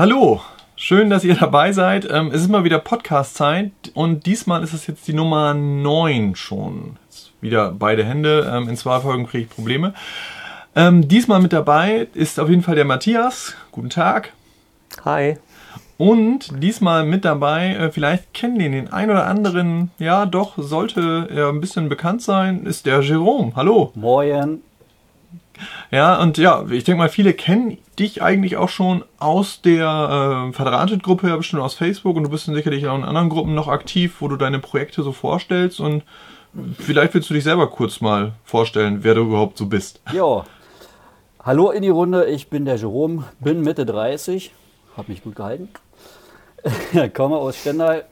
Hallo, 0.00 0.40
schön, 0.76 1.10
dass 1.10 1.24
ihr 1.24 1.34
dabei 1.34 1.72
seid. 1.72 2.08
Ähm, 2.10 2.30
es 2.32 2.40
ist 2.40 2.48
mal 2.48 2.64
wieder 2.64 2.78
Podcast-Zeit 2.78 3.70
und 3.92 4.24
diesmal 4.24 4.62
ist 4.62 4.72
es 4.72 4.86
jetzt 4.86 5.06
die 5.06 5.12
Nummer 5.12 5.52
9 5.52 6.36
schon. 6.36 6.96
Jetzt 7.04 7.32
wieder 7.42 7.72
beide 7.72 8.02
Hände. 8.02 8.50
Ähm, 8.50 8.70
in 8.70 8.78
zwei 8.78 8.98
Folgen 9.00 9.26
kriege 9.26 9.44
ich 9.44 9.50
Probleme. 9.50 9.92
Ähm, 10.74 11.06
diesmal 11.06 11.42
mit 11.42 11.52
dabei 11.52 12.08
ist 12.14 12.40
auf 12.40 12.48
jeden 12.48 12.62
Fall 12.62 12.76
der 12.76 12.86
Matthias. 12.86 13.54
Guten 13.72 13.90
Tag. 13.90 14.32
Hi. 15.04 15.36
Und 15.98 16.48
diesmal 16.62 17.04
mit 17.04 17.26
dabei, 17.26 17.74
äh, 17.74 17.90
vielleicht 17.90 18.32
kennen 18.32 18.58
den 18.58 18.72
den 18.72 18.90
ein 18.90 19.10
oder 19.10 19.26
anderen, 19.26 19.90
ja 19.98 20.24
doch, 20.24 20.54
sollte 20.56 21.28
er 21.30 21.50
ein 21.50 21.60
bisschen 21.60 21.90
bekannt 21.90 22.22
sein, 22.22 22.64
ist 22.64 22.86
der 22.86 23.02
Jerome. 23.02 23.52
Hallo. 23.54 23.92
Moin. 23.96 24.62
Ja, 25.90 26.20
und 26.20 26.38
ja, 26.38 26.64
ich 26.70 26.84
denke 26.84 26.98
mal, 26.98 27.08
viele 27.08 27.34
kennen 27.34 27.78
dich 27.98 28.22
eigentlich 28.22 28.56
auch 28.56 28.68
schon 28.68 29.04
aus 29.18 29.62
der 29.62 30.48
äh, 30.48 30.52
Verdrahtet-Gruppe, 30.52 31.28
ja 31.28 31.36
bestimmt 31.36 31.62
aus 31.62 31.74
Facebook 31.74 32.16
und 32.16 32.24
du 32.24 32.30
bist 32.30 32.46
sicherlich 32.46 32.86
auch 32.86 32.96
in 32.96 33.04
anderen 33.04 33.28
Gruppen 33.28 33.54
noch 33.54 33.68
aktiv, 33.68 34.16
wo 34.20 34.28
du 34.28 34.36
deine 34.36 34.58
Projekte 34.58 35.02
so 35.02 35.12
vorstellst 35.12 35.80
und 35.80 36.02
vielleicht 36.78 37.14
willst 37.14 37.30
du 37.30 37.34
dich 37.34 37.44
selber 37.44 37.68
kurz 37.68 38.00
mal 38.00 38.32
vorstellen, 38.44 39.02
wer 39.02 39.14
du 39.14 39.22
überhaupt 39.22 39.58
so 39.58 39.66
bist. 39.66 40.00
Ja, 40.12 40.44
hallo 41.42 41.70
in 41.70 41.82
die 41.82 41.88
Runde, 41.88 42.26
ich 42.26 42.48
bin 42.48 42.64
der 42.64 42.76
Jerome, 42.76 43.24
bin 43.40 43.62
Mitte 43.62 43.86
30, 43.86 44.52
habe 44.96 45.12
mich 45.12 45.22
gut 45.22 45.36
gehalten, 45.36 45.68
komme 47.14 47.36
aus 47.36 47.56
Stendal, 47.56 48.04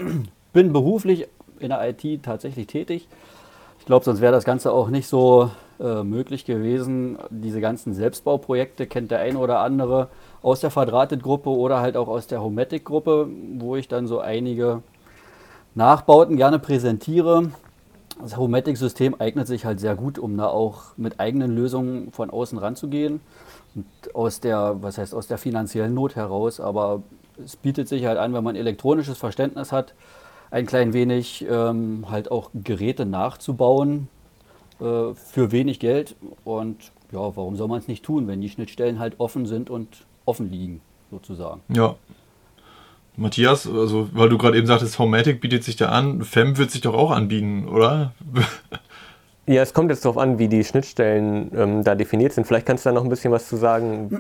bin 0.52 0.72
beruflich 0.72 1.26
in 1.60 1.70
der 1.70 1.88
IT 1.88 2.22
tatsächlich 2.22 2.66
tätig. 2.66 3.08
Ich 3.88 3.90
glaube, 3.90 4.04
sonst 4.04 4.20
wäre 4.20 4.32
das 4.32 4.44
Ganze 4.44 4.70
auch 4.70 4.90
nicht 4.90 5.08
so 5.08 5.50
äh, 5.80 6.02
möglich 6.02 6.44
gewesen. 6.44 7.16
Diese 7.30 7.62
ganzen 7.62 7.94
Selbstbauprojekte 7.94 8.86
kennt 8.86 9.10
der 9.10 9.20
eine 9.20 9.38
oder 9.38 9.60
andere 9.60 10.08
aus 10.42 10.60
der 10.60 10.70
Verdrahtet-Gruppe 10.70 11.48
oder 11.48 11.80
halt 11.80 11.96
auch 11.96 12.06
aus 12.06 12.26
der 12.26 12.42
Homatic-Gruppe, 12.42 13.30
wo 13.54 13.76
ich 13.76 13.88
dann 13.88 14.06
so 14.06 14.20
einige 14.20 14.82
Nachbauten 15.74 16.36
gerne 16.36 16.58
präsentiere. 16.58 17.50
Das 18.20 18.36
Homatic-System 18.36 19.14
eignet 19.18 19.46
sich 19.46 19.64
halt 19.64 19.80
sehr 19.80 19.94
gut, 19.94 20.18
um 20.18 20.36
da 20.36 20.48
auch 20.48 20.88
mit 20.98 21.18
eigenen 21.18 21.56
Lösungen 21.56 22.12
von 22.12 22.28
außen 22.28 22.58
ranzugehen. 22.58 23.22
Und 23.74 23.86
aus 24.14 24.40
der, 24.40 24.82
was 24.82 24.98
heißt 24.98 25.14
aus 25.14 25.28
der 25.28 25.38
finanziellen 25.38 25.94
Not 25.94 26.14
heraus, 26.14 26.60
aber 26.60 27.04
es 27.42 27.56
bietet 27.56 27.88
sich 27.88 28.04
halt 28.04 28.18
an, 28.18 28.34
wenn 28.34 28.44
man 28.44 28.54
elektronisches 28.54 29.16
Verständnis 29.16 29.72
hat, 29.72 29.94
ein 30.50 30.66
klein 30.66 30.92
wenig 30.92 31.46
ähm, 31.48 32.06
halt 32.10 32.30
auch 32.30 32.50
Geräte 32.54 33.06
nachzubauen, 33.06 34.08
äh, 34.80 35.14
für 35.14 35.52
wenig 35.52 35.80
Geld. 35.80 36.16
Und 36.44 36.92
ja, 37.12 37.36
warum 37.36 37.56
soll 37.56 37.68
man 37.68 37.78
es 37.78 37.88
nicht 37.88 38.04
tun, 38.04 38.26
wenn 38.26 38.40
die 38.40 38.48
Schnittstellen 38.48 38.98
halt 38.98 39.14
offen 39.18 39.46
sind 39.46 39.70
und 39.70 40.04
offen 40.24 40.50
liegen, 40.50 40.80
sozusagen. 41.10 41.62
Ja. 41.68 41.96
Matthias, 43.16 43.66
also 43.66 44.08
weil 44.12 44.28
du 44.28 44.38
gerade 44.38 44.56
eben 44.56 44.66
sagtest, 44.68 44.98
Homematic 44.98 45.40
bietet 45.40 45.64
sich 45.64 45.74
da 45.74 45.88
an, 45.88 46.22
Fem 46.22 46.56
wird 46.56 46.70
sich 46.70 46.82
doch 46.82 46.94
auch 46.94 47.10
anbieten, 47.10 47.66
oder? 47.66 48.12
Ja, 49.48 49.62
es 49.62 49.72
kommt 49.72 49.90
jetzt 49.90 50.04
darauf 50.04 50.18
an, 50.18 50.38
wie 50.38 50.46
die 50.48 50.62
Schnittstellen 50.62 51.50
ähm, 51.56 51.82
da 51.82 51.94
definiert 51.94 52.34
sind. 52.34 52.46
Vielleicht 52.46 52.66
kannst 52.66 52.84
du 52.84 52.90
da 52.90 52.94
noch 52.94 53.02
ein 53.02 53.08
bisschen 53.08 53.32
was 53.32 53.48
zu 53.48 53.56
sagen, 53.56 54.10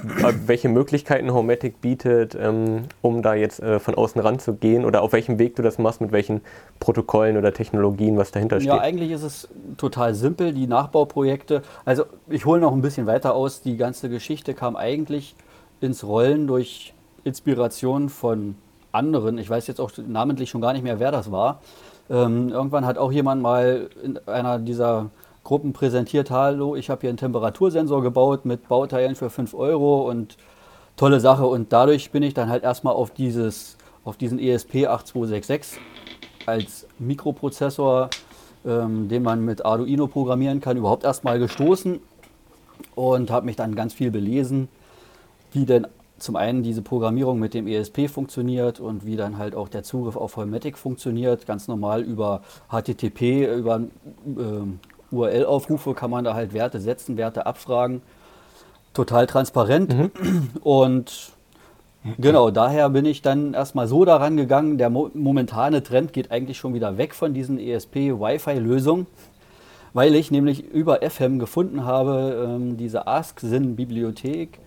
welche 0.46 0.70
Möglichkeiten 0.70 1.34
Homematic 1.34 1.82
bietet, 1.82 2.34
ähm, 2.34 2.84
um 3.02 3.20
da 3.20 3.34
jetzt 3.34 3.60
äh, 3.60 3.78
von 3.78 3.94
außen 3.94 4.18
ranzugehen 4.22 4.86
oder 4.86 5.02
auf 5.02 5.12
welchem 5.12 5.38
Weg 5.38 5.54
du 5.56 5.62
das 5.62 5.76
machst, 5.76 6.00
mit 6.00 6.12
welchen 6.12 6.40
Protokollen 6.80 7.36
oder 7.36 7.52
Technologien, 7.52 8.16
was 8.16 8.30
dahinter 8.30 8.58
steht. 8.58 8.68
Ja, 8.68 8.80
eigentlich 8.80 9.10
ist 9.10 9.22
es 9.22 9.48
total 9.76 10.14
simpel, 10.14 10.54
die 10.54 10.66
Nachbauprojekte. 10.66 11.60
Also 11.84 12.04
ich 12.28 12.46
hole 12.46 12.62
noch 12.62 12.72
ein 12.72 12.80
bisschen 12.80 13.06
weiter 13.06 13.34
aus. 13.34 13.60
Die 13.60 13.76
ganze 13.76 14.08
Geschichte 14.08 14.54
kam 14.54 14.76
eigentlich 14.76 15.36
ins 15.82 16.04
Rollen 16.04 16.46
durch 16.46 16.94
Inspiration 17.24 18.08
von 18.08 18.54
anderen. 18.92 19.36
Ich 19.36 19.50
weiß 19.50 19.66
jetzt 19.66 19.80
auch 19.80 19.90
namentlich 20.06 20.48
schon 20.48 20.62
gar 20.62 20.72
nicht 20.72 20.82
mehr, 20.84 20.98
wer 21.00 21.12
das 21.12 21.30
war. 21.30 21.60
Ähm, 22.10 22.48
irgendwann 22.48 22.86
hat 22.86 22.98
auch 22.98 23.12
jemand 23.12 23.42
mal 23.42 23.90
in 24.02 24.18
einer 24.26 24.58
dieser 24.58 25.10
Gruppen 25.44 25.72
präsentiert, 25.72 26.30
hallo, 26.30 26.76
ich 26.76 26.90
habe 26.90 27.02
hier 27.02 27.10
einen 27.10 27.16
Temperatursensor 27.16 28.02
gebaut 28.02 28.44
mit 28.44 28.68
Bauteilen 28.68 29.14
für 29.14 29.30
5 29.30 29.54
Euro 29.54 30.08
und 30.08 30.36
tolle 30.96 31.20
Sache. 31.20 31.46
Und 31.46 31.72
dadurch 31.72 32.10
bin 32.10 32.22
ich 32.22 32.34
dann 32.34 32.50
halt 32.50 32.64
erstmal 32.64 32.94
auf, 32.94 33.10
dieses, 33.10 33.76
auf 34.04 34.16
diesen 34.16 34.38
ESP8266 34.38 35.78
als 36.46 36.86
Mikroprozessor, 36.98 38.10
ähm, 38.66 39.08
den 39.08 39.22
man 39.22 39.44
mit 39.44 39.64
Arduino 39.64 40.06
programmieren 40.06 40.60
kann, 40.60 40.76
überhaupt 40.76 41.04
erstmal 41.04 41.38
gestoßen 41.38 42.00
und 42.94 43.30
habe 43.30 43.46
mich 43.46 43.56
dann 43.56 43.74
ganz 43.74 43.94
viel 43.94 44.10
belesen, 44.10 44.68
wie 45.52 45.64
denn 45.64 45.86
zum 46.18 46.36
einen 46.36 46.62
diese 46.62 46.82
Programmierung 46.82 47.38
mit 47.38 47.54
dem 47.54 47.66
ESP 47.66 48.08
funktioniert 48.08 48.80
und 48.80 49.06
wie 49.06 49.16
dann 49.16 49.38
halt 49.38 49.54
auch 49.54 49.68
der 49.68 49.82
Zugriff 49.82 50.16
auf 50.16 50.36
Holmatic 50.36 50.76
funktioniert. 50.76 51.46
Ganz 51.46 51.68
normal 51.68 52.02
über 52.02 52.42
HTTP, 52.70 53.56
über 53.56 53.80
äh, 53.80 55.14
URL-Aufrufe 55.14 55.94
kann 55.94 56.10
man 56.10 56.24
da 56.24 56.34
halt 56.34 56.52
Werte 56.52 56.80
setzen, 56.80 57.16
Werte 57.16 57.46
abfragen. 57.46 58.02
Total 58.94 59.26
transparent. 59.26 59.96
Mhm. 59.96 60.10
Und 60.60 61.32
genau, 62.18 62.50
daher 62.50 62.90
bin 62.90 63.04
ich 63.04 63.22
dann 63.22 63.54
erstmal 63.54 63.86
so 63.86 64.04
daran 64.04 64.36
gegangen. 64.36 64.78
Der 64.78 64.90
mo 64.90 65.10
momentane 65.14 65.82
Trend 65.82 66.12
geht 66.12 66.30
eigentlich 66.30 66.58
schon 66.58 66.74
wieder 66.74 66.98
weg 66.98 67.14
von 67.14 67.32
diesen 67.32 67.58
ESP-Wi-Fi-Lösungen, 67.58 69.06
weil 69.92 70.14
ich 70.14 70.30
nämlich 70.30 70.64
über 70.64 71.00
FM 71.08 71.38
gefunden 71.38 71.84
habe, 71.84 72.48
ähm, 72.48 72.76
diese 72.76 73.06
AskSyn-Bibliothek 73.06 74.58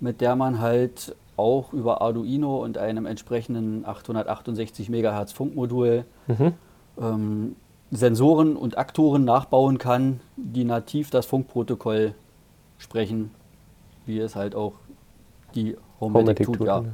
mit 0.00 0.20
der 0.20 0.36
man 0.36 0.60
halt 0.60 1.14
auch 1.36 1.72
über 1.72 2.02
Arduino 2.02 2.62
und 2.62 2.78
einem 2.78 3.06
entsprechenden 3.06 3.84
868 3.84 4.90
MHz 4.90 5.32
Funkmodul 5.32 6.04
mhm. 6.26 6.52
ähm, 7.00 7.56
Sensoren 7.90 8.56
und 8.56 8.76
Aktoren 8.76 9.24
nachbauen 9.24 9.78
kann, 9.78 10.20
die 10.36 10.64
nativ 10.64 11.10
das 11.10 11.26
Funkprotokoll 11.26 12.14
sprechen, 12.76 13.30
wie 14.04 14.18
es 14.18 14.36
halt 14.36 14.54
auch 14.54 14.74
die 15.54 15.76
Homematic, 16.00 16.46
tut. 16.46 16.60
Ja. 16.60 16.84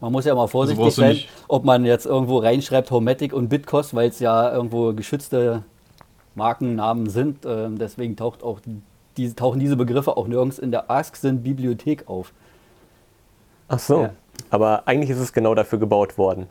Man 0.00 0.12
muss 0.12 0.24
ja 0.24 0.34
mal 0.34 0.46
vorsichtig 0.48 0.84
also 0.84 1.02
sein, 1.02 1.18
ob 1.48 1.64
man 1.64 1.84
jetzt 1.84 2.06
irgendwo 2.06 2.38
reinschreibt 2.38 2.90
Homematic 2.90 3.32
und 3.32 3.48
Bitcost, 3.48 3.94
weil 3.94 4.08
es 4.10 4.20
ja 4.20 4.52
irgendwo 4.52 4.92
geschützte 4.92 5.64
Markennamen 6.34 7.08
sind. 7.08 7.44
Ähm, 7.46 7.78
deswegen 7.78 8.16
taucht 8.16 8.42
auch 8.42 8.60
die, 9.16 9.32
tauchen 9.34 9.60
diese 9.60 9.76
Begriffe 9.76 10.16
auch 10.16 10.26
nirgends 10.26 10.58
in 10.58 10.70
der 10.70 10.90
AskSyn-Bibliothek 10.90 12.08
auf. 12.08 12.32
Ach 13.68 13.78
so, 13.78 14.02
ja. 14.02 14.10
aber 14.50 14.82
eigentlich 14.86 15.10
ist 15.10 15.18
es 15.18 15.32
genau 15.32 15.54
dafür 15.54 15.78
gebaut 15.78 16.18
worden. 16.18 16.46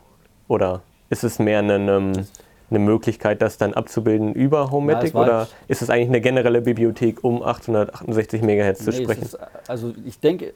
Oder 0.48 0.82
ist 1.08 1.24
es 1.24 1.38
mehr 1.38 1.60
eine, 1.60 1.74
eine 1.74 2.78
Möglichkeit, 2.78 3.42
das 3.42 3.58
dann 3.58 3.74
abzubilden 3.74 4.32
über 4.32 4.70
Homematic? 4.70 5.14
Ja, 5.14 5.20
oder 5.20 5.48
ist 5.68 5.82
es 5.82 5.90
eigentlich 5.90 6.08
eine 6.08 6.20
generelle 6.20 6.62
Bibliothek, 6.62 7.22
um 7.22 7.42
868 7.42 8.42
MHz 8.42 8.84
zu 8.84 8.90
nee, 8.90 9.02
sprechen? 9.02 9.22
Ist, 9.22 9.38
also 9.68 9.94
ich 10.04 10.18
denke, 10.18 10.54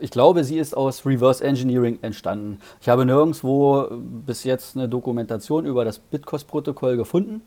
ich 0.00 0.10
glaube, 0.10 0.42
sie 0.44 0.58
ist 0.58 0.76
aus 0.76 1.06
Reverse 1.06 1.44
Engineering 1.44 1.98
entstanden. 2.02 2.60
Ich 2.80 2.88
habe 2.88 3.04
nirgendwo 3.04 3.88
bis 3.90 4.44
jetzt 4.44 4.76
eine 4.76 4.88
Dokumentation 4.88 5.66
über 5.66 5.84
das 5.84 5.98
Bitcost-Protokoll 5.98 6.96
gefunden 6.96 7.42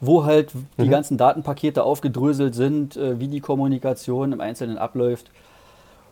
wo 0.00 0.24
halt 0.24 0.52
die 0.78 0.84
mhm. 0.84 0.90
ganzen 0.90 1.16
Datenpakete 1.16 1.82
aufgedröselt 1.82 2.54
sind, 2.54 2.96
äh, 2.96 3.18
wie 3.18 3.28
die 3.28 3.40
Kommunikation 3.40 4.32
im 4.32 4.40
Einzelnen 4.40 4.78
abläuft. 4.78 5.30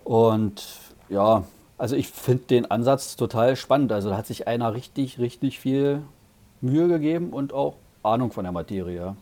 Und 0.04 0.64
ja, 1.08 1.44
also 1.78 1.96
ich 1.96 2.08
finde 2.08 2.44
den 2.44 2.70
Ansatz 2.70 3.16
total 3.16 3.56
spannend. 3.56 3.92
Also 3.92 4.10
da 4.10 4.16
hat 4.16 4.26
sich 4.26 4.46
einer 4.46 4.74
richtig, 4.74 5.18
richtig 5.18 5.58
viel 5.58 6.02
Mühe 6.60 6.88
gegeben 6.88 7.30
und 7.30 7.52
auch 7.52 7.76
Ahnung 8.02 8.30
von 8.32 8.44
der 8.44 8.52
Materie. 8.52 9.16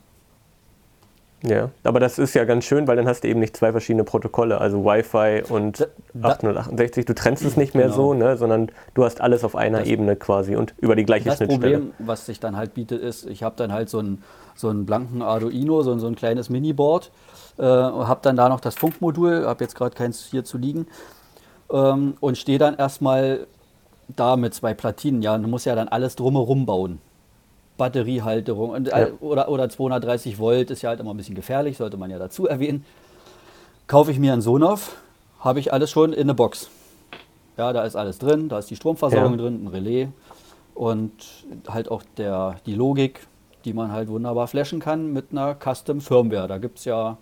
Ja, 1.45 1.71
aber 1.83 1.99
das 1.99 2.19
ist 2.19 2.35
ja 2.35 2.45
ganz 2.45 2.65
schön, 2.65 2.87
weil 2.87 2.97
dann 2.97 3.09
hast 3.09 3.25
du 3.25 3.29
eben 3.29 3.41
nicht 3.41 3.57
zwei 3.57 3.73
verschiedene 3.73 4.05
Protokolle, 4.05 4.61
also 4.61 4.85
Wi-Fi 4.85 5.43
und 5.53 5.89
da, 6.15 6.29
868. 6.31 7.05
Du 7.05 7.15
trennst 7.15 7.45
es 7.45 7.57
nicht 7.57 7.75
mehr 7.75 7.87
genau. 7.87 7.97
so, 7.97 8.15
ne, 8.15 8.37
sondern 8.37 8.71
du 8.95 9.05
hast 9.05 9.21
alles 9.21 9.43
auf 9.43 9.57
einer 9.57 9.81
das, 9.81 9.89
Ebene 9.89 10.15
quasi 10.15 10.55
und 10.55 10.75
über 10.79 10.95
die 10.95 11.05
gleiche 11.05 11.25
das 11.25 11.39
Schnittstelle. 11.39 11.73
Das 11.73 11.81
Problem, 11.81 11.95
was 12.07 12.27
sich 12.27 12.39
dann 12.39 12.57
halt 12.57 12.75
bietet, 12.75 13.03
ist, 13.03 13.27
ich 13.27 13.43
habe 13.43 13.57
dann 13.57 13.73
halt 13.73 13.89
so 13.89 13.99
einen, 13.99 14.23
so 14.55 14.69
einen 14.69 14.87
blanken 14.87 15.21
Arduino, 15.21 15.83
so, 15.83 15.99
so 15.99 16.07
ein 16.07 16.15
kleines 16.15 16.49
Miniboard, 16.49 17.11
äh, 17.59 17.65
habe 17.65 18.21
dann 18.23 18.37
da 18.37 18.49
noch 18.49 18.61
das 18.61 18.77
Funkmodul, 18.77 19.45
habe 19.45 19.65
jetzt 19.65 19.75
gerade 19.75 19.97
keins 19.97 20.25
hier 20.31 20.45
zu 20.45 20.59
liegen 20.59 20.87
ähm, 21.73 22.15
und 22.21 22.39
stehe 22.39 22.59
dann 22.59 22.77
erstmal 22.77 23.47
da 24.15 24.37
mit 24.37 24.55
zwei 24.55 24.75
Platinen. 24.75 25.23
Ja, 25.23 25.37
du 25.37 25.49
musst 25.49 25.67
ja 25.67 25.75
dann 25.75 25.89
alles 25.89 26.15
drumherum 26.15 26.67
bauen. 26.67 27.01
Batteriehalterung 27.77 28.71
und, 28.71 28.89
ja. 28.89 29.09
oder, 29.21 29.49
oder 29.49 29.69
230 29.69 30.39
Volt 30.39 30.71
ist 30.71 30.83
ja 30.83 30.91
halt 30.91 31.01
immer 31.01 31.13
ein 31.13 31.17
bisschen 31.17 31.35
gefährlich, 31.35 31.77
sollte 31.77 31.97
man 31.97 32.11
ja 32.11 32.19
dazu 32.19 32.47
erwähnen. 32.47 32.85
Kaufe 33.87 34.11
ich 34.11 34.19
mir 34.19 34.33
einen 34.33 34.43
Sonoff, 34.43 34.97
habe 35.41 35.61
ich 35.61 35.73
alles 35.73 35.91
schon 35.91 36.13
in 36.13 36.23
eine 36.23 36.35
Box. 36.35 36.69
Ja, 37.57 37.73
da 37.73 37.85
ist 37.85 37.97
alles 37.97 38.19
drin, 38.19 38.49
da 38.49 38.59
ist 38.59 38.71
die 38.71 38.77
Stromversorgung 38.77 39.33
ja. 39.33 39.39
drin, 39.39 39.65
ein 39.65 39.69
Relais 39.69 40.09
und 40.75 41.13
halt 41.69 41.91
auch 41.91 42.03
der, 42.17 42.57
die 42.67 42.75
Logik, 42.75 43.27
die 43.65 43.73
man 43.73 43.93
halt 43.93 44.09
wunderbar 44.09 44.49
flashen 44.49 44.81
kann 44.81 45.13
mit 45.13 45.27
einer 45.33 45.55
Custom 45.55 46.01
Firmware. 46.01 46.49
Da 46.49 46.59
gibt 46.59 46.79
es 46.79 46.85
ja 46.85 47.19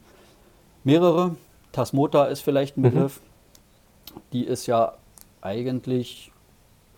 mehrere. 0.84 1.36
Tasmota 1.72 2.26
ist 2.26 2.40
vielleicht 2.40 2.76
ein 2.76 2.80
mhm. 2.80 2.90
Begriff. 2.90 3.20
Mhm. 3.20 4.20
Die 4.32 4.44
ist 4.44 4.66
ja 4.66 4.94
eigentlich, 5.40 6.32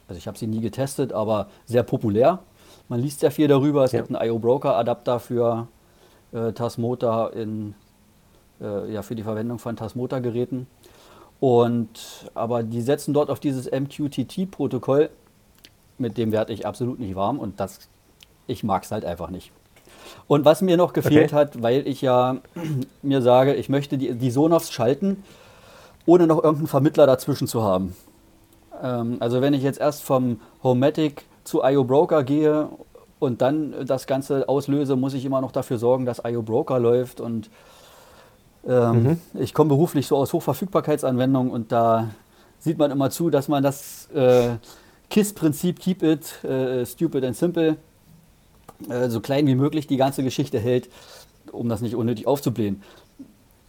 also 0.08 0.18
ich 0.18 0.26
habe 0.26 0.38
sie 0.38 0.46
nie 0.46 0.60
getestet, 0.60 1.12
aber 1.12 1.48
sehr 1.66 1.82
populär. 1.82 2.40
Man 2.88 3.00
liest 3.00 3.20
sehr 3.20 3.30
viel 3.30 3.48
darüber. 3.48 3.84
Es 3.84 3.92
ja. 3.92 4.00
gibt 4.00 4.14
einen 4.14 4.28
IO 4.28 4.38
Broker 4.38 4.76
Adapter 4.76 5.20
für 5.20 5.68
äh, 6.32 6.52
Tasmota 6.52 7.28
in, 7.28 7.74
äh, 8.60 8.92
ja, 8.92 9.02
für 9.02 9.14
die 9.14 9.22
Verwendung 9.22 9.58
von 9.58 9.76
Tasmota 9.76 10.18
Geräten. 10.18 10.66
Und 11.40 12.30
aber 12.34 12.62
die 12.62 12.82
setzen 12.82 13.14
dort 13.14 13.28
auf 13.28 13.40
dieses 13.40 13.68
MQTT-Protokoll, 13.70 15.10
mit 15.98 16.16
dem 16.16 16.30
werde 16.30 16.52
ich 16.52 16.66
absolut 16.66 17.00
nicht 17.00 17.16
warm 17.16 17.38
und 17.40 17.58
das, 17.58 17.88
ich 18.46 18.62
mag 18.62 18.84
es 18.84 18.92
halt 18.92 19.04
einfach 19.04 19.28
nicht. 19.28 19.50
Und 20.28 20.44
was 20.44 20.62
mir 20.62 20.76
noch 20.76 20.92
gefehlt 20.92 21.32
okay. 21.32 21.34
hat, 21.34 21.62
weil 21.62 21.86
ich 21.88 22.00
ja 22.00 22.36
mir 23.02 23.22
sage, 23.22 23.54
ich 23.54 23.68
möchte 23.68 23.98
die, 23.98 24.14
die 24.14 24.30
Sonos 24.30 24.70
schalten, 24.70 25.24
ohne 26.06 26.26
noch 26.26 26.36
irgendeinen 26.36 26.68
Vermittler 26.68 27.06
dazwischen 27.06 27.48
zu 27.48 27.62
haben. 27.62 27.96
Ähm, 28.80 29.16
also 29.20 29.40
wenn 29.40 29.54
ich 29.54 29.62
jetzt 29.62 29.80
erst 29.80 30.02
vom 30.02 30.40
Homematic 30.62 31.24
zu 31.44 31.62
IO 31.62 31.84
Broker 31.84 32.22
gehe 32.24 32.68
und 33.18 33.40
dann 33.42 33.86
das 33.86 34.06
Ganze 34.06 34.48
auslöse, 34.48 34.96
muss 34.96 35.14
ich 35.14 35.24
immer 35.24 35.40
noch 35.40 35.52
dafür 35.52 35.78
sorgen, 35.78 36.06
dass 36.06 36.22
IO 36.24 36.42
Broker 36.42 36.78
läuft 36.78 37.20
und 37.20 37.50
ähm, 38.66 39.02
mhm. 39.02 39.20
Ich 39.34 39.54
komme 39.54 39.68
beruflich 39.68 40.06
so 40.06 40.16
aus 40.16 40.32
Hochverfügbarkeitsanwendungen 40.32 41.50
und 41.50 41.72
da 41.72 42.10
sieht 42.58 42.78
man 42.78 42.90
immer 42.90 43.10
zu, 43.10 43.30
dass 43.30 43.48
man 43.48 43.62
das 43.62 44.08
äh, 44.14 44.50
KISS-Prinzip 45.10 45.80
Keep 45.80 46.02
It 46.02 46.44
äh, 46.44 46.86
Stupid 46.86 47.24
and 47.24 47.36
Simple 47.36 47.76
äh, 48.88 49.08
so 49.08 49.20
klein 49.20 49.46
wie 49.46 49.54
möglich 49.54 49.86
die 49.86 49.96
ganze 49.96 50.22
Geschichte 50.22 50.58
hält, 50.58 50.88
um 51.50 51.68
das 51.68 51.80
nicht 51.80 51.96
unnötig 51.96 52.26
aufzublähen. 52.26 52.82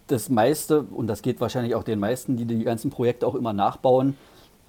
Das 0.07 0.29
meiste, 0.29 0.81
und 0.81 1.07
das 1.07 1.21
geht 1.21 1.41
wahrscheinlich 1.41 1.75
auch 1.75 1.83
den 1.83 1.99
meisten, 1.99 2.37
die 2.37 2.45
die 2.45 2.63
ganzen 2.63 2.91
Projekte 2.91 3.25
auch 3.25 3.35
immer 3.35 3.53
nachbauen, 3.53 4.15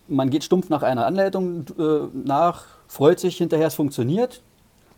man 0.06 0.30
geht 0.30 0.44
stumpf 0.44 0.68
nach 0.68 0.82
einer 0.82 1.06
Anleitung 1.06 1.64
äh, 1.78 2.08
nach, 2.12 2.66
freut 2.86 3.20
sich 3.20 3.36
hinterher, 3.36 3.68
es 3.68 3.74
funktioniert, 3.74 4.42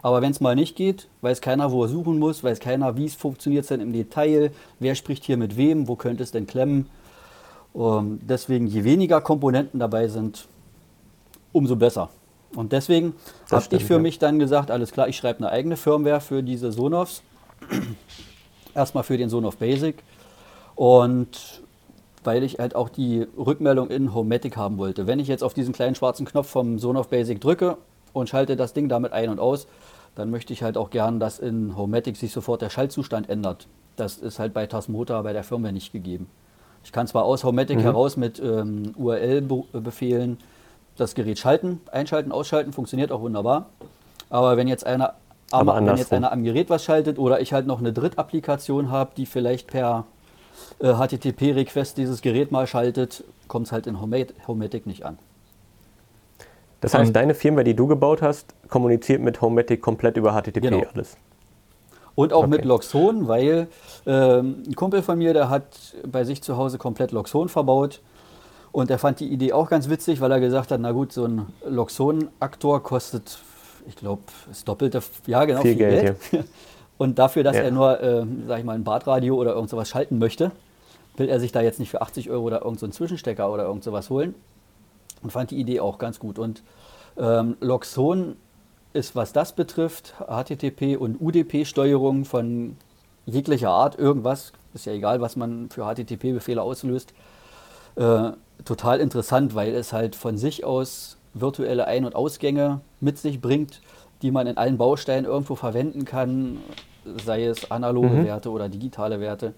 aber 0.03 0.23
wenn 0.23 0.31
es 0.31 0.41
mal 0.41 0.55
nicht 0.55 0.77
geht, 0.77 1.09
weiß 1.23 1.41
keiner, 1.41 1.73
wo 1.73 1.83
er 1.83 1.88
suchen 1.88 2.19
muss, 2.19 2.44
weiß 2.44 2.61
keiner, 2.61 2.97
wie 2.97 3.06
es 3.06 3.15
funktioniert 3.15 3.69
denn 3.71 3.81
im 3.81 3.93
Detail, 3.93 4.53
wer 4.79 4.94
spricht 4.94 5.25
hier 5.25 5.37
mit 5.37 5.56
wem, 5.56 5.88
wo 5.88 5.97
könnte 5.97 6.23
es 6.23 6.31
denn 6.31 6.47
klemmen. 6.47 6.88
Um, 7.73 8.21
deswegen, 8.23 8.67
je 8.67 8.85
weniger 8.85 9.21
Komponenten 9.21 9.81
dabei 9.81 10.09
sind, 10.09 10.47
umso 11.53 11.77
besser. 11.77 12.09
Und 12.55 12.73
deswegen 12.73 13.15
habe 13.50 13.77
ich 13.77 13.85
für 13.85 13.94
ja. 13.94 13.99
mich 13.99 14.19
dann 14.19 14.38
gesagt, 14.38 14.71
alles 14.71 14.93
klar, 14.93 15.09
ich 15.09 15.17
schreibe 15.17 15.41
eine 15.41 15.50
eigene 15.50 15.77
Firmware 15.77 16.21
für 16.21 16.43
diese 16.43 16.73
Sonos. 16.73 17.23
Erstmal 18.75 19.05
für 19.05 19.19
den 19.19 19.29
Sonos 19.29 19.56
Basic. 19.56 19.97
Und 20.75 21.62
weil 22.26 22.43
ich 22.43 22.58
halt 22.58 22.75
auch 22.75 22.88
die 22.88 23.26
Rückmeldung 23.37 23.88
in 23.88 24.12
Homematic 24.12 24.56
haben 24.56 24.78
wollte. 24.78 25.06
Wenn 25.06 25.20
ich 25.20 25.28
jetzt 25.28 25.43
auf 25.43 25.55
diesen 25.55 25.73
kleinen 25.73 25.94
schwarzen 25.94 26.26
Knopf 26.26 26.49
vom 26.49 26.78
Sonos 26.78 27.06
Basic 27.06 27.40
drücke 27.40 27.76
und 28.12 28.28
schalte 28.28 28.56
das 28.56 28.73
Ding 28.73 28.88
damit 28.88 29.12
ein 29.12 29.31
und 29.31 29.38
aus, 29.38 29.67
dann 30.14 30.31
möchte 30.31 30.52
ich 30.52 30.62
halt 30.62 30.76
auch 30.76 30.90
gern, 30.90 31.20
dass 31.20 31.38
in 31.38 31.76
Homematic 31.76 32.17
sich 32.17 32.32
sofort 32.32 32.62
der 32.62 32.70
Schaltzustand 32.70 33.28
ändert. 33.28 33.69
Das 33.96 34.19
ist 34.19 34.38
halt 34.38 34.52
bei 34.52 34.67
Tasmota 34.67 35.20
bei 35.23 35.32
der 35.32 35.44
Firma 35.44 35.73
nicht 35.73 35.93
gegeben. 35.93 36.28
Ich 36.84 36.93
kann 36.93 37.06
zwar 37.06 37.25
aus 37.25 37.44
Homematic 37.44 37.78
mhm. 37.78 37.82
heraus 37.82 38.17
mit 38.17 38.40
ähm, 38.40 38.93
URL-Befehlen 38.96 40.38
das 40.96 41.14
Gerät 41.14 41.38
schalten, 41.38 41.81
einschalten, 41.93 42.32
ausschalten, 42.32 42.73
funktioniert 42.73 43.12
auch 43.12 43.20
wunderbar. 43.20 43.67
Aber 44.31 44.56
wenn 44.56 44.69
jetzt 44.69 44.87
einer 44.87 45.14
am, 45.52 45.67
wenn 45.69 45.96
jetzt 45.96 46.12
einer 46.12 46.32
am 46.32 46.43
Gerät 46.43 46.70
was 46.70 46.82
schaltet 46.82 47.19
oder 47.19 47.40
ich 47.40 47.52
halt 47.52 47.67
noch 47.67 47.78
eine 47.78 47.93
Drittapplikation 47.93 48.90
habe, 48.90 49.12
die 49.17 49.26
vielleicht 49.26 49.69
per 49.69 50.06
äh, 50.79 50.93
HTTP-Request 50.93 51.97
dieses 51.97 52.23
Gerät 52.23 52.53
mal 52.53 52.67
schaltet, 52.67 53.25
kommt 53.49 53.67
es 53.67 53.73
halt 53.73 53.87
in 53.87 54.00
Homematic 54.00 54.87
nicht 54.87 55.05
an. 55.05 55.19
Das 56.81 56.94
heißt, 56.94 57.17
deine 57.17 57.35
Firma, 57.35 57.62
die 57.62 57.75
du 57.75 57.87
gebaut 57.87 58.23
hast, 58.23 58.55
kommuniziert 58.69 59.23
mit 59.23 59.41
Homematic 59.41 59.81
komplett 59.81 60.17
über 60.17 60.32
HTTP 60.32 60.61
genau. 60.61 60.82
alles. 60.94 61.17
Und 62.14 62.32
auch 62.32 62.44
okay. 62.44 62.50
mit 62.50 62.64
Loxon, 62.64 63.29
weil 63.29 63.69
ähm, 64.06 64.62
ein 64.67 64.75
Kumpel 64.75 65.03
von 65.03 65.19
mir, 65.19 65.35
der 65.35 65.50
hat 65.50 65.64
bei 66.06 66.25
sich 66.25 66.43
zu 66.43 66.56
Hause 66.56 66.79
komplett 66.79 67.12
Loxon 67.12 67.49
verbaut. 67.49 68.00
Und 68.73 68.91
er 68.91 68.99
fand 68.99 69.20
die 69.20 69.29
Idee 69.29 69.52
auch 69.52 69.69
ganz 69.69 69.88
witzig, 69.88 70.20
weil 70.20 70.31
er 70.32 70.41
gesagt 70.41 70.70
hat, 70.70 70.81
na 70.81 70.93
gut, 70.93 71.12
so 71.12 71.26
ein 71.26 71.47
Loxon-Aktor 71.67 72.82
kostet, 72.82 73.38
ich 73.87 73.97
glaube, 73.97 74.23
das 74.49 74.64
Doppelte, 74.64 75.02
ja 75.26 75.44
genau, 75.44 75.62
viel, 75.62 75.76
viel 75.76 75.79
Geld. 75.79 76.31
Geld. 76.31 76.44
Und 76.98 77.19
dafür, 77.19 77.44
dass 77.44 77.56
ja. 77.56 77.62
er 77.62 77.70
nur, 77.70 78.00
äh, 78.00 78.25
sag 78.46 78.58
ich 78.58 78.64
mal, 78.64 78.75
ein 78.75 78.84
Badradio 78.84 79.37
oder 79.37 79.54
irgend 79.54 79.70
sowas 79.70 79.88
schalten 79.88 80.19
möchte, 80.19 80.52
will 81.16 81.28
er 81.28 81.40
sich 81.40 81.52
da 81.52 81.60
jetzt 81.60 81.78
nicht 81.78 81.90
für 81.90 82.02
80 82.02 82.31
Euro 82.31 82.44
oder 82.44 82.62
irgendeinen 82.62 82.93
so 82.93 82.98
Zwischenstecker 82.98 83.50
oder 83.52 83.64
irgend 83.64 83.84
sowas 83.84 84.10
holen. 84.10 84.34
Und 85.22 85.31
fand 85.32 85.50
die 85.50 85.58
Idee 85.58 85.81
auch 85.81 85.98
ganz 85.98 86.19
gut. 86.19 86.38
Und 86.38 86.62
ähm, 87.19 87.56
Loxon 87.60 88.37
ist, 88.93 89.14
was 89.14 89.32
das 89.32 89.52
betrifft, 89.52 90.14
HTTP 90.26 90.96
und 90.96 91.20
UDP-Steuerung 91.20 92.25
von 92.25 92.76
jeglicher 93.26 93.70
Art, 93.70 93.99
irgendwas, 93.99 94.52
ist 94.75 94.87
ja 94.87 94.92
egal, 94.92 95.20
was 95.20 95.37
man 95.37 95.69
für 95.70 95.84
HTTP-Befehle 95.84 96.62
auslöst, 96.62 97.12
äh, 97.96 98.31
total 98.64 99.00
interessant, 99.00 99.54
weil 99.54 99.75
es 99.75 99.92
halt 99.92 100.16
von 100.16 100.38
sich 100.38 100.64
aus 100.64 101.19
virtuelle 101.34 101.87
Ein- 101.87 102.04
und 102.04 102.14
Ausgänge 102.14 102.81
mit 103.00 103.19
sich 103.19 103.40
bringt, 103.40 103.81
die 104.22 104.30
man 104.30 104.46
in 104.46 104.56
allen 104.56 104.78
Bausteinen 104.78 105.24
irgendwo 105.24 105.54
verwenden 105.54 106.04
kann, 106.04 106.58
sei 107.24 107.44
es 107.44 107.70
analoge 107.70 108.08
mhm. 108.08 108.24
Werte 108.24 108.50
oder 108.50 108.68
digitale 108.68 109.20
Werte. 109.20 109.54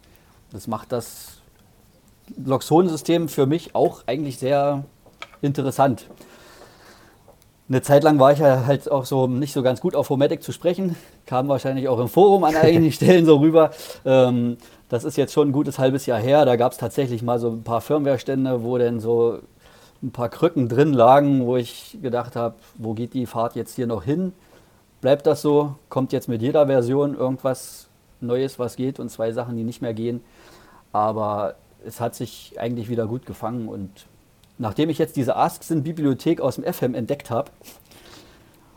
Das 0.53 0.67
macht 0.67 0.93
das 0.93 1.39
Loxon-System 2.45 3.29
für 3.29 3.47
mich 3.47 3.75
auch 3.75 4.03
eigentlich 4.07 4.39
sehr 4.39 4.85
interessant 5.41 6.07
eine 7.69 7.83
Zeit 7.83 8.03
lang 8.03 8.19
war 8.19 8.33
ich 8.33 8.39
ja 8.39 8.65
halt 8.67 8.91
auch 8.91 9.05
so 9.05 9.27
nicht 9.27 9.53
so 9.53 9.63
ganz 9.63 9.81
gut 9.81 9.95
auf 9.95 10.09
Homatic 10.09 10.43
zu 10.43 10.53
sprechen. 10.53 10.97
Kam 11.27 11.49
wahrscheinlich 11.49 11.89
auch 11.89 11.99
im 11.99 12.09
Forum 12.09 12.45
an 12.45 12.57
einigen 12.57 12.91
Stellen 12.93 13.27
so 13.27 13.37
rüber. 13.37 13.71
Ähm, 14.07 14.57
das 14.89 15.05
ist 15.05 15.19
jetzt 15.19 15.35
schon 15.35 15.49
ein 15.49 15.53
gutes 15.53 15.79
halbes 15.79 16.07
Jahr 16.07 16.19
her. 16.19 16.47
Da 16.47 16.57
gab 16.57 16.73
es 16.73 16.79
tatsächlich 16.79 17.23
mal 17.23 17.39
so 17.39 17.51
ein 17.51 17.63
paar 17.63 17.83
Firmware-Stände, 17.83 18.63
wo 18.63 18.79
dann 18.79 19.01
so 19.01 19.41
ein 20.03 20.13
paar 20.13 20.31
Krücken 20.31 20.69
drin 20.69 20.95
lagen, 20.95 21.45
wo 21.45 21.57
ich 21.57 21.99
gedacht 22.01 22.37
habe, 22.37 22.55
wo 22.77 22.95
geht 22.95 23.13
die 23.13 23.27
Fahrt 23.27 23.55
jetzt 23.55 23.77
hier 23.77 23.87
noch 23.87 24.03
hin? 24.03 24.33
Bleibt 25.01 25.27
das 25.27 25.43
so? 25.43 25.77
Kommt 25.89 26.13
jetzt 26.13 26.29
mit 26.29 26.43
jeder 26.43 26.67
Version 26.67 27.15
irgendwas 27.15 27.89
Neues, 28.21 28.59
was 28.59 28.77
geht 28.77 28.99
und 28.99 29.11
zwei 29.11 29.33
Sachen, 29.33 29.57
die 29.57 29.65
nicht 29.65 29.81
mehr 29.81 29.95
gehen? 29.95 30.23
Aber 30.93 31.55
es 31.85 32.01
hat 32.01 32.15
sich 32.15 32.55
eigentlich 32.59 32.89
wieder 32.89 33.07
gut 33.07 33.27
gefangen 33.27 33.69
und 33.69 34.07
nachdem 34.59 34.91
ich 34.91 34.99
jetzt 34.99 35.17
diese 35.17 35.37
Asksen-Bibliothek 35.37 36.41
aus 36.41 36.57
dem 36.57 36.65
FM 36.65 36.95
entdeckt 36.95 37.31
habe, 37.31 37.51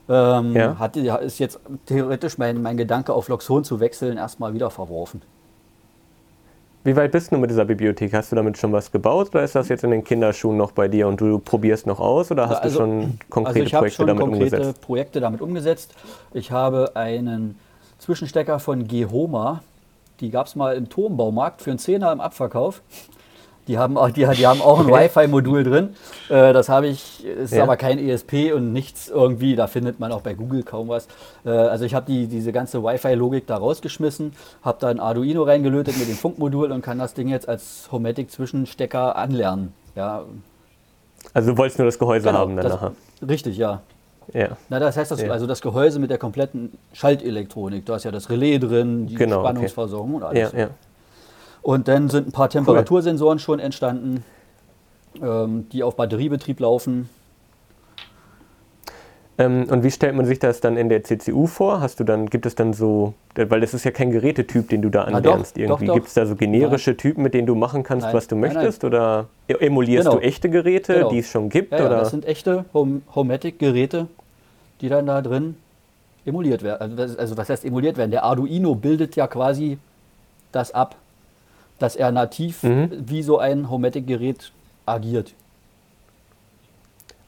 ähm, 0.09 0.55
ja. 0.55 0.77
hat, 0.77 0.95
ist 0.95 1.39
jetzt 1.39 1.59
theoretisch 1.85 2.37
mein, 2.37 2.61
mein 2.61 2.77
Gedanke 2.77 3.13
auf 3.13 3.27
Loxon 3.27 3.63
zu 3.63 3.79
wechseln 3.79 4.17
erstmal 4.17 4.53
wieder 4.53 4.69
verworfen. 4.69 5.21
Wie 6.83 6.95
weit 6.95 7.11
bist 7.11 7.31
du 7.31 7.37
mit 7.37 7.51
dieser 7.51 7.65
Bibliothek? 7.65 8.11
Hast 8.13 8.31
du 8.31 8.35
damit 8.35 8.57
schon 8.57 8.71
was 8.71 8.91
gebaut 8.91 9.29
oder 9.29 9.43
ist 9.43 9.53
das 9.53 9.69
jetzt 9.69 9.83
in 9.83 9.91
den 9.91 10.03
Kinderschuhen 10.03 10.57
noch 10.57 10.71
bei 10.71 10.87
dir 10.87 11.07
und 11.07 11.21
du 11.21 11.37
probierst 11.37 11.85
noch 11.85 11.99
aus 11.99 12.31
oder 12.31 12.49
hast 12.49 12.63
also, 12.63 12.79
du 12.79 12.83
schon 12.83 13.19
konkrete 13.29 13.65
also 13.65 13.77
Projekte 13.77 13.95
schon 13.97 14.07
damit 14.07 14.21
konkrete 14.23 14.55
umgesetzt? 14.57 14.81
Projekte 14.81 15.19
damit 15.19 15.41
umgesetzt. 15.41 15.93
Ich 16.33 16.51
habe 16.51 16.91
einen 16.95 17.59
Zwischenstecker 17.99 18.59
von 18.59 18.87
Gehoma, 18.87 19.61
die 20.21 20.31
gab 20.31 20.47
es 20.47 20.55
mal 20.55 20.75
im 20.75 20.89
Turmbaumarkt 20.89 21.61
für 21.61 21.69
einen 21.69 21.77
Zehner 21.77 22.11
im 22.11 22.19
Abverkauf. 22.19 22.81
Die 23.71 23.77
haben 23.77 23.97
auch, 23.97 24.09
die, 24.09 24.27
die 24.27 24.45
haben 24.45 24.61
auch 24.61 24.81
ein. 24.81 24.87
Wi-Fi-Modul 24.87 25.63
drin. 25.63 25.95
Äh, 26.27 26.51
das 26.51 26.67
habe 26.67 26.87
ich, 26.87 27.25
ist 27.25 27.53
ja. 27.53 27.63
aber 27.63 27.77
kein 27.77 27.99
ESP 27.99 28.51
und 28.53 28.73
nichts 28.73 29.07
irgendwie. 29.07 29.55
Da 29.55 29.67
findet 29.67 29.97
man 29.97 30.11
auch 30.11 30.19
bei 30.19 30.33
Google 30.33 30.63
kaum 30.63 30.89
was. 30.89 31.07
Äh, 31.45 31.51
also 31.51 31.85
ich 31.85 31.95
habe 31.95 32.05
die, 32.05 32.27
diese 32.27 32.51
ganze 32.51 32.83
Wi-Fi-Logik 32.83 33.47
da 33.47 33.55
rausgeschmissen, 33.55 34.33
habe 34.61 34.77
da 34.81 34.89
ein 34.89 34.99
Arduino 34.99 35.43
reingelötet 35.43 35.97
mit 35.97 36.09
dem 36.09 36.17
Funkmodul 36.17 36.69
und 36.73 36.81
kann 36.81 36.99
das 36.99 37.13
Ding 37.13 37.29
jetzt 37.29 37.47
als 37.47 37.87
Homatic-Zwischenstecker 37.93 39.15
anlernen. 39.15 39.71
Ja. 39.95 40.23
Also 41.33 41.51
du 41.51 41.57
wolltest 41.57 41.79
nur 41.79 41.85
das 41.85 41.97
Gehäuse 41.97 42.27
genau, 42.27 42.39
haben 42.39 42.57
dann 42.57 42.65
das, 42.65 42.73
nachher. 42.73 42.91
Richtig, 43.25 43.55
ja. 43.55 43.83
Ja. 44.33 44.49
Na, 44.67 44.79
das 44.79 44.97
heißt, 44.97 45.11
das, 45.11 45.21
ja. 45.21 45.31
also 45.31 45.47
das 45.47 45.61
Gehäuse 45.61 45.97
mit 45.99 46.09
der 46.09 46.17
kompletten 46.17 46.77
Schaltelektronik. 46.91 47.85
Da 47.85 47.95
ist 47.95 48.03
ja 48.03 48.11
das 48.11 48.29
Relais 48.29 48.59
drin, 48.59 49.07
die 49.07 49.15
genau, 49.15 49.39
Spannungsversorgung 49.39 50.15
okay. 50.15 50.23
und 50.25 50.29
alles. 50.29 50.51
Ja, 50.51 50.59
ja. 50.59 50.69
Und 51.61 51.87
dann 51.87 52.09
sind 52.09 52.27
ein 52.27 52.31
paar 52.31 52.49
Temperatursensoren 52.49 53.39
schon 53.39 53.59
entstanden, 53.59 54.23
ähm, 55.21 55.67
die 55.71 55.83
auf 55.83 55.95
Batteriebetrieb 55.95 56.59
laufen. 56.59 57.09
Ähm, 59.37 59.65
und 59.69 59.83
wie 59.83 59.91
stellt 59.91 60.15
man 60.15 60.25
sich 60.25 60.39
das 60.39 60.59
dann 60.59 60.77
in 60.77 60.89
der 60.89 61.03
CCU 61.03 61.47
vor? 61.47 61.81
Hast 61.81 61.99
du 61.99 62.03
dann, 62.03 62.27
gibt 62.27 62.45
es 62.45 62.55
dann 62.55 62.73
so, 62.73 63.13
weil 63.35 63.61
das 63.61 63.73
ist 63.73 63.85
ja 63.85 63.91
kein 63.91 64.11
Gerätetyp, 64.11 64.69
den 64.69 64.81
du 64.81 64.89
da 64.89 65.03
anlernst 65.03 65.55
ah, 65.57 65.61
irgendwie. 65.61 65.87
Gibt 65.87 66.07
es 66.07 66.13
da 66.13 66.25
so 66.25 66.35
generische 66.35 66.91
nein. 66.91 66.97
Typen, 66.97 67.23
mit 67.23 67.33
denen 67.33 67.47
du 67.47 67.55
machen 67.55 67.83
kannst, 67.83 68.05
nein. 68.05 68.13
was 68.13 68.27
du 68.27 68.35
möchtest? 68.35 68.83
Nein, 68.83 68.91
oder 68.91 69.27
emulierst 69.47 70.07
genau. 70.07 70.19
du 70.19 70.23
echte 70.23 70.49
Geräte, 70.49 70.93
genau. 70.93 71.09
die 71.09 71.19
es 71.19 71.29
schon 71.29 71.49
gibt? 71.49 71.71
Ja, 71.71 71.79
ja, 71.79 71.89
das 71.89 72.11
sind 72.11 72.25
echte 72.25 72.65
Home 72.73 73.01
Homatic-Geräte, 73.15 74.07
die 74.81 74.89
dann 74.89 75.05
da 75.05 75.21
drin 75.21 75.55
emuliert 76.25 76.61
werden. 76.61 76.99
Also, 76.99 77.17
also 77.17 77.37
was 77.37 77.49
heißt 77.49 77.65
emuliert 77.65 77.97
werden? 77.97 78.11
Der 78.11 78.23
Arduino 78.23 78.75
bildet 78.75 79.15
ja 79.15 79.27
quasi 79.27 79.77
das 80.51 80.73
ab 80.73 80.95
dass 81.81 81.95
er 81.95 82.11
nativ 82.11 82.63
mhm. 82.63 82.89
wie 83.05 83.23
so 83.23 83.39
ein 83.39 83.69
Homatic-Gerät 83.69 84.51
agiert. 84.85 85.33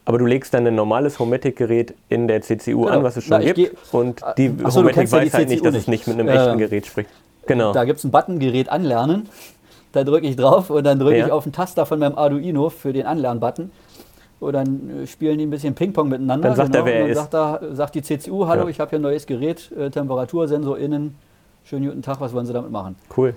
Aber 0.05 0.17
du 0.17 0.25
legst 0.25 0.53
dann 0.53 0.67
ein 0.67 0.75
normales 0.75 1.17
Homatic-Gerät 1.17 1.93
in 2.09 2.27
der 2.27 2.41
CCU 2.41 2.81
genau. 2.81 2.87
an, 2.87 3.03
was 3.03 3.15
es 3.17 3.23
schon 3.23 3.41
Na, 3.41 3.51
gibt. 3.51 3.77
Und 3.93 4.21
die 4.37 4.53
Achso, 4.63 4.81
Homatic 4.81 5.11
weiß 5.11 5.31
ja 5.31 5.39
halt 5.39 5.49
nicht, 5.49 5.65
dass 5.65 5.73
nicht. 5.73 5.83
es 5.83 5.87
nicht 5.87 6.07
mit 6.07 6.19
einem 6.19 6.27
äh, 6.27 6.35
echten 6.35 6.57
Gerät 6.57 6.85
spricht. 6.85 7.09
Genau. 7.45 7.73
Da 7.73 7.85
gibt 7.85 7.99
es 7.99 8.05
ein 8.05 8.11
Button, 8.11 8.39
Gerät 8.39 8.69
anlernen. 8.69 9.29
Da 9.93 10.03
drücke 10.03 10.27
ich 10.27 10.35
drauf 10.35 10.69
und 10.69 10.83
dann 10.83 10.99
drücke 10.99 11.17
ja. 11.17 11.27
ich 11.27 11.31
auf 11.31 11.43
den 11.43 11.53
Taster 11.53 11.85
von 11.85 11.99
meinem 11.99 12.17
Arduino 12.17 12.69
für 12.69 12.91
den 12.93 13.05
Anlernbutton. 13.05 13.71
Und 14.39 14.53
dann 14.53 15.03
äh, 15.03 15.07
spielen 15.07 15.37
die 15.37 15.45
ein 15.45 15.49
bisschen 15.49 15.73
Ping-Pong 15.73 16.09
miteinander. 16.09 16.49
Dann 16.49 16.57
sagt 16.57 16.73
genau. 16.73 16.85
er, 16.85 16.93
wer 16.93 17.07
er 17.07 17.15
sagt, 17.15 17.33
da, 17.33 17.61
sagt 17.71 17.95
die 17.95 18.01
CCU, 18.01 18.45
hallo, 18.45 18.63
ja. 18.63 18.69
ich 18.69 18.79
habe 18.79 18.89
hier 18.89 18.99
ein 18.99 19.03
neues 19.03 19.25
Gerät, 19.25 19.71
äh, 19.71 19.89
Temperatursensor 19.89 20.77
innen. 20.77 21.15
Schönen 21.63 21.85
guten 21.85 22.01
Tag, 22.01 22.19
was 22.19 22.33
wollen 22.33 22.45
Sie 22.45 22.51
damit 22.51 22.71
machen? 22.71 22.97
Cool. 23.15 23.35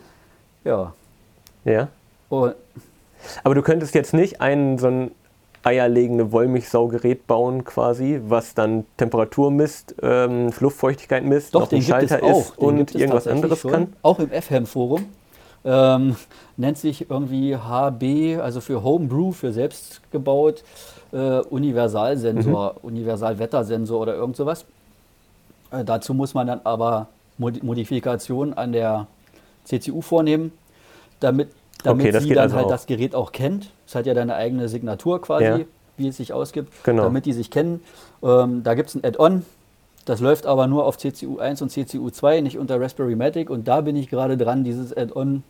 Ja. 0.64 0.92
Ja. 1.66 1.88
Und 2.28 2.54
Aber 3.44 3.54
du 3.54 3.62
könntest 3.62 3.94
jetzt 3.94 4.14
nicht 4.14 4.40
einen 4.40 4.78
so 4.78 4.86
ein 4.86 5.10
eierlegende 5.62 6.30
Wollmilchsaugerät 6.30 7.26
bauen 7.26 7.64
quasi, 7.64 8.20
was 8.24 8.54
dann 8.54 8.84
Temperatur 8.96 9.50
misst, 9.50 9.96
ähm, 10.00 10.52
Luftfeuchtigkeit 10.60 11.24
misst, 11.24 11.54
Doch, 11.56 11.68
den 11.68 11.82
Schalter 11.82 12.22
ist 12.22 12.56
und 12.56 12.94
irgendwas 12.94 13.26
anderes 13.26 13.60
schon. 13.60 13.72
kann? 13.72 13.92
Auch 14.02 14.20
im 14.20 14.30
FHAM-Forum. 14.30 15.06
Ähm, 15.64 16.14
nennt 16.56 16.78
sich 16.78 17.10
irgendwie 17.10 17.56
HB, 17.56 18.38
also 18.40 18.60
für 18.60 18.84
Homebrew, 18.84 19.32
für 19.32 19.52
selbst 19.52 20.00
gebaut, 20.12 20.62
äh, 21.12 21.40
Universalsensor, 21.40 22.74
mhm. 22.74 22.88
Universalwettersensor 22.88 24.00
oder 24.00 24.14
irgend 24.14 24.36
sowas. 24.36 24.64
Äh, 25.72 25.84
dazu 25.84 26.14
muss 26.14 26.34
man 26.34 26.46
dann 26.46 26.60
aber 26.62 27.08
Modifikationen 27.38 28.54
an 28.54 28.70
der 28.70 29.08
CCU 29.64 30.00
vornehmen, 30.00 30.52
damit 31.20 31.48
damit 31.82 32.06
okay, 32.06 32.20
sie 32.20 32.30
dann 32.30 32.44
also 32.44 32.56
halt 32.56 32.66
auch. 32.66 32.70
das 32.70 32.86
Gerät 32.86 33.14
auch 33.14 33.32
kennt. 33.32 33.70
Es 33.86 33.94
hat 33.94 34.06
ja 34.06 34.14
deine 34.14 34.34
eigene 34.34 34.68
Signatur 34.68 35.20
quasi, 35.20 35.44
ja. 35.44 35.60
wie 35.96 36.08
es 36.08 36.16
sich 36.16 36.32
ausgibt, 36.32 36.72
genau. 36.84 37.04
damit 37.04 37.26
die 37.26 37.32
sich 37.32 37.50
kennen. 37.50 37.80
Ähm, 38.22 38.62
da 38.62 38.74
gibt 38.74 38.88
es 38.88 38.94
ein 38.94 39.04
Add-on, 39.04 39.44
das 40.06 40.20
läuft 40.20 40.46
aber 40.46 40.66
nur 40.68 40.86
auf 40.86 40.98
CCU 40.98 41.38
1 41.38 41.62
und 41.62 41.70
CCU 41.70 42.10
2, 42.10 42.40
nicht 42.40 42.58
unter 42.58 42.80
Raspberry 42.80 43.16
Matic. 43.16 43.50
Und 43.50 43.68
da 43.68 43.80
bin 43.80 43.96
ich 43.96 44.08
gerade 44.08 44.36
dran, 44.36 44.64
dieses 44.64 44.96
Add-on, 44.96 45.42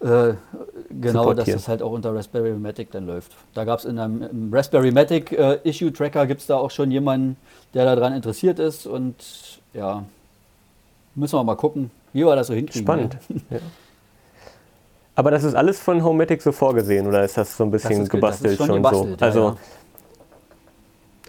äh, 0.00 0.32
genau, 0.88 1.34
dass 1.34 1.46
das 1.46 1.68
halt 1.68 1.82
auch 1.82 1.92
unter 1.92 2.14
Raspberry 2.14 2.52
Matic 2.52 2.90
dann 2.90 3.06
läuft. 3.06 3.32
Da 3.52 3.64
gab 3.64 3.78
es 3.78 3.84
in 3.84 3.98
einem 3.98 4.50
Raspberry 4.52 4.90
Matic 4.90 5.32
äh, 5.32 5.58
Issue 5.62 5.92
Tracker, 5.92 6.26
gibt 6.26 6.40
es 6.40 6.46
da 6.46 6.56
auch 6.56 6.70
schon 6.70 6.90
jemanden, 6.90 7.36
der 7.74 7.84
daran 7.84 8.14
interessiert 8.14 8.58
ist. 8.58 8.86
Und 8.86 9.14
ja, 9.74 10.04
müssen 11.14 11.38
wir 11.38 11.44
mal 11.44 11.56
gucken, 11.56 11.90
wie 12.14 12.24
wir 12.24 12.34
das 12.36 12.46
so 12.46 12.54
hinkriegen. 12.54 12.86
Spannend. 12.86 13.18
Ne? 13.28 13.40
Ja. 13.50 13.58
Aber 15.20 15.30
das 15.30 15.44
ist 15.44 15.54
alles 15.54 15.78
von 15.78 16.02
Homematic 16.02 16.40
so 16.40 16.50
vorgesehen 16.50 17.06
oder 17.06 17.22
ist 17.22 17.36
das 17.36 17.54
so 17.54 17.64
ein 17.64 17.70
bisschen 17.70 18.08
gebastelt 18.08 18.56
schon, 18.56 18.68
schon 18.68 18.76
gebastelt, 18.76 19.18
so? 19.18 19.24
Also, 19.26 19.40
ja, 19.40 19.56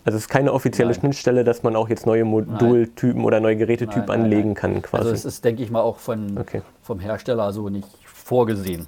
also 0.06 0.18
es 0.18 0.24
ist 0.24 0.30
keine 0.30 0.54
offizielle 0.54 0.92
Nein. 0.92 1.00
Schnittstelle, 1.02 1.44
dass 1.44 1.62
man 1.64 1.76
auch 1.76 1.90
jetzt 1.90 2.06
neue 2.06 2.24
Modultypen 2.24 3.26
oder 3.26 3.42
neue 3.42 3.58
Gerätetypen 3.58 4.06
nein, 4.08 4.22
anlegen 4.22 4.54
kann 4.54 4.82
quasi. 4.82 5.04
Also 5.04 5.14
es 5.14 5.26
ist, 5.26 5.44
denke 5.44 5.62
ich 5.62 5.72
mal, 5.72 5.82
auch 5.82 5.98
von, 5.98 6.38
okay. 6.38 6.62
vom 6.82 7.02
Hersteller 7.02 7.52
so 7.52 7.68
nicht 7.68 7.90
vorgesehen. 8.06 8.88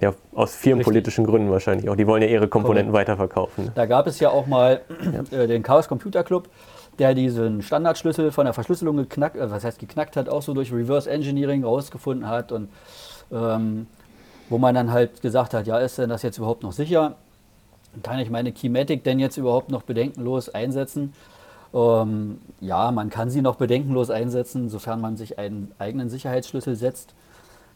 Ja, 0.00 0.14
aus 0.34 0.56
firmenpolitischen 0.56 1.26
Gründen 1.26 1.52
wahrscheinlich 1.52 1.88
auch. 1.88 1.94
Die 1.94 2.08
wollen 2.08 2.22
ja 2.22 2.28
ihre 2.28 2.48
Komponenten 2.48 2.90
Correct. 2.90 3.08
weiterverkaufen. 3.08 3.70
Da 3.76 3.86
gab 3.86 4.08
es 4.08 4.18
ja 4.18 4.30
auch 4.30 4.48
mal 4.48 4.80
ja. 5.30 5.38
Äh, 5.38 5.46
den 5.46 5.62
Chaos 5.62 5.86
Computer 5.86 6.24
Club, 6.24 6.48
der 6.98 7.14
diesen 7.14 7.62
Standardschlüssel 7.62 8.32
von 8.32 8.44
der 8.44 8.54
Verschlüsselung 8.54 8.96
geknackt, 8.96 9.36
äh, 9.36 9.50
was 9.50 9.64
heißt 9.64 9.78
geknackt 9.78 10.16
hat, 10.16 10.28
auch 10.28 10.42
so 10.42 10.54
durch 10.54 10.72
Reverse 10.72 11.10
Engineering 11.10 11.64
rausgefunden 11.64 12.28
hat 12.28 12.52
und 12.52 12.68
ähm, 13.30 13.86
wo 14.48 14.58
man 14.58 14.74
dann 14.74 14.90
halt 14.90 15.20
gesagt 15.20 15.54
hat, 15.54 15.66
ja, 15.66 15.78
ist 15.78 15.98
denn 15.98 16.08
das 16.08 16.22
jetzt 16.22 16.38
überhaupt 16.38 16.62
noch 16.62 16.72
sicher? 16.72 17.16
Kann 18.02 18.18
ich 18.18 18.30
meine 18.30 18.52
Keymatic 18.52 19.04
denn 19.04 19.18
jetzt 19.18 19.36
überhaupt 19.36 19.70
noch 19.70 19.82
bedenkenlos 19.82 20.48
einsetzen? 20.48 21.12
Ähm, 21.74 22.40
ja, 22.60 22.90
man 22.90 23.10
kann 23.10 23.30
sie 23.30 23.42
noch 23.42 23.56
bedenkenlos 23.56 24.10
einsetzen, 24.10 24.68
sofern 24.68 25.00
man 25.00 25.16
sich 25.16 25.38
einen 25.38 25.72
eigenen 25.78 26.08
Sicherheitsschlüssel 26.08 26.76
setzt. 26.76 27.14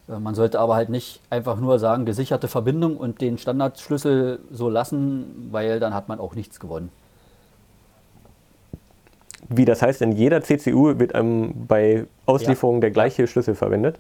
Äh, 0.08 0.18
man 0.18 0.34
sollte 0.34 0.60
aber 0.60 0.74
halt 0.74 0.88
nicht 0.88 1.20
einfach 1.30 1.58
nur 1.58 1.78
sagen, 1.78 2.06
gesicherte 2.06 2.48
Verbindung 2.48 2.96
und 2.96 3.20
den 3.20 3.38
Standardschlüssel 3.38 4.40
so 4.50 4.70
lassen, 4.70 5.48
weil 5.50 5.80
dann 5.80 5.94
hat 5.94 6.08
man 6.08 6.20
auch 6.20 6.34
nichts 6.34 6.58
gewonnen. 6.60 6.90
Wie 9.48 9.64
das 9.64 9.82
heißt, 9.82 10.02
in 10.02 10.12
jeder 10.12 10.42
CCU 10.42 10.98
wird 10.98 11.14
einem 11.14 11.66
bei 11.66 12.04
Auslieferung 12.26 12.76
ja. 12.76 12.80
der 12.82 12.90
gleiche 12.90 13.26
Schlüssel 13.26 13.54
verwendet? 13.54 13.96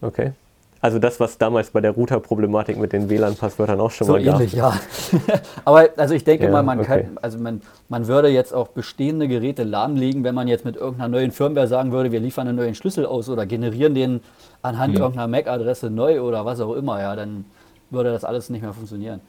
Okay. 0.00 0.32
Also 0.80 0.98
das, 0.98 1.18
was 1.18 1.38
damals 1.38 1.70
bei 1.70 1.80
der 1.80 1.92
Router-Problematik 1.92 2.78
mit 2.78 2.92
den 2.92 3.08
WLAN-Passwörtern 3.08 3.80
auch 3.80 3.90
schon 3.90 4.06
so 4.06 4.12
mal 4.12 4.22
gab. 4.22 4.34
ähnlich, 4.34 4.52
ja. 4.52 4.78
Aber 5.64 5.88
also 5.96 6.14
ich 6.14 6.22
denke 6.22 6.44
ja, 6.44 6.50
mal, 6.52 6.62
man, 6.62 6.78
okay. 6.78 7.04
kann, 7.04 7.18
also 7.22 7.38
man, 7.38 7.62
man 7.88 8.06
würde 8.06 8.28
jetzt 8.28 8.52
auch 8.52 8.68
bestehende 8.68 9.26
Geräte 9.26 9.64
lahmlegen, 9.64 10.22
wenn 10.22 10.34
man 10.34 10.48
jetzt 10.48 10.64
mit 10.64 10.76
irgendeiner 10.76 11.08
neuen 11.08 11.32
Firmware 11.32 11.66
sagen 11.66 11.92
würde, 11.92 12.12
wir 12.12 12.20
liefern 12.20 12.46
einen 12.46 12.56
neuen 12.56 12.74
Schlüssel 12.74 13.06
aus 13.06 13.28
oder 13.28 13.46
generieren 13.46 13.94
den 13.94 14.20
anhand 14.62 14.94
ja. 14.94 15.00
irgendeiner 15.00 15.28
MAC-Adresse 15.28 15.90
neu 15.90 16.20
oder 16.20 16.44
was 16.44 16.60
auch 16.60 16.74
immer, 16.74 17.00
ja, 17.00 17.16
dann 17.16 17.46
würde 17.90 18.12
das 18.12 18.24
alles 18.24 18.50
nicht 18.50 18.62
mehr 18.62 18.72
funktionieren. 18.72 19.20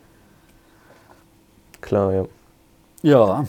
Klar, 1.81 2.13
ja. 2.13 2.25
Ja. 3.03 3.45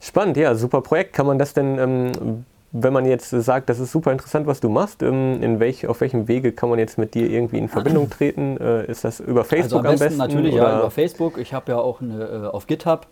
Spannend, 0.00 0.36
ja, 0.38 0.54
super 0.54 0.80
Projekt. 0.80 1.12
Kann 1.12 1.26
man 1.26 1.38
das 1.38 1.52
denn, 1.52 1.78
ähm, 1.78 2.44
wenn 2.72 2.92
man 2.92 3.04
jetzt 3.04 3.30
sagt, 3.30 3.68
das 3.68 3.78
ist 3.78 3.92
super 3.92 4.12
interessant, 4.12 4.46
was 4.46 4.60
du 4.60 4.70
machst, 4.70 5.02
ähm, 5.02 5.42
in 5.42 5.60
welch, 5.60 5.86
auf 5.86 6.00
welchem 6.00 6.26
Wege 6.26 6.52
kann 6.52 6.70
man 6.70 6.78
jetzt 6.78 6.96
mit 6.96 7.14
dir 7.14 7.28
irgendwie 7.28 7.58
in 7.58 7.68
Verbindung 7.68 8.08
treten? 8.18 8.56
Äh, 8.56 8.86
ist 8.86 9.04
das 9.04 9.20
über 9.20 9.44
Facebook 9.44 9.84
also 9.84 9.88
am, 9.88 9.98
besten, 9.98 10.20
am 10.20 10.28
besten? 10.28 10.36
Natürlich, 10.36 10.54
oder? 10.54 10.62
ja, 10.62 10.78
über 10.78 10.90
Facebook. 10.90 11.38
Ich 11.38 11.52
habe 11.52 11.72
ja 11.72 11.78
auch 11.78 12.00
eine, 12.00 12.24
äh, 12.24 12.46
auf 12.46 12.66
GitHub, 12.66 13.06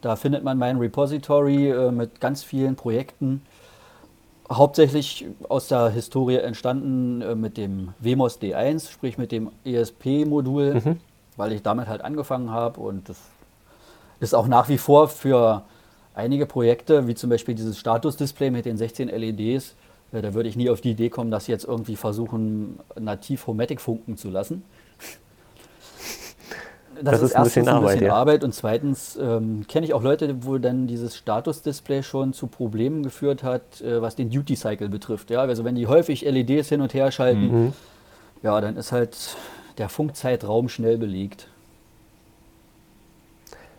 da 0.00 0.16
findet 0.16 0.44
man 0.44 0.58
mein 0.58 0.78
Repository 0.78 1.70
äh, 1.70 1.90
mit 1.90 2.20
ganz 2.20 2.44
vielen 2.44 2.76
Projekten. 2.76 3.42
Hauptsächlich 4.50 5.26
aus 5.48 5.68
der 5.68 5.88
Historie 5.88 6.36
entstanden 6.36 7.22
äh, 7.22 7.34
mit 7.34 7.56
dem 7.56 7.94
WMOS 8.00 8.40
D1, 8.40 8.90
sprich 8.90 9.18
mit 9.18 9.32
dem 9.32 9.50
ESP-Modul, 9.64 10.74
mhm. 10.74 11.00
weil 11.36 11.52
ich 11.52 11.62
damit 11.62 11.88
halt 11.88 12.02
angefangen 12.02 12.50
habe 12.50 12.80
und 12.80 13.08
das 13.08 13.16
ist 14.20 14.34
auch 14.34 14.46
nach 14.46 14.68
wie 14.68 14.78
vor 14.78 15.08
für 15.08 15.62
einige 16.14 16.46
Projekte, 16.46 17.06
wie 17.06 17.14
zum 17.14 17.30
Beispiel 17.30 17.54
dieses 17.54 17.78
Status-Display 17.78 18.50
mit 18.50 18.64
den 18.64 18.76
16 18.76 19.08
LEDs, 19.08 19.74
äh, 20.12 20.22
da 20.22 20.34
würde 20.34 20.48
ich 20.48 20.56
nie 20.56 20.70
auf 20.70 20.80
die 20.80 20.90
Idee 20.90 21.10
kommen, 21.10 21.30
das 21.30 21.46
jetzt 21.46 21.64
irgendwie 21.64 21.96
versuchen, 21.96 22.78
nativ 22.98 23.46
Homatic 23.46 23.80
funken 23.80 24.16
zu 24.16 24.30
lassen. 24.30 24.62
Das, 26.94 27.14
das 27.14 27.22
ist, 27.22 27.30
ist 27.30 27.36
ein 27.36 27.44
bisschen, 27.44 27.68
ein 27.68 27.82
bisschen 27.82 28.04
Arbeit, 28.04 28.10
Arbeit, 28.10 28.44
und 28.44 28.54
zweitens 28.54 29.18
ähm, 29.20 29.66
kenne 29.66 29.86
ich 29.86 29.94
auch 29.94 30.02
Leute, 30.02 30.44
wo 30.44 30.58
dann 30.58 30.86
dieses 30.86 31.16
Status-Display 31.16 32.02
schon 32.02 32.32
zu 32.32 32.46
Problemen 32.46 33.02
geführt 33.02 33.42
hat, 33.42 33.80
äh, 33.80 34.00
was 34.02 34.14
den 34.14 34.30
Duty-Cycle 34.30 34.88
betrifft. 34.88 35.30
Ja? 35.30 35.40
Also 35.40 35.64
wenn 35.64 35.74
die 35.74 35.86
häufig 35.86 36.22
LEDs 36.22 36.68
hin 36.68 36.80
und 36.80 36.94
her 36.94 37.10
schalten, 37.10 37.64
mhm. 37.64 37.72
ja, 38.42 38.60
dann 38.60 38.76
ist 38.76 38.92
halt 38.92 39.16
der 39.78 39.88
Funkzeitraum 39.88 40.68
schnell 40.68 40.98
belegt. 40.98 41.48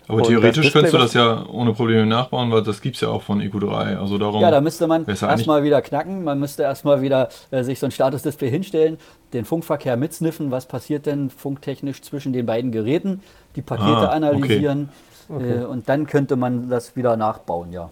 Aber 0.08 0.18
und 0.18 0.28
theoretisch 0.28 0.72
könntest 0.74 0.94
du 0.94 0.98
das 0.98 1.14
ja 1.14 1.46
ohne 1.48 1.74
Probleme 1.74 2.06
nachbauen, 2.06 2.52
weil 2.52 2.62
das 2.62 2.82
gibt 2.82 2.96
es 2.96 3.02
ja 3.02 3.08
auch 3.08 3.22
von 3.22 3.42
EQ3. 3.42 3.98
Also 3.98 4.18
darum 4.18 4.42
ja, 4.42 4.52
da 4.52 4.60
müsste 4.60 4.86
man 4.86 5.06
erstmal 5.06 5.64
wieder 5.64 5.82
knacken. 5.82 6.24
Man 6.24 6.40
müsste 6.40 6.64
erstmal 6.64 7.02
wieder 7.02 7.30
äh, 7.52 7.64
sich 7.64 7.80
so 7.80 7.86
ein 7.86 7.92
Statusdisplay 7.92 8.50
hinstellen, 8.50 8.98
den 9.32 9.46
Funkverkehr 9.46 9.96
mitsniffen. 9.96 10.52
Was 10.52 10.66
passiert 10.66 11.06
denn 11.06 11.30
funktechnisch 11.30 12.02
zwischen 12.02 12.34
den 12.34 12.46
beiden 12.46 12.72
Geräten? 12.72 13.22
Die 13.56 13.62
Pakete 13.62 14.10
ah, 14.10 14.14
analysieren. 14.14 14.90
Okay. 14.90 15.14
Okay. 15.30 15.62
Äh, 15.62 15.66
und 15.66 15.88
dann 15.90 16.06
könnte 16.06 16.36
man 16.36 16.70
das 16.70 16.96
wieder 16.96 17.16
nachbauen, 17.16 17.72
ja. 17.72 17.90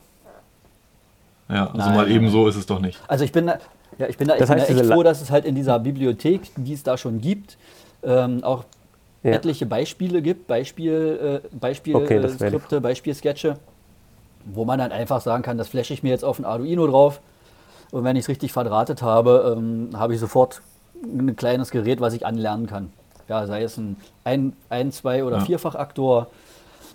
Ja, 1.49 1.67
also 1.67 1.77
Nein, 1.77 1.95
mal 1.95 2.11
eben 2.11 2.29
so 2.29 2.47
ist 2.47 2.55
es 2.55 2.65
doch 2.65 2.79
nicht. 2.79 2.99
Also 3.07 3.25
ich 3.25 3.31
bin 3.31 3.47
da, 3.47 3.59
ja, 3.97 4.07
ich 4.07 4.17
bin 4.17 4.27
da, 4.27 4.35
ich 4.35 4.39
bin 4.39 4.57
da 4.57 4.63
echt 4.63 4.85
froh, 4.85 5.03
dass 5.03 5.21
es 5.21 5.31
halt 5.31 5.45
in 5.45 5.55
dieser 5.55 5.79
Bibliothek, 5.79 6.51
die 6.55 6.73
es 6.73 6.83
da 6.83 6.97
schon 6.97 7.19
gibt, 7.19 7.57
ähm, 8.03 8.43
auch 8.43 8.63
ja. 9.23 9.31
etliche 9.31 9.65
Beispiele 9.65 10.21
gibt, 10.21 10.47
Beispiel, 10.47 11.41
äh, 11.43 11.47
Beispielskripte, 11.55 12.77
okay, 12.77 12.79
Beispielsketche, 12.79 13.57
wo 14.45 14.65
man 14.65 14.79
dann 14.79 14.91
einfach 14.91 15.21
sagen 15.21 15.43
kann, 15.43 15.57
das 15.57 15.69
flashe 15.69 15.93
ich 15.93 16.03
mir 16.03 16.09
jetzt 16.09 16.25
auf 16.25 16.39
ein 16.39 16.45
Arduino 16.45 16.87
drauf 16.87 17.21
und 17.91 18.03
wenn 18.03 18.15
ich 18.15 18.23
es 18.23 18.29
richtig 18.29 18.53
verdrahtet 18.53 19.01
habe, 19.01 19.55
ähm, 19.57 19.89
habe 19.93 20.13
ich 20.13 20.19
sofort 20.19 20.61
ein 21.03 21.35
kleines 21.35 21.71
Gerät, 21.71 21.99
was 22.01 22.13
ich 22.13 22.25
anlernen 22.25 22.67
kann. 22.67 22.91
Ja, 23.27 23.45
sei 23.47 23.63
es 23.63 23.77
ein 23.77 23.95
ein, 24.23 24.53
ein 24.69 24.91
zwei 24.91 25.23
oder 25.23 25.37
ja. 25.37 25.45
vierfachaktor, 25.45 26.27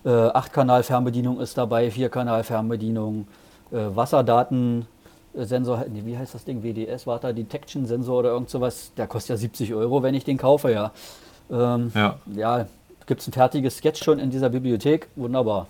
äh, 0.05 0.11
Acht-Kanal-Fernbedienung 0.11 1.41
ist 1.41 1.59
dabei, 1.59 1.91
Vier-Kanal-Fernbedienung, 1.91 3.27
äh, 3.73 3.77
Wasserdaten. 3.95 4.87
Sensor, 5.35 5.85
nee, 5.91 6.03
wie 6.05 6.17
heißt 6.17 6.35
das 6.35 6.45
Ding? 6.45 6.63
WDS, 6.63 7.07
Water 7.07 7.35
Detection 7.35 7.85
Sensor 7.85 8.21
oder 8.21 8.31
irgend 8.31 8.49
sowas. 8.49 8.93
Der 8.97 9.07
kostet 9.07 9.31
ja 9.31 9.37
70 9.37 9.75
Euro, 9.75 10.03
wenn 10.03 10.15
ich 10.15 10.25
den 10.25 10.39
kaufe, 10.39 10.73
ja. 10.73 10.93
Ähm, 11.51 11.93
ja. 11.95 12.17
ja 12.35 12.67
gibt 13.07 13.21
es 13.21 13.29
ein 13.29 13.33
fertiges 13.33 13.79
Sketch 13.79 14.03
schon 14.03 14.19
in 14.19 14.31
dieser 14.31 14.51
Bibliothek. 14.51 15.09
Wunderbar. 15.17 15.67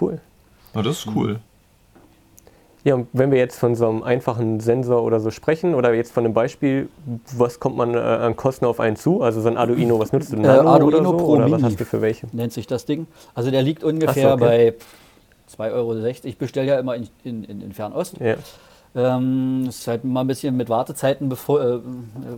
Cool. 0.00 0.20
Oh, 0.74 0.82
das 0.82 0.98
ist 0.98 1.08
cool. 1.14 1.38
Ja, 2.82 2.96
und 2.96 3.08
wenn 3.14 3.30
wir 3.30 3.38
jetzt 3.38 3.58
von 3.58 3.74
so 3.74 3.88
einem 3.88 4.02
einfachen 4.02 4.60
Sensor 4.60 5.02
oder 5.02 5.18
so 5.18 5.30
sprechen 5.30 5.74
oder 5.74 5.94
jetzt 5.94 6.12
von 6.12 6.24
einem 6.24 6.34
Beispiel, 6.34 6.90
was 7.32 7.58
kommt 7.58 7.76
man 7.76 7.94
äh, 7.94 7.98
an 7.98 8.36
Kosten 8.36 8.66
auf 8.66 8.78
einen 8.78 8.96
zu? 8.96 9.22
Also 9.22 9.40
so 9.40 9.48
ein 9.48 9.56
Arduino, 9.56 9.98
was 9.98 10.12
nutzt 10.12 10.32
du? 10.32 10.36
Nano 10.36 10.64
äh, 10.64 10.66
Arduino 10.66 10.98
oder 10.98 11.04
so? 11.06 11.16
Pro 11.16 11.26
oder 11.32 11.44
Mini 11.46 11.56
was 11.56 11.62
hast 11.62 11.80
du 11.80 11.86
für 11.86 12.02
welche? 12.02 12.26
Nennt 12.32 12.52
sich 12.52 12.66
das 12.66 12.84
Ding. 12.84 13.06
Also 13.34 13.50
der 13.50 13.62
liegt 13.62 13.84
ungefähr 13.84 14.28
so, 14.30 14.34
okay. 14.34 14.74
bei 15.56 15.64
2,60 15.64 15.72
Euro. 15.72 15.94
Ich 16.24 16.36
bestelle 16.36 16.66
ja 16.66 16.78
immer 16.78 16.94
in, 16.96 17.08
in, 17.24 17.44
in 17.44 17.72
Fernost. 17.72 18.16
Ja. 18.20 18.34
Ähm, 18.96 19.66
ist 19.68 19.86
halt 19.88 20.04
mal 20.04 20.20
ein 20.20 20.26
bisschen 20.26 20.56
mit 20.56 20.68
Wartezeiten 20.68 21.30
äh, 21.30 21.78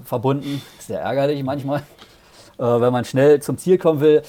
verbunden. 0.04 0.62
Sehr 0.78 1.00
ärgerlich 1.00 1.42
manchmal, 1.42 1.80
äh, 2.58 2.62
wenn 2.62 2.92
man 2.92 3.04
schnell 3.04 3.42
zum 3.42 3.58
Ziel 3.58 3.78
kommen 3.78 4.00
will. 4.00 4.22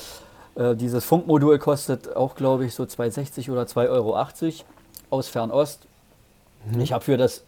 Äh, 0.56 0.76
dieses 0.76 1.06
Funkmodul 1.06 1.58
kostet 1.60 2.16
auch, 2.16 2.36
glaube 2.36 2.66
ich, 2.66 2.74
so 2.74 2.84
2,60 2.84 3.52
oder 3.52 3.64
2,80 3.64 3.90
Euro 3.90 4.28
aus 5.10 5.30
Fernost. 5.30 5.88
Mhm. 6.70 6.82
Ich 6.82 6.92
habe 6.92 7.04
für 7.04 7.18
das 7.18 7.44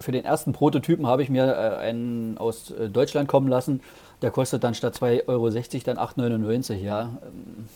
für 0.00 0.12
den 0.12 0.24
ersten 0.24 0.52
Prototypen 0.52 1.06
habe 1.06 1.22
ich 1.22 1.28
mir 1.28 1.46
äh, 1.46 1.76
einen 1.76 2.38
aus 2.38 2.70
äh, 2.70 2.88
Deutschland 2.88 3.28
kommen 3.28 3.48
lassen. 3.48 3.80
Der 4.22 4.30
kostet 4.30 4.64
dann 4.64 4.74
statt 4.74 4.94
2,60 4.96 5.26
Euro 5.28 5.50
dann 5.50 5.98
8,99. 5.98 6.74
Ja. 6.74 7.02
Ähm, 7.02 7.68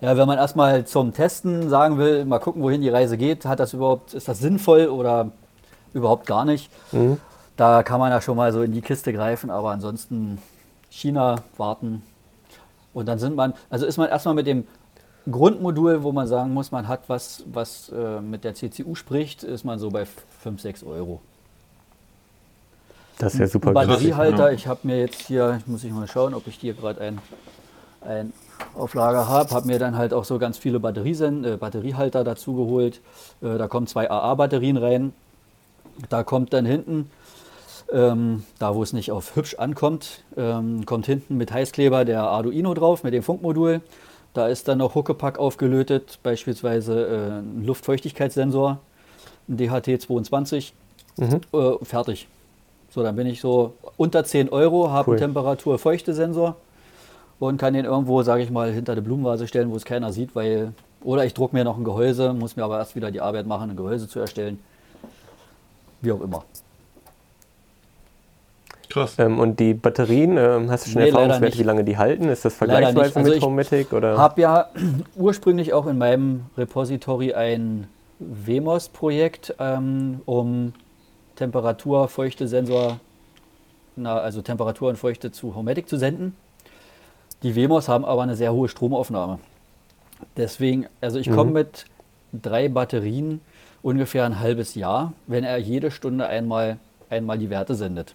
ja, 0.00 0.16
wenn 0.16 0.26
man 0.26 0.38
erstmal 0.38 0.84
zum 0.84 1.14
Testen 1.14 1.68
sagen 1.70 1.98
will, 1.98 2.24
mal 2.24 2.38
gucken, 2.38 2.62
wohin 2.62 2.82
die 2.82 2.88
Reise 2.88 3.16
geht, 3.16 3.44
hat 3.46 3.60
das 3.60 3.72
überhaupt, 3.72 4.14
ist 4.14 4.28
das 4.28 4.38
sinnvoll 4.38 4.88
oder 4.88 5.30
überhaupt 5.94 6.26
gar 6.26 6.44
nicht? 6.44 6.70
Mhm. 6.92 7.18
Da 7.56 7.82
kann 7.82 8.00
man 8.00 8.10
ja 8.10 8.20
schon 8.20 8.36
mal 8.36 8.52
so 8.52 8.62
in 8.62 8.72
die 8.72 8.82
Kiste 8.82 9.12
greifen, 9.12 9.50
aber 9.50 9.70
ansonsten 9.70 10.38
China 10.90 11.36
warten. 11.56 12.02
Und 12.92 13.06
dann 13.06 13.18
sind 13.18 13.36
man, 13.36 13.54
also 13.70 13.86
ist 13.86 13.96
man 13.96 14.08
erstmal 14.08 14.34
mit 14.34 14.46
dem 14.46 14.66
Grundmodul, 15.30 16.02
wo 16.02 16.12
man 16.12 16.26
sagen 16.26 16.52
muss, 16.52 16.70
man 16.70 16.86
hat 16.86 17.08
was, 17.08 17.44
was 17.46 17.90
äh, 17.90 18.20
mit 18.20 18.44
der 18.44 18.54
CCU 18.54 18.94
spricht, 18.94 19.42
ist 19.42 19.64
man 19.64 19.78
so 19.78 19.90
bei 19.90 20.06
5, 20.42 20.60
6 20.60 20.84
Euro. 20.84 21.20
Das 23.18 23.34
ist 23.34 23.40
ja 23.40 23.46
super. 23.46 23.72
Batteriehalter, 23.72 24.52
ich 24.52 24.66
habe 24.66 24.80
mir 24.82 24.98
jetzt 24.98 25.22
hier, 25.22 25.60
muss 25.66 25.84
ich 25.84 25.92
mal 25.92 26.08
schauen, 26.08 26.34
ob 26.34 26.46
ich 26.46 26.56
hier 26.56 26.74
gerade 26.74 27.00
ein, 27.00 27.18
ein 28.00 28.32
Auflager 28.74 29.28
habe, 29.28 29.50
habe 29.50 29.66
mir 29.66 29.78
dann 29.78 29.96
halt 29.96 30.12
auch 30.12 30.24
so 30.24 30.38
ganz 30.38 30.58
viele 30.58 30.80
Batteriesen, 30.80 31.44
äh, 31.44 31.56
Batteriehalter 31.56 32.24
dazu 32.24 32.54
geholt. 32.54 33.00
Äh, 33.40 33.56
da 33.56 33.68
kommen 33.68 33.86
zwei 33.86 34.10
AA-Batterien 34.10 34.76
rein. 34.76 35.12
Da 36.08 36.22
kommt 36.22 36.52
dann 36.52 36.66
hinten, 36.66 37.10
ähm, 37.92 38.44
da 38.58 38.74
wo 38.74 38.82
es 38.82 38.92
nicht 38.92 39.12
auf 39.12 39.36
hübsch 39.36 39.56
ankommt, 39.56 40.24
ähm, 40.36 40.86
kommt 40.86 41.06
hinten 41.06 41.36
mit 41.36 41.52
Heißkleber 41.52 42.04
der 42.04 42.22
Arduino 42.22 42.74
drauf 42.74 43.04
mit 43.04 43.14
dem 43.14 43.22
Funkmodul. 43.22 43.80
Da 44.32 44.48
ist 44.48 44.66
dann 44.66 44.78
noch 44.78 44.94
Huckepack 44.94 45.38
aufgelötet, 45.38 46.18
beispielsweise 46.22 47.06
äh, 47.06 47.38
ein 47.38 47.64
Luftfeuchtigkeitssensor, 47.64 48.80
ein 49.48 49.56
DHT22, 49.56 50.72
mhm. 51.16 51.40
äh, 51.52 51.84
fertig. 51.84 52.26
So, 52.90 53.02
dann 53.02 53.16
bin 53.16 53.26
ich 53.26 53.40
so 53.40 53.74
unter 53.96 54.24
10 54.24 54.48
Euro, 54.50 54.90
habe 54.90 55.12
cool. 55.12 55.16
Temperatur-Feuchte-Sensor 55.18 56.56
und 57.38 57.58
kann 57.58 57.74
den 57.74 57.84
irgendwo, 57.84 58.22
sage 58.22 58.42
ich 58.42 58.50
mal, 58.50 58.72
hinter 58.72 58.94
der 58.94 59.02
Blumenvase 59.02 59.46
stellen, 59.46 59.70
wo 59.70 59.76
es 59.76 59.84
keiner 59.84 60.12
sieht, 60.12 60.34
weil 60.34 60.72
oder 61.02 61.24
ich 61.24 61.34
drucke 61.34 61.54
mir 61.54 61.64
noch 61.64 61.76
ein 61.76 61.84
Gehäuse, 61.84 62.32
muss 62.32 62.56
mir 62.56 62.64
aber 62.64 62.78
erst 62.78 62.96
wieder 62.96 63.10
die 63.10 63.20
Arbeit 63.20 63.46
machen, 63.46 63.70
ein 63.70 63.76
Gehäuse 63.76 64.08
zu 64.08 64.20
erstellen. 64.20 64.58
Wie 66.04 66.12
auch 66.12 66.20
immer. 66.20 66.44
Krass. 68.90 69.18
Ähm, 69.18 69.40
und 69.40 69.58
die 69.58 69.74
Batterien, 69.74 70.36
ähm, 70.36 70.70
hast 70.70 70.86
du 70.86 70.90
schon 70.90 71.02
nee, 71.02 71.08
Erfahrungswerte, 71.08 71.58
wie 71.58 71.62
lange 71.64 71.82
die 71.82 71.96
halten? 71.96 72.28
Ist 72.28 72.44
das 72.44 72.54
vergleichsweise 72.54 73.16
also 73.16 73.32
mit 73.32 73.42
Homematic? 73.42 73.88
Ich 73.90 74.02
habe 74.02 74.40
ja 74.40 74.68
ursprünglich 75.16 75.72
auch 75.72 75.86
in 75.86 75.98
meinem 75.98 76.46
Repository 76.56 77.34
ein 77.34 77.88
WMOS-Projekt, 78.20 79.54
ähm, 79.58 80.20
um 80.26 80.74
Temperatur, 81.34 82.06
Feuchte, 82.06 82.46
Sensor, 82.46 83.00
na, 83.96 84.18
also 84.18 84.42
Temperatur 84.42 84.90
und 84.90 84.96
Feuchte 84.96 85.32
zu 85.32 85.54
Homematic 85.54 85.88
zu 85.88 85.96
senden. 85.96 86.36
Die 87.42 87.56
WMOS 87.56 87.88
haben 87.88 88.04
aber 88.04 88.22
eine 88.22 88.36
sehr 88.36 88.52
hohe 88.52 88.68
Stromaufnahme. 88.68 89.38
Deswegen, 90.36 90.86
also 91.00 91.18
ich 91.18 91.28
mhm. 91.28 91.34
komme 91.34 91.50
mit 91.50 91.86
drei 92.32 92.68
Batterien 92.68 93.40
ungefähr 93.84 94.24
ein 94.24 94.40
halbes 94.40 94.74
Jahr, 94.74 95.12
wenn 95.26 95.44
er 95.44 95.58
jede 95.58 95.90
Stunde 95.90 96.26
einmal, 96.26 96.78
einmal 97.10 97.38
die 97.38 97.50
Werte 97.50 97.74
sendet. 97.74 98.14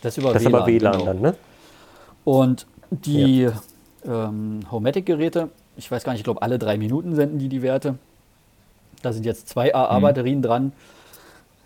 Das 0.00 0.16
über 0.16 0.32
das 0.32 0.44
WLAN, 0.44 0.54
aber 0.54 0.66
WLAN 0.66 0.92
genau. 0.92 1.04
dann, 1.04 1.20
ne? 1.20 1.34
Und 2.24 2.66
die 2.90 3.42
ja. 3.42 3.52
ähm, 4.04 4.60
Homematic-Geräte, 4.70 5.48
ich 5.76 5.90
weiß 5.90 6.04
gar 6.04 6.12
nicht, 6.12 6.20
ich 6.20 6.24
glaube, 6.24 6.42
alle 6.42 6.60
drei 6.60 6.78
Minuten 6.78 7.16
senden 7.16 7.40
die 7.40 7.48
die 7.48 7.60
Werte. 7.60 7.98
Da 9.02 9.12
sind 9.12 9.26
jetzt 9.26 9.48
zwei 9.48 9.74
AA-Batterien 9.74 10.38
mhm. 10.38 10.42
dran. 10.42 10.72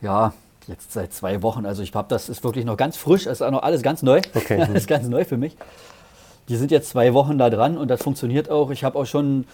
Ja, 0.00 0.32
jetzt 0.68 0.92
seit 0.92 1.12
zwei 1.12 1.42
Wochen. 1.42 1.66
Also 1.66 1.82
ich 1.82 1.94
habe 1.94 2.08
das 2.08 2.30
ist 2.30 2.42
wirklich 2.44 2.64
noch 2.64 2.78
ganz 2.78 2.96
frisch. 2.96 3.26
Es 3.26 3.32
ist 3.32 3.42
auch 3.42 3.50
noch 3.50 3.62
alles 3.62 3.82
ganz 3.82 4.02
neu. 4.02 4.22
Okay. 4.34 4.62
alles 4.68 4.86
ganz 4.86 5.06
neu 5.06 5.26
für 5.26 5.36
mich. 5.36 5.56
Die 6.48 6.56
sind 6.56 6.70
jetzt 6.70 6.90
zwei 6.90 7.14
Wochen 7.14 7.38
da 7.38 7.50
dran 7.50 7.78
und 7.78 7.88
das 7.88 8.02
funktioniert 8.02 8.50
auch. 8.50 8.70
Ich 8.70 8.82
habe 8.82 8.98
auch 8.98 9.06
schon 9.06 9.44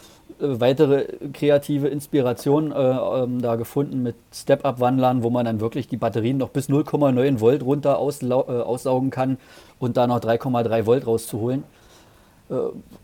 äh, 0.41 0.61
weitere 0.61 1.07
kreative 1.33 1.89
Inspirationen 1.89 2.73
äh, 2.73 2.77
ähm, 2.77 3.43
da 3.43 3.57
gefunden 3.57 4.03
mit 4.03 4.17
Step-Up-Wandlern, 4.33 5.23
wo 5.23 5.31
man 5.31 5.45
dann 5.45 5.61
wirklich 5.61 5.89
die 5.89 5.97
Batterien 5.99 6.39
noch 6.39 6.49
bis 6.49 6.69
0,9 6.69 7.41
Volt 7.41 7.63
runter 7.63 7.99
äh, 7.99 8.63
aussaugen 8.63 9.11
kann 9.11 9.39
und 9.79 9.97
da 9.97 10.07
noch 10.07 10.21
3,3 10.21 10.87
Volt 10.87 11.07
rauszuholen. 11.07 11.65
Äh, 12.51 12.55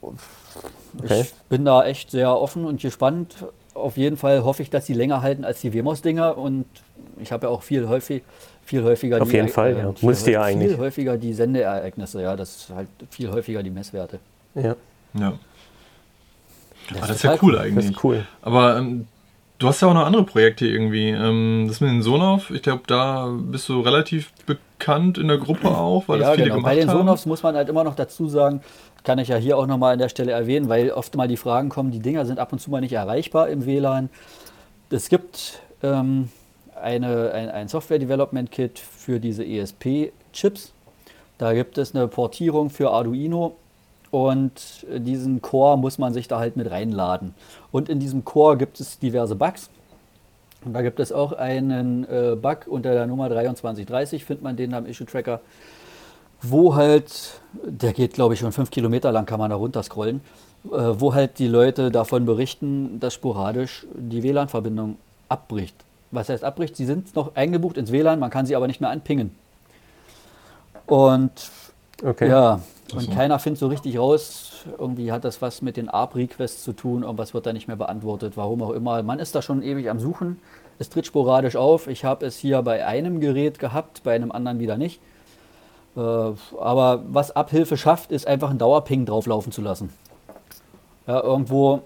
okay. 0.00 1.20
Ich 1.20 1.34
bin 1.48 1.64
da 1.64 1.84
echt 1.84 2.10
sehr 2.10 2.34
offen 2.34 2.64
und 2.64 2.80
gespannt. 2.80 3.36
Auf 3.74 3.96
jeden 3.96 4.16
Fall 4.16 4.44
hoffe 4.44 4.62
ich, 4.62 4.70
dass 4.70 4.86
sie 4.86 4.94
länger 4.94 5.20
halten 5.20 5.44
als 5.44 5.60
die 5.60 5.74
Wemos-Dinger 5.74 6.38
und 6.38 6.64
ich 7.20 7.32
habe 7.32 7.46
ja 7.46 7.52
auch 7.52 7.62
viel 7.62 7.88
häufig 7.88 8.22
viel 8.64 8.82
häufiger 8.82 9.20
Auf 9.20 9.28
die, 9.28 9.36
jeden 9.36 9.48
Fall, 9.48 9.76
ja. 9.76 9.94
Müsste 10.06 10.32
ja 10.32 10.42
eigentlich. 10.42 10.70
Viel 10.70 10.78
häufiger 10.78 11.16
die 11.16 11.32
Sendeereignisse, 11.32 12.22
ja, 12.22 12.36
das 12.36 12.56
ist 12.56 12.70
halt 12.70 12.88
viel 13.10 13.30
häufiger 13.30 13.62
die 13.62 13.70
Messwerte. 13.70 14.18
Ja. 14.54 14.76
Ja. 15.18 15.38
Das, 16.92 17.02
ah, 17.02 17.06
das 17.06 17.16
ist 17.16 17.22
ja 17.22 17.36
cool, 17.42 17.58
eigentlich. 17.58 17.86
Das 17.86 17.96
ist 17.96 18.04
cool. 18.04 18.26
Aber 18.42 18.76
ähm, 18.78 19.06
du 19.58 19.68
hast 19.68 19.80
ja 19.80 19.88
auch 19.88 19.94
noch 19.94 20.04
andere 20.04 20.24
Projekte 20.24 20.66
irgendwie. 20.66 21.10
Ähm, 21.10 21.66
das 21.68 21.80
mit 21.80 21.90
dem 21.90 22.02
Sonoff, 22.02 22.50
ich 22.50 22.62
glaube, 22.62 22.82
da 22.86 23.32
bist 23.32 23.68
du 23.68 23.80
relativ 23.80 24.32
bekannt 24.46 25.18
in 25.18 25.28
der 25.28 25.38
Gruppe 25.38 25.68
auch, 25.68 26.08
weil 26.08 26.20
ja, 26.20 26.26
das 26.26 26.34
viele 26.34 26.44
genau. 26.44 26.56
gemacht 26.56 26.72
Bei 26.72 26.76
den 26.76 26.88
Sonoffs 26.88 27.26
muss 27.26 27.42
man 27.42 27.54
halt 27.54 27.68
immer 27.68 27.84
noch 27.84 27.94
dazu 27.94 28.28
sagen, 28.28 28.60
kann 29.04 29.18
ich 29.18 29.28
ja 29.28 29.36
hier 29.36 29.56
auch 29.56 29.66
nochmal 29.66 29.94
an 29.94 29.98
der 29.98 30.08
Stelle 30.08 30.32
erwähnen, 30.32 30.68
weil 30.68 30.90
oft 30.90 31.14
mal 31.16 31.28
die 31.28 31.36
Fragen 31.36 31.68
kommen, 31.68 31.90
die 31.90 32.00
Dinger 32.00 32.26
sind 32.26 32.38
ab 32.38 32.52
und 32.52 32.58
zu 32.58 32.70
mal 32.70 32.80
nicht 32.80 32.92
erreichbar 32.92 33.48
im 33.48 33.66
WLAN. 33.66 34.10
Es 34.90 35.08
gibt 35.08 35.60
ähm, 35.82 36.30
eine, 36.84 37.32
ein, 37.32 37.48
ein 37.48 37.68
Software-Development-Kit 37.68 38.78
für 38.78 39.18
diese 39.18 39.44
ESP-Chips. 39.44 40.72
Da 41.38 41.52
gibt 41.52 41.78
es 41.78 41.94
eine 41.94 42.06
Portierung 42.06 42.70
für 42.70 42.90
Arduino 42.90 43.56
und 44.10 44.86
diesen 44.88 45.42
Core 45.42 45.76
muss 45.76 45.98
man 45.98 46.14
sich 46.14 46.28
da 46.28 46.38
halt 46.38 46.56
mit 46.56 46.70
reinladen. 46.70 47.34
Und 47.72 47.88
in 47.88 47.98
diesem 47.98 48.24
Core 48.24 48.56
gibt 48.56 48.78
es 48.78 49.00
diverse 49.00 49.34
Bugs. 49.34 49.70
Und 50.64 50.72
da 50.72 50.82
gibt 50.82 51.00
es 51.00 51.12
auch 51.12 51.32
einen 51.32 52.04
äh, 52.04 52.36
Bug 52.40 52.66
unter 52.66 52.94
der 52.94 53.06
Nummer 53.06 53.28
2330, 53.28 54.24
findet 54.24 54.44
man 54.44 54.56
den 54.56 54.72
am 54.72 54.86
Issue-Tracker, 54.86 55.40
wo 56.40 56.74
halt, 56.74 57.40
der 57.64 57.92
geht 57.92 58.14
glaube 58.14 58.34
ich 58.34 58.40
schon 58.40 58.52
fünf 58.52 58.70
Kilometer 58.70 59.12
lang, 59.12 59.26
kann 59.26 59.38
man 59.38 59.50
da 59.50 59.56
runter 59.56 59.82
scrollen, 59.82 60.20
äh, 60.66 60.68
wo 60.70 61.12
halt 61.12 61.38
die 61.38 61.48
Leute 61.48 61.90
davon 61.90 62.24
berichten, 62.24 63.00
dass 63.00 63.14
sporadisch 63.14 63.86
die 63.94 64.22
WLAN-Verbindung 64.22 64.96
abbricht. 65.28 65.74
Was 66.14 66.28
heißt 66.28 66.44
abbricht? 66.44 66.76
Sie 66.76 66.86
sind 66.86 67.14
noch 67.16 67.34
eingebucht 67.34 67.76
ins 67.76 67.92
WLAN, 67.92 68.18
man 68.18 68.30
kann 68.30 68.46
sie 68.46 68.56
aber 68.56 68.66
nicht 68.66 68.80
mehr 68.80 68.90
anpingen. 68.90 69.34
Und 70.86 71.50
okay. 72.02 72.28
ja, 72.28 72.60
und 72.94 73.10
keiner 73.10 73.38
findet 73.38 73.60
so 73.60 73.68
richtig 73.68 73.98
raus, 73.98 74.64
irgendwie 74.78 75.10
hat 75.10 75.24
das 75.24 75.42
was 75.42 75.62
mit 75.62 75.76
den 75.76 75.88
ARP-Requests 75.88 76.62
zu 76.62 76.72
tun, 76.72 77.02
irgendwas 77.02 77.34
wird 77.34 77.46
da 77.46 77.52
nicht 77.52 77.66
mehr 77.66 77.76
beantwortet, 77.76 78.36
warum 78.36 78.62
auch 78.62 78.70
immer. 78.70 79.02
Man 79.02 79.18
ist 79.18 79.34
da 79.34 79.42
schon 79.42 79.62
ewig 79.62 79.90
am 79.90 79.98
Suchen. 79.98 80.38
Es 80.78 80.90
tritt 80.90 81.06
sporadisch 81.06 81.56
auf. 81.56 81.86
Ich 81.86 82.04
habe 82.04 82.26
es 82.26 82.36
hier 82.36 82.60
bei 82.62 82.84
einem 82.84 83.20
Gerät 83.20 83.58
gehabt, 83.58 84.02
bei 84.02 84.14
einem 84.14 84.32
anderen 84.32 84.58
wieder 84.58 84.76
nicht. 84.76 85.00
Äh, 85.96 86.00
aber 86.00 87.02
was 87.08 87.30
Abhilfe 87.34 87.76
schafft, 87.76 88.10
ist 88.12 88.26
einfach 88.26 88.50
einen 88.50 88.58
Dauerping 88.58 89.06
drauflaufen 89.06 89.52
zu 89.52 89.62
lassen. 89.62 89.90
Ja, 91.06 91.22
irgendwo, 91.22 91.82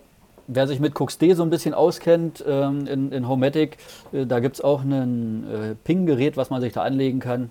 wer 0.49 0.67
sich 0.67 0.81
mit 0.81 0.95
CoxD 0.95 1.35
so 1.35 1.45
ein 1.45 1.51
bisschen 1.51 1.75
auskennt 1.75 2.43
ähm, 2.47 2.87
in, 2.87 3.13
in 3.13 3.29
Homematic, 3.29 3.77
äh, 4.13 4.27
da 4.27 4.41
gibt 4.41 4.57
es 4.57 4.61
auch 4.61 4.83
ein 4.83 5.47
äh, 5.47 5.75
Ping-Gerät, 5.85 6.37
was 6.37 6.51
man 6.51 6.61
sich 6.61 6.73
da 6.73 6.83
anlegen 6.83 7.21
kann. 7.21 7.51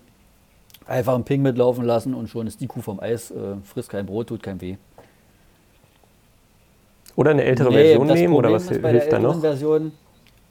Einfach 0.86 1.16
einen 1.16 1.24
Ping 1.24 1.42
mitlaufen 1.42 1.86
lassen 1.86 2.14
und 2.14 2.30
schon 2.30 2.48
ist 2.48 2.60
die 2.60 2.68
Kuh 2.68 2.82
vom 2.82 3.00
Eis, 3.00 3.32
äh, 3.32 3.36
frisst 3.64 3.90
kein 3.90 4.06
Brot, 4.06 4.28
tut 4.28 4.44
kein 4.44 4.60
weh. 4.60 4.76
Oder 7.16 7.32
eine 7.32 7.44
ältere 7.44 7.70
nee, 7.70 7.96
Version 7.96 8.08
nehmen 8.08 8.34
oder 8.34 8.52
was 8.52 8.70
hilft 8.70 8.84
der 8.84 9.08
da 9.08 9.20
noch? 9.20 9.40
Version, 9.40 9.92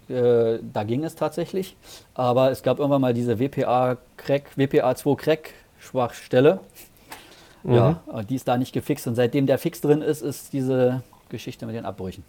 äh, 0.09 0.59
da 0.73 0.85
ging 0.85 1.05
es 1.05 1.15
tatsächlich, 1.15 1.77
aber 2.15 2.51
es 2.51 2.63
gab 2.63 2.79
irgendwann 2.79 3.01
mal 3.01 3.15
diese 3.15 3.39
WPA-Crack, 3.39 4.51
WPA2-Crack-Schwachstelle. 4.57 6.61
Mhm. 7.63 7.75
Ja, 7.75 8.03
die 8.29 8.37
ist 8.37 8.47
da 8.47 8.57
nicht 8.57 8.73
gefixt 8.73 9.07
und 9.07 9.15
seitdem 9.15 9.47
der 9.47 9.59
Fix 9.59 9.81
drin 9.81 10.03
ist, 10.03 10.23
ist 10.23 10.53
diese 10.53 11.03
Geschichte 11.29 11.67
mit 11.67 11.75
den 11.75 11.85
Abbrüchen. 11.85 12.25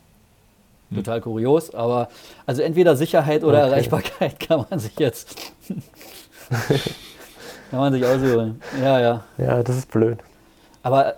Hm. 0.90 0.98
Total 0.98 1.22
kurios, 1.22 1.74
aber 1.74 2.10
also 2.46 2.62
entweder 2.62 2.96
Sicherheit 2.96 3.44
oder 3.44 3.60
okay. 3.60 3.70
Erreichbarkeit 3.70 4.40
kann 4.48 4.66
man 4.70 4.80
sich 4.80 4.98
jetzt 5.00 5.54
kann 7.72 7.80
man 7.80 7.94
sich 7.94 8.06
aussuchen. 8.06 8.62
Ja, 8.82 9.00
ja. 9.00 9.24
Ja, 9.38 9.64
das 9.64 9.78
ist 9.78 9.92
blöd. 9.92 10.20
Aber 10.84 11.16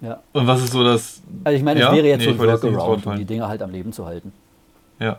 ja. 0.00 0.22
Und 0.32 0.46
was 0.46 0.62
ist 0.62 0.72
so 0.72 0.84
das? 0.84 1.22
Also 1.44 1.56
ich 1.56 1.62
meine, 1.62 1.80
es 1.80 1.86
ja? 1.86 1.92
wäre 1.94 2.06
jetzt 2.06 2.20
nee, 2.20 2.26
so 2.26 2.30
ein 2.32 2.38
Workaround, 2.38 3.06
um 3.06 3.16
die 3.16 3.24
Dinge 3.24 3.48
halt 3.48 3.62
am 3.62 3.70
Leben 3.70 3.92
zu 3.92 4.04
halten. 4.04 4.32
Ja. 4.98 5.18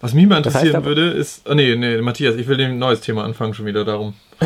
Was 0.00 0.14
mich 0.14 0.26
mal 0.26 0.38
interessieren 0.38 0.72
das 0.72 0.76
heißt 0.76 0.84
würde, 0.86 1.10
ist. 1.10 1.48
Oh 1.48 1.54
nee, 1.54 1.76
nee, 1.76 2.00
Matthias, 2.00 2.36
ich 2.36 2.48
will 2.48 2.60
ein 2.60 2.78
neues 2.78 3.00
Thema 3.00 3.24
anfangen, 3.24 3.54
schon 3.54 3.66
wieder 3.66 3.84
darum. 3.84 4.14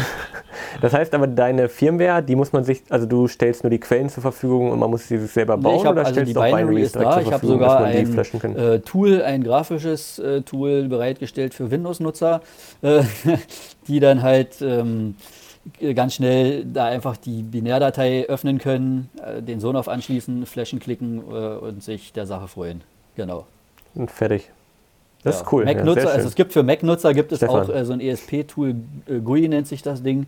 Das 0.80 0.92
heißt 0.92 1.14
aber, 1.14 1.26
deine 1.26 1.68
Firmware, 1.68 2.22
die 2.22 2.36
muss 2.36 2.52
man 2.52 2.64
sich, 2.64 2.82
also 2.90 3.06
du 3.06 3.28
stellst 3.28 3.64
nur 3.64 3.70
die 3.70 3.80
Quellen 3.80 4.08
zur 4.08 4.22
Verfügung 4.22 4.70
und 4.70 4.78
man 4.78 4.90
muss 4.90 5.08
sie 5.08 5.18
sich 5.18 5.30
selber 5.30 5.56
bauen 5.56 5.74
nee, 5.74 5.80
ich 5.80 5.86
hab, 5.86 5.92
oder 5.92 6.02
also 6.02 6.12
stellst 6.12 6.30
die 6.30 6.34
Binary 6.34 6.64
Binaries 6.64 6.92
da. 6.92 7.20
Ich 7.20 7.32
habe 7.32 7.46
sogar 7.46 7.84
ein 7.84 8.56
äh, 8.56 8.80
Tool, 8.80 9.22
ein 9.22 9.44
grafisches 9.44 10.18
äh, 10.18 10.42
Tool 10.42 10.88
bereitgestellt 10.88 11.54
für 11.54 11.70
Windows-Nutzer, 11.70 12.40
äh, 12.82 13.02
die 13.88 14.00
dann 14.00 14.22
halt 14.22 14.60
ähm, 14.60 15.16
ganz 15.94 16.14
schnell 16.14 16.64
da 16.64 16.86
einfach 16.86 17.16
die 17.16 17.42
Binärdatei 17.42 18.26
öffnen 18.28 18.58
können, 18.58 19.10
äh, 19.22 19.42
den 19.42 19.60
Sonoff 19.60 19.88
anschließen, 19.88 20.46
Flashen 20.46 20.78
klicken 20.78 21.18
äh, 21.18 21.56
und 21.56 21.82
sich 21.82 22.12
der 22.12 22.26
Sache 22.26 22.48
freuen. 22.48 22.82
Genau. 23.16 23.46
Und 23.94 24.10
fertig. 24.10 24.50
Das 25.22 25.36
ja. 25.36 25.40
ist 25.40 25.52
cool. 25.52 25.64
Mac-Nutzer, 25.64 26.02
ja, 26.02 26.08
also 26.10 26.28
es 26.28 26.34
gibt 26.34 26.52
für 26.52 26.62
Mac-Nutzer 26.62 27.14
gibt 27.14 27.32
es 27.32 27.38
Stefan. 27.38 27.62
auch 27.62 27.74
äh, 27.74 27.84
so 27.84 27.94
ein 27.94 28.00
ESP-Tool, 28.00 28.74
äh, 29.08 29.20
GUI 29.20 29.48
nennt 29.48 29.66
sich 29.66 29.82
das 29.82 30.02
Ding, 30.02 30.26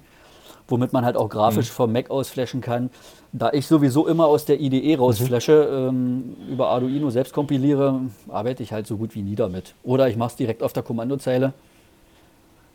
womit 0.69 0.93
man 0.93 1.05
halt 1.05 1.17
auch 1.17 1.29
grafisch 1.29 1.69
mhm. 1.69 1.75
vom 1.75 1.93
Mac 1.93 2.11
aus 2.11 2.29
flashen 2.29 2.61
kann. 2.61 2.91
Da 3.33 3.53
ich 3.53 3.67
sowieso 3.67 4.07
immer 4.07 4.27
aus 4.27 4.45
der 4.45 4.61
IDE 4.61 4.97
rausflashe, 4.97 5.91
mhm. 5.91 6.37
ähm, 6.47 6.53
über 6.53 6.69
Arduino 6.69 7.11
selbst 7.11 7.33
kompiliere, 7.33 8.01
arbeite 8.29 8.63
ich 8.63 8.73
halt 8.73 8.87
so 8.87 8.97
gut 8.97 9.15
wie 9.15 9.23
nie 9.23 9.37
damit. 9.37 9.75
Oder 9.83 10.09
ich 10.09 10.17
mache 10.17 10.31
es 10.31 10.37
direkt 10.37 10.63
auf 10.63 10.73
der 10.73 10.83
Kommandozeile, 10.83 11.53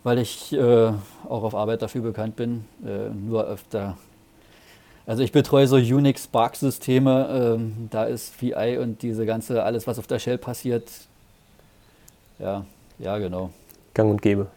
weil 0.04 0.20
ich 0.20 0.54
äh, 0.54 0.92
auch 1.28 1.44
auf 1.44 1.56
Arbeit 1.56 1.82
dafür 1.82 2.02
bekannt 2.02 2.36
bin, 2.36 2.66
äh, 2.86 3.10
nur 3.10 3.46
öfter. 3.46 3.98
Also 5.06 5.24
ich 5.24 5.32
betreue 5.32 5.68
so 5.68 5.78
Unix 5.78 6.26
Spark-Systeme, 6.26 7.56
ähm, 7.58 7.88
da 7.90 8.04
ist 8.04 8.40
VI 8.42 8.78
und 8.78 9.02
diese 9.02 9.26
ganze, 9.26 9.64
alles 9.64 9.88
was 9.88 9.98
auf 9.98 10.08
der 10.08 10.20
Shell 10.20 10.38
passiert, 10.38 10.90
ja, 12.40 12.66
ja, 13.00 13.18
genau. 13.18 13.50
Gang 13.94 14.10
und 14.10 14.22
Gäbe. 14.22 14.48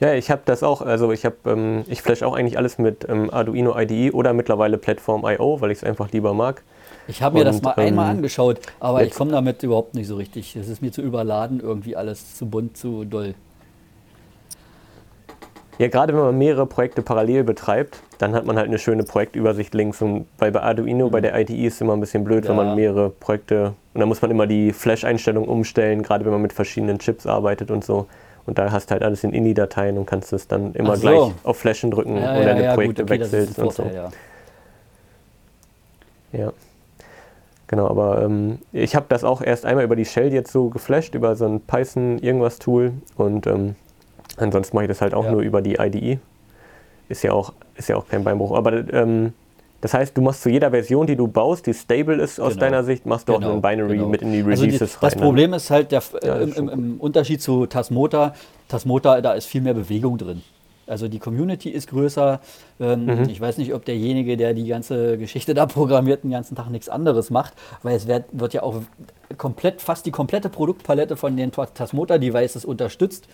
Ja. 0.00 0.14
Ich 0.14 0.30
habe 0.30 0.42
das 0.44 0.62
auch, 0.62 0.82
also 0.82 1.12
ich 1.12 1.24
habe, 1.24 1.36
ähm, 1.46 1.84
ich 1.88 2.02
flash 2.02 2.22
auch 2.22 2.34
eigentlich 2.34 2.58
alles 2.58 2.78
mit 2.78 3.08
ähm, 3.08 3.30
Arduino 3.30 3.78
IDE 3.78 4.10
oder 4.10 4.32
mittlerweile 4.32 4.78
Plattform 4.78 5.24
IO, 5.24 5.60
weil 5.60 5.70
ich 5.70 5.78
es 5.78 5.84
einfach 5.84 6.10
lieber 6.12 6.34
mag. 6.34 6.62
Ich 7.06 7.22
habe 7.22 7.38
mir 7.38 7.44
das 7.44 7.60
mal 7.60 7.74
ähm, 7.76 7.86
einmal 7.86 8.10
angeschaut, 8.10 8.60
aber 8.80 9.04
ich 9.04 9.12
komme 9.12 9.32
damit 9.32 9.62
überhaupt 9.62 9.94
nicht 9.94 10.06
so 10.06 10.16
richtig. 10.16 10.56
Es 10.56 10.68
ist 10.68 10.80
mir 10.80 10.92
zu 10.92 11.02
überladen, 11.02 11.60
irgendwie 11.60 11.96
alles 11.96 12.36
zu 12.36 12.46
bunt, 12.46 12.76
zu 12.76 13.04
doll. 13.04 13.34
Ja, 15.78 15.88
gerade 15.88 16.12
wenn 16.14 16.20
man 16.20 16.38
mehrere 16.38 16.66
Projekte 16.66 17.02
parallel 17.02 17.42
betreibt, 17.42 18.00
dann 18.18 18.32
hat 18.34 18.46
man 18.46 18.56
halt 18.56 18.68
eine 18.68 18.78
schöne 18.78 19.02
Projektübersicht 19.02 19.74
links. 19.74 20.00
Und 20.00 20.26
weil 20.38 20.52
bei 20.52 20.62
Arduino, 20.62 21.08
mhm. 21.08 21.10
bei 21.10 21.20
der 21.20 21.38
IDE 21.38 21.66
ist 21.66 21.74
es 21.74 21.80
immer 21.80 21.94
ein 21.94 22.00
bisschen 22.00 22.22
blöd, 22.22 22.44
ja. 22.44 22.50
wenn 22.50 22.56
man 22.56 22.76
mehrere 22.76 23.10
Projekte 23.10 23.74
und 23.92 24.00
dann 24.00 24.08
muss 24.08 24.22
man 24.22 24.30
immer 24.30 24.46
die 24.46 24.72
Flash-Einstellung 24.72 25.46
umstellen, 25.46 26.02
gerade 26.02 26.24
wenn 26.24 26.32
man 26.32 26.42
mit 26.42 26.52
verschiedenen 26.52 26.98
Chips 26.98 27.26
arbeitet 27.26 27.70
und 27.70 27.84
so. 27.84 28.06
Und 28.46 28.58
da 28.58 28.70
hast 28.70 28.90
du 28.90 28.92
halt 28.92 29.02
alles 29.02 29.24
in 29.24 29.32
INI-Dateien 29.32 29.96
und 29.96 30.06
kannst 30.06 30.32
es 30.32 30.46
dann 30.48 30.74
immer 30.74 30.96
so. 30.96 31.02
gleich 31.02 31.32
auf 31.44 31.56
Flashen 31.56 31.90
drücken 31.90 32.16
ja, 32.16 32.36
und 32.36 32.44
deine 32.44 32.62
ja, 32.62 32.74
Projekte 32.74 33.02
gut, 33.02 33.10
okay, 33.10 33.20
wechselst 33.20 33.58
und 33.58 33.72
so. 33.72 33.90
Ja. 36.32 36.52
Genau, 37.68 37.88
aber 37.88 38.22
ähm, 38.22 38.58
ich 38.72 38.94
habe 38.94 39.06
das 39.08 39.24
auch 39.24 39.40
erst 39.40 39.64
einmal 39.64 39.84
über 39.84 39.96
die 39.96 40.04
Shell 40.04 40.32
jetzt 40.32 40.52
so 40.52 40.68
geflasht, 40.68 41.14
über 41.14 41.36
so 41.36 41.46
ein 41.46 41.60
Python 41.60 42.18
irgendwas 42.18 42.58
Tool 42.58 42.92
und 43.16 43.46
ähm, 43.46 43.76
Ansonsten 44.36 44.76
mache 44.76 44.84
ich 44.84 44.88
das 44.88 45.00
halt 45.00 45.14
auch 45.14 45.30
nur 45.30 45.42
über 45.42 45.62
die 45.62 45.74
IDE. 45.74 46.18
Ist 47.08 47.22
ja 47.22 47.32
auch, 47.32 47.52
ist 47.76 47.88
ja 47.88 47.96
auch 47.96 48.08
kein 48.08 48.24
Beinbruch. 48.24 48.56
Aber 48.56 48.72
ähm, 48.92 49.32
das 49.84 49.92
heißt, 49.92 50.16
du 50.16 50.22
machst 50.22 50.40
zu 50.40 50.48
jeder 50.48 50.70
Version, 50.70 51.06
die 51.06 51.14
du 51.14 51.28
baust, 51.28 51.66
die 51.66 51.74
stable 51.74 52.14
ist 52.14 52.40
aus 52.40 52.54
genau. 52.54 52.60
deiner 52.60 52.84
Sicht, 52.84 53.04
machst 53.04 53.28
du 53.28 53.34
genau. 53.34 53.48
auch 53.48 53.52
einen 53.52 53.60
Binary 53.60 53.98
genau. 53.98 54.08
mit 54.08 54.22
in 54.22 54.32
die 54.32 54.40
Releases 54.40 54.80
also 54.80 54.86
die, 54.86 54.92
rein. 54.94 54.98
Das 55.02 55.14
Problem 55.14 55.52
ist 55.52 55.70
halt 55.70 55.92
der, 55.92 56.02
ja, 56.22 56.36
im, 56.36 56.54
im, 56.54 56.68
im, 56.70 57.00
Unterschied 57.00 57.42
zu 57.42 57.66
Tasmota, 57.66 58.34
Tasmota, 58.66 59.20
da 59.20 59.34
ist 59.34 59.44
viel 59.44 59.60
mehr 59.60 59.74
Bewegung 59.74 60.16
drin. 60.16 60.42
Also 60.86 61.06
die 61.06 61.18
Community 61.18 61.68
ist 61.68 61.90
größer. 61.90 62.40
Ähm, 62.80 63.04
mhm. 63.04 63.28
Ich 63.28 63.38
weiß 63.38 63.58
nicht, 63.58 63.74
ob 63.74 63.84
derjenige, 63.84 64.38
der 64.38 64.54
die 64.54 64.66
ganze 64.66 65.18
Geschichte 65.18 65.52
da 65.52 65.66
programmiert, 65.66 66.24
den 66.24 66.30
ganzen 66.30 66.54
Tag 66.54 66.70
nichts 66.70 66.88
anderes 66.88 67.28
macht, 67.28 67.52
weil 67.82 67.94
es 67.94 68.06
wird, 68.06 68.24
wird 68.32 68.54
ja 68.54 68.62
auch 68.62 68.80
komplett, 69.36 69.82
fast 69.82 70.06
die 70.06 70.12
komplette 70.12 70.48
Produktpalette 70.48 71.18
von 71.18 71.36
den 71.36 71.52
Tasmota-Devices 71.52 72.64
unterstützt. 72.64 73.28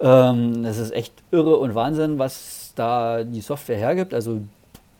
Ähm, 0.00 0.64
es 0.64 0.78
ist 0.78 0.94
echt 0.94 1.12
irre 1.30 1.58
und 1.58 1.74
Wahnsinn, 1.74 2.18
was 2.18 2.72
da 2.74 3.22
die 3.22 3.42
Software 3.42 3.76
hergibt. 3.76 4.14
Also 4.14 4.40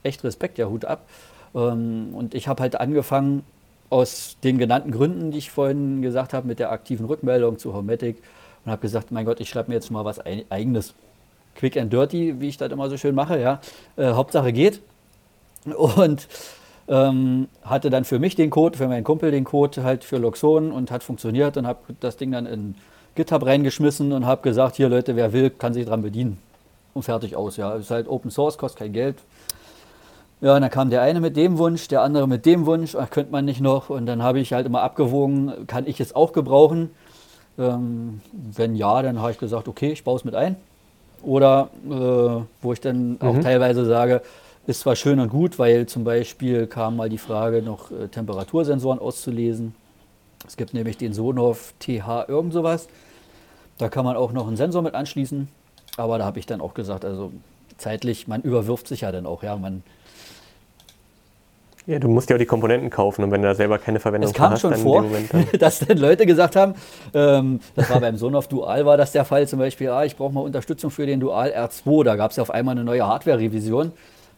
echt 0.04 0.22
Respekt, 0.24 0.58
ja, 0.58 0.66
Hut 0.66 0.84
ab. 0.84 1.06
Ähm, 1.54 2.10
und 2.14 2.34
ich 2.34 2.48
habe 2.48 2.62
halt 2.62 2.80
angefangen, 2.80 3.44
aus 3.90 4.36
den 4.42 4.58
genannten 4.58 4.90
Gründen, 4.90 5.30
die 5.30 5.38
ich 5.38 5.50
vorhin 5.50 6.02
gesagt 6.02 6.32
habe, 6.32 6.48
mit 6.48 6.58
der 6.58 6.72
aktiven 6.72 7.06
Rückmeldung 7.06 7.58
zu 7.58 7.74
Homematic 7.74 8.16
und 8.64 8.72
habe 8.72 8.82
gesagt, 8.82 9.12
mein 9.12 9.24
Gott, 9.24 9.40
ich 9.40 9.48
schreibe 9.48 9.68
mir 9.70 9.74
jetzt 9.74 9.90
mal 9.90 10.04
was 10.04 10.18
eigenes. 10.50 10.94
Quick 11.54 11.76
and 11.76 11.92
dirty, 11.92 12.40
wie 12.40 12.48
ich 12.48 12.56
das 12.56 12.72
immer 12.72 12.90
so 12.90 12.96
schön 12.96 13.14
mache, 13.14 13.40
ja. 13.40 13.60
Äh, 13.96 14.12
Hauptsache 14.12 14.52
geht. 14.52 14.80
Und 15.64 16.26
ähm, 16.88 17.48
hatte 17.62 17.88
dann 17.88 18.04
für 18.04 18.18
mich 18.18 18.34
den 18.34 18.50
Code, 18.50 18.76
für 18.76 18.88
meinen 18.88 19.04
Kumpel 19.04 19.30
den 19.30 19.44
Code 19.44 19.84
halt 19.84 20.04
für 20.04 20.18
Loxon 20.18 20.72
und 20.72 20.90
hat 20.90 21.02
funktioniert 21.02 21.56
und 21.56 21.66
habe 21.66 21.78
das 22.00 22.16
Ding 22.16 22.32
dann 22.32 22.46
in 22.46 22.74
GitHub 23.14 23.46
reingeschmissen 23.46 24.12
und 24.12 24.26
habe 24.26 24.42
gesagt, 24.42 24.76
hier 24.76 24.88
Leute, 24.88 25.16
wer 25.16 25.32
will, 25.32 25.50
kann 25.50 25.72
sich 25.72 25.86
dran 25.86 26.02
bedienen. 26.02 26.38
Und 26.92 27.04
fertig 27.04 27.36
aus. 27.36 27.56
Ja, 27.56 27.74
ist 27.74 27.90
halt 27.90 28.08
Open 28.08 28.30
Source, 28.30 28.58
kostet 28.58 28.80
kein 28.80 28.92
Geld. 28.92 29.16
Ja, 30.40 30.56
und 30.56 30.62
dann 30.62 30.70
kam 30.70 30.90
der 30.90 31.02
eine 31.02 31.20
mit 31.20 31.36
dem 31.36 31.58
Wunsch, 31.58 31.88
der 31.88 32.02
andere 32.02 32.28
mit 32.28 32.44
dem 32.44 32.66
Wunsch, 32.66 32.94
ach, 32.94 33.10
könnte 33.10 33.32
man 33.32 33.44
nicht 33.44 33.60
noch. 33.60 33.88
Und 33.88 34.06
dann 34.06 34.22
habe 34.22 34.40
ich 34.40 34.52
halt 34.52 34.66
immer 34.66 34.82
abgewogen, 34.82 35.66
kann 35.66 35.86
ich 35.86 36.00
es 36.00 36.14
auch 36.14 36.32
gebrauchen? 36.32 36.90
Ähm, 37.58 38.20
wenn 38.32 38.74
ja, 38.74 39.00
dann 39.02 39.20
habe 39.20 39.30
ich 39.30 39.38
gesagt, 39.38 39.68
okay, 39.68 39.92
ich 39.92 40.04
baue 40.04 40.16
es 40.16 40.24
mit 40.24 40.34
ein. 40.34 40.56
Oder 41.22 41.70
äh, 41.88 42.44
wo 42.62 42.72
ich 42.72 42.80
dann 42.80 43.12
mhm. 43.12 43.18
auch 43.22 43.38
teilweise 43.38 43.86
sage, 43.86 44.22
ist 44.66 44.80
zwar 44.80 44.96
schön 44.96 45.20
und 45.20 45.28
gut, 45.28 45.58
weil 45.58 45.86
zum 45.86 46.04
Beispiel 46.04 46.66
kam 46.66 46.96
mal 46.96 47.08
die 47.08 47.18
Frage, 47.18 47.62
noch 47.62 47.90
äh, 47.90 48.08
Temperatursensoren 48.08 48.98
auszulesen. 48.98 49.74
Es 50.46 50.56
gibt 50.56 50.74
nämlich 50.74 50.98
den 50.98 51.14
Sonoff 51.14 51.74
TH 51.78 52.28
irgend 52.28 52.52
sowas. 52.52 52.88
Da 53.78 53.88
kann 53.88 54.04
man 54.04 54.16
auch 54.16 54.32
noch 54.32 54.46
einen 54.46 54.56
Sensor 54.56 54.82
mit 54.82 54.94
anschließen. 54.94 55.48
Aber 55.96 56.18
da 56.18 56.24
habe 56.24 56.38
ich 56.38 56.46
dann 56.46 56.60
auch 56.60 56.74
gesagt, 56.74 57.04
also 57.04 57.32
zeitlich, 57.78 58.28
man 58.28 58.42
überwirft 58.42 58.88
sich 58.88 59.02
ja 59.02 59.12
dann 59.12 59.26
auch, 59.26 59.42
ja. 59.42 59.56
Man, 59.56 59.82
ja, 61.86 61.98
du 61.98 62.08
musst 62.08 62.30
ja 62.30 62.36
auch 62.36 62.38
die 62.38 62.46
Komponenten 62.46 62.90
kaufen 62.90 63.24
und 63.24 63.30
wenn 63.30 63.42
du 63.42 63.48
da 63.48 63.54
selber 63.54 63.78
keine 63.78 64.00
Verwendung 64.00 64.30
es 64.30 64.36
kam 64.36 64.52
hast, 64.52 64.60
schon 64.60 64.74
vor, 64.74 65.04
dass 65.58 65.80
dann 65.80 65.98
Leute 65.98 66.26
gesagt 66.26 66.56
haben, 66.56 66.74
ähm, 67.12 67.60
das 67.76 67.90
war 67.90 68.00
beim 68.00 68.16
Sonoff 68.16 68.48
Dual 68.48 68.86
war 68.86 68.96
das 68.96 69.12
der 69.12 69.24
Fall, 69.24 69.46
zum 69.48 69.58
Beispiel, 69.58 69.90
ah, 69.90 70.04
ich 70.04 70.16
brauche 70.16 70.32
mal 70.32 70.40
Unterstützung 70.40 70.90
für 70.90 71.06
den 71.06 71.20
Dual 71.20 71.50
R2, 71.50 72.04
da 72.04 72.16
gab 72.16 72.30
es 72.30 72.36
ja 72.36 72.42
auf 72.42 72.50
einmal 72.50 72.72
eine 72.72 72.84
neue 72.84 73.06
Hardware-Revision 73.06 73.92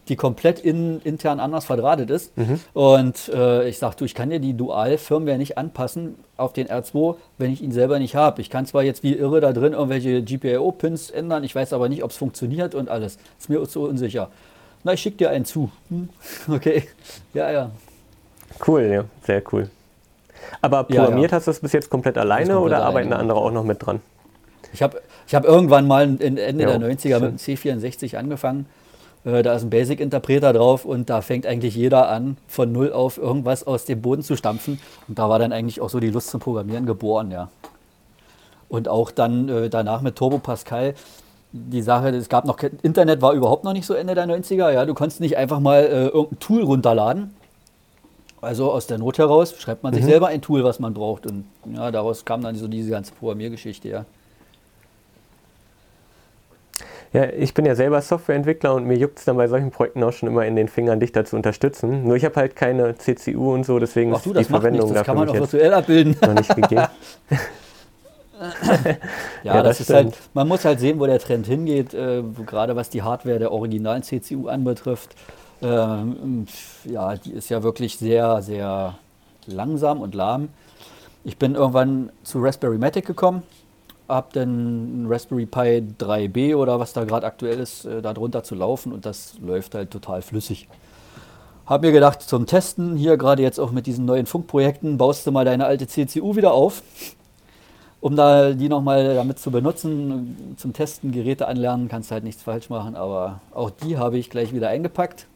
die 0.09 0.17
komplett 0.17 0.61
in, 0.61 1.01
intern 1.03 1.41
anders 1.41 1.65
verdrahtet 1.65 2.11
ist. 2.11 2.37
Mhm. 2.37 2.61
Und 2.75 3.29
äh, 3.29 3.69
ich 3.69 3.79
sage, 3.79 3.97
du, 3.99 4.05
ich 4.05 4.15
kann 4.15 4.31
dir 4.31 4.39
die 4.39 4.55
Dual-Firmware 4.55 5.39
nicht 5.39 5.59
anpassen 5.59 6.15
auf 6.37 6.53
den 6.53 6.69
R2, 6.69 7.17
wenn 7.39 7.53
ich 7.53 7.63
ihn 7.63 7.73
selber 7.73 7.99
nicht 7.99 8.15
habe. 8.15 8.41
Ich 8.41 8.51
kann 8.51 8.67
zwar 8.67 8.83
jetzt 8.83 9.03
wie 9.03 9.15
irre 9.15 9.41
da 9.41 9.53
drin 9.53 9.73
irgendwelche 9.73 10.23
GPIO-Pins 10.23 11.11
ändern, 11.11 11.45
ich 11.45 11.55
weiß 11.55 11.73
aber 11.73 11.89
nicht, 11.89 12.05
ob 12.05 12.11
es 12.11 12.17
funktioniert 12.17 12.75
und 12.75 12.89
alles. 12.89 13.19
Ist 13.39 13.49
mir 13.49 13.65
so 13.67 13.85
unsicher. 13.85 14.31
Na, 14.87 14.93
ich 14.93 15.01
schicke 15.01 15.17
dir 15.17 15.31
einen 15.31 15.45
zu. 15.45 15.71
Hm? 15.89 16.09
Okay. 16.49 16.85
Ja, 17.35 17.51
ja. 17.51 17.71
Cool, 18.65 18.83
ja, 18.83 19.05
sehr 19.25 19.43
cool. 19.53 19.69
Aber 20.63 20.85
programmiert 20.85 21.33
ja, 21.33 21.37
ja. 21.37 21.37
hast 21.39 21.49
du 21.49 21.51
das 21.51 21.59
bis 21.59 21.73
jetzt 21.73 21.91
komplett 21.91 22.17
alleine 22.17 22.55
komplett 22.55 22.65
oder 22.65 22.77
alleine, 22.77 22.89
arbeiten 22.89 23.11
da 23.11 23.17
andere 23.17 23.39
auch 23.39 23.51
noch 23.51 23.65
mit 23.65 23.85
dran? 23.85 24.01
Ich 24.73 24.83
habe 24.83 25.03
ich 25.27 25.35
hab 25.35 25.45
irgendwann 25.45 25.89
mal 25.89 26.05
Ende 26.05 26.41
ja, 26.41 26.79
der 26.79 26.81
90er 26.81 27.19
schön. 27.19 27.33
mit 27.33 27.47
dem 27.47 27.57
C64 27.57 28.17
angefangen 28.17 28.67
äh, 29.25 29.43
da 29.43 29.55
ist 29.55 29.65
ein 29.65 29.71
Basic-Interpreter 29.71 30.53
drauf 30.53 30.85
und 30.85 31.11
da 31.11 31.21
fängt 31.21 31.47
eigentlich 31.47 31.75
jeder 31.75 32.09
an, 32.09 32.37
von 32.47 32.71
null 32.71 32.93
auf 32.93 33.19
irgendwas 33.19 33.67
aus 33.67 33.85
dem 33.85 34.01
Boden 34.01 34.23
zu 34.23 34.37
stampfen. 34.37 34.79
Und 35.09 35.19
da 35.19 35.29
war 35.29 35.41
dann 35.41 35.53
eigentlich 35.53 35.81
auch 35.81 35.91
so 35.91 35.99
die 35.99 36.11
Lust 36.11 36.31
zum 36.31 36.39
Programmieren 36.39 36.87
geboren, 36.87 37.33
ja. 37.33 37.51
Und 38.69 38.89
auch 38.89 39.11
dann 39.11 39.49
äh, 39.49 39.69
danach 39.69 40.01
mit 40.01 40.15
Turbo 40.15 40.39
Pascal. 40.39 40.95
Die 41.57 41.83
Sache, 41.83 42.09
es 42.11 42.29
gab 42.29 42.45
noch 42.45 42.59
Internet 42.83 43.23
war 43.23 43.33
überhaupt 43.33 43.65
noch 43.65 43.73
nicht 43.73 43.87
so 43.87 43.95
Ende 43.95 44.15
der 44.15 44.27
90er. 44.27 44.71
Ja, 44.71 44.85
du 44.85 44.95
konntest 44.95 45.21
nicht 45.21 45.37
einfach 45.37 45.61
mal 45.61 45.85
äh, 45.85 46.07
irgendein 46.07 46.39
Tool 46.39 46.63
runterladen. 46.63 47.35
Also 48.41 48.71
aus 48.71 48.87
der 48.87 48.99
Not 48.99 49.19
heraus 49.19 49.55
schreibt 49.59 49.83
man 49.83 49.95
sich 49.95 50.05
mhm. 50.05 50.09
selber 50.09 50.29
ein 50.29 50.43
Tool, 50.43 50.63
was 50.63 50.79
man 50.79 50.93
braucht. 50.95 51.27
Und 51.27 51.47
ja, 51.73 51.91
daraus 51.91 52.25
kam 52.25 52.43
dann 52.43 52.55
so 52.55 52.69
diese 52.69 52.91
ganze 52.91 53.13
Programmiergeschichte, 53.15 53.89
ja. 53.89 54.05
Ja, 57.13 57.25
ich 57.31 57.55
bin 57.55 57.65
ja 57.65 57.75
selber 57.75 58.03
Softwareentwickler 58.03 58.75
und 58.75 58.85
mir 58.85 58.97
juckt 58.99 59.19
es 59.19 59.25
dann 59.25 59.37
bei 59.37 59.49
solchen 59.49 59.71
Projekten 59.71 60.03
auch 60.03 60.13
schon 60.13 60.29
immer 60.29 60.45
in 60.45 60.55
den 60.55 60.69
Fingern, 60.69 61.01
dich 61.01 61.13
da 61.13 61.25
zu 61.25 61.37
unterstützen. 61.37 62.05
Nur 62.05 62.17
ich 62.17 62.25
habe 62.25 62.37
halt 62.37 62.57
keine 62.57 62.97
CCU 62.99 63.55
und 63.55 63.65
so, 63.65 63.79
deswegen 63.79 64.13
Ach 64.15 64.21
du, 64.21 64.33
ist 64.33 64.41
die 64.41 64.45
Verwendung 64.45 64.91
nichts, 64.91 64.99
das 64.99 65.07
kann 65.07 65.17
man 65.17 65.29
auch 65.29 65.35
virtuell 65.35 65.73
abbilden. 65.73 66.17
Noch 66.21 66.35
nicht 66.35 66.55
gegeben. 66.55 66.87
ja, 69.43 69.57
ja, 69.57 69.63
das, 69.63 69.79
das 69.79 69.89
ist 69.89 69.95
halt, 69.95 70.17
man 70.35 70.49
muss 70.49 70.65
halt 70.65 70.81
sehen, 70.81 71.01
wo 71.01 71.07
der 71.07 71.19
Trend 71.19 71.47
hingeht, 71.47 71.95
äh, 71.95 72.23
gerade 72.45 72.77
was 72.77 72.91
die 72.91 73.03
Hardware 73.03 73.39
der 73.39 73.53
originalen 73.53 74.03
CCU 74.03 74.49
anbetrifft. 74.49 75.15
Ähm, 75.63 76.47
ja, 76.85 77.17
die 77.17 77.33
ist 77.33 77.49
ja 77.49 77.63
wirklich 77.63 77.97
sehr, 77.97 78.43
sehr 78.43 78.99
langsam 79.47 80.01
und 80.01 80.15
lahm. 80.15 80.49
Ich 81.25 81.39
bin 81.39 81.55
irgendwann 81.55 82.11
zu 82.23 82.41
Raspberry 82.41 82.79
Matic 82.79 83.07
gekommen, 83.07 83.43
habe 84.09 84.29
dann 84.33 85.07
Raspberry 85.09 85.47
Pi 85.47 85.83
3B 85.99 86.55
oder 86.55 86.79
was 86.79 86.93
da 86.93 87.05
gerade 87.05 87.27
aktuell 87.27 87.59
ist, 87.59 87.85
äh, 87.85 88.03
darunter 88.03 88.45
zu 88.45 88.55
laufen 88.55 88.93
und 88.93 89.07
das 89.07 89.35
läuft 89.41 89.75
halt 89.75 89.91
total 89.91 90.23
flüssig. 90.23 90.69
Habe 91.65 91.89
mir 91.89 91.93
gedacht, 91.93 92.23
zum 92.23 92.47
Testen, 92.47 92.97
hier 92.97 93.17
gerade 93.17 93.43
jetzt 93.43 93.59
auch 93.59 93.73
mit 93.73 93.87
diesen 93.87 94.05
neuen 94.05 94.27
Funkprojekten, 94.27 94.99
baust 94.99 95.27
du 95.27 95.33
mal 95.33 95.45
deine 95.45 95.67
alte 95.67 95.89
CCU 95.89 96.37
wieder 96.37 96.53
auf, 96.53 96.83
um 98.07 98.15
da 98.15 98.53
die 98.53 98.69
nochmal 98.69 99.15
damit 99.15 99.39
zu 99.39 99.51
benutzen. 99.51 100.55
Zum 100.57 100.73
Testen, 100.73 101.11
Geräte 101.11 101.49
anlernen, 101.49 101.89
kannst 101.89 102.11
du 102.11 102.15
halt 102.15 102.25
nichts 102.25 102.43
falsch 102.43 102.71
machen, 102.71 102.95
aber 102.95 103.41
auch 103.53 103.71
die 103.71 103.99
habe 103.99 104.17
ich 104.17 104.31
gleich 104.31 104.55
wieder 104.55 104.69
eingepackt 104.69 105.27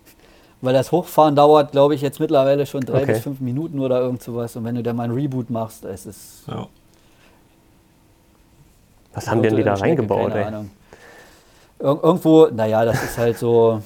weil 0.63 0.75
das 0.75 0.93
Hochfahren 0.93 1.35
dauert, 1.37 1.73
glaube 1.73 1.95
ich, 1.95 2.03
jetzt 2.03 2.21
mittlerweile 2.21 2.67
schon 2.67 2.83
drei 2.83 3.03
okay. 3.03 3.13
bis 3.13 3.23
fünf 3.23 3.41
Minuten 3.41 3.81
oder 3.81 4.01
irgend 4.01 4.23
sowas. 4.23 4.57
Und 4.57 4.65
wenn 4.65 4.75
du 4.75 4.83
dann 4.83 4.97
mal 4.97 5.05
ein 5.05 5.11
Reboot 5.11 5.49
machst, 5.49 5.87
es 5.87 6.05
ist. 6.05 6.43
Ja. 6.47 6.69
Was 9.15 9.27
haben 9.27 9.43
denn 9.43 9.57
die 9.57 9.63
da 9.63 9.75
reingebaut, 9.75 10.35
ey? 10.35 10.45
Ahnung. 10.45 10.71
Ir 11.79 11.99
irgendwo, 12.03 12.47
naja, 12.49 12.85
das 12.85 13.03
ist 13.03 13.17
halt 13.17 13.39
so 13.39 13.83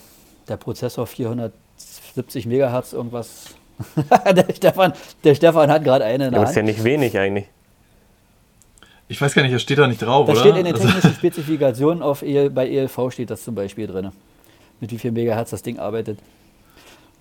der 0.48 0.56
Prozessor 0.56 1.06
470 1.06 2.46
Megahertz, 2.46 2.92
irgendwas. 2.92 3.54
der, 4.26 4.52
Stefan, 4.52 4.92
der 5.22 5.34
Stefan 5.36 5.70
hat 5.70 5.84
gerade 5.84 6.04
eine 6.04 6.26
in 6.26 6.32
der 6.32 6.40
Das 6.40 6.50
ist 6.50 6.56
ja 6.56 6.62
nicht 6.62 6.82
wenig 6.82 7.16
eigentlich. 7.16 7.46
Ich 9.08 9.20
weiß 9.20 9.34
gar 9.34 9.42
nicht, 9.42 9.54
das 9.54 9.62
steht 9.62 9.78
da 9.78 9.86
nicht 9.86 10.00
drauf, 10.00 10.26
das 10.26 10.36
oder? 10.36 10.46
steht 10.46 10.56
in 10.56 10.64
den 10.64 10.74
also 10.74 10.86
technischen 10.86 11.14
Spezifikationen 11.14 12.02
auf 12.02 12.22
EL, 12.22 12.50
bei 12.50 12.68
ELV 12.68 13.10
steht 13.10 13.30
das 13.30 13.44
zum 13.44 13.54
Beispiel 13.54 13.86
drin. 13.86 14.10
Mit 14.80 14.90
wie 14.90 14.98
viel 14.98 15.12
Megahertz 15.12 15.50
das 15.50 15.62
Ding 15.62 15.78
arbeitet. 15.78 16.18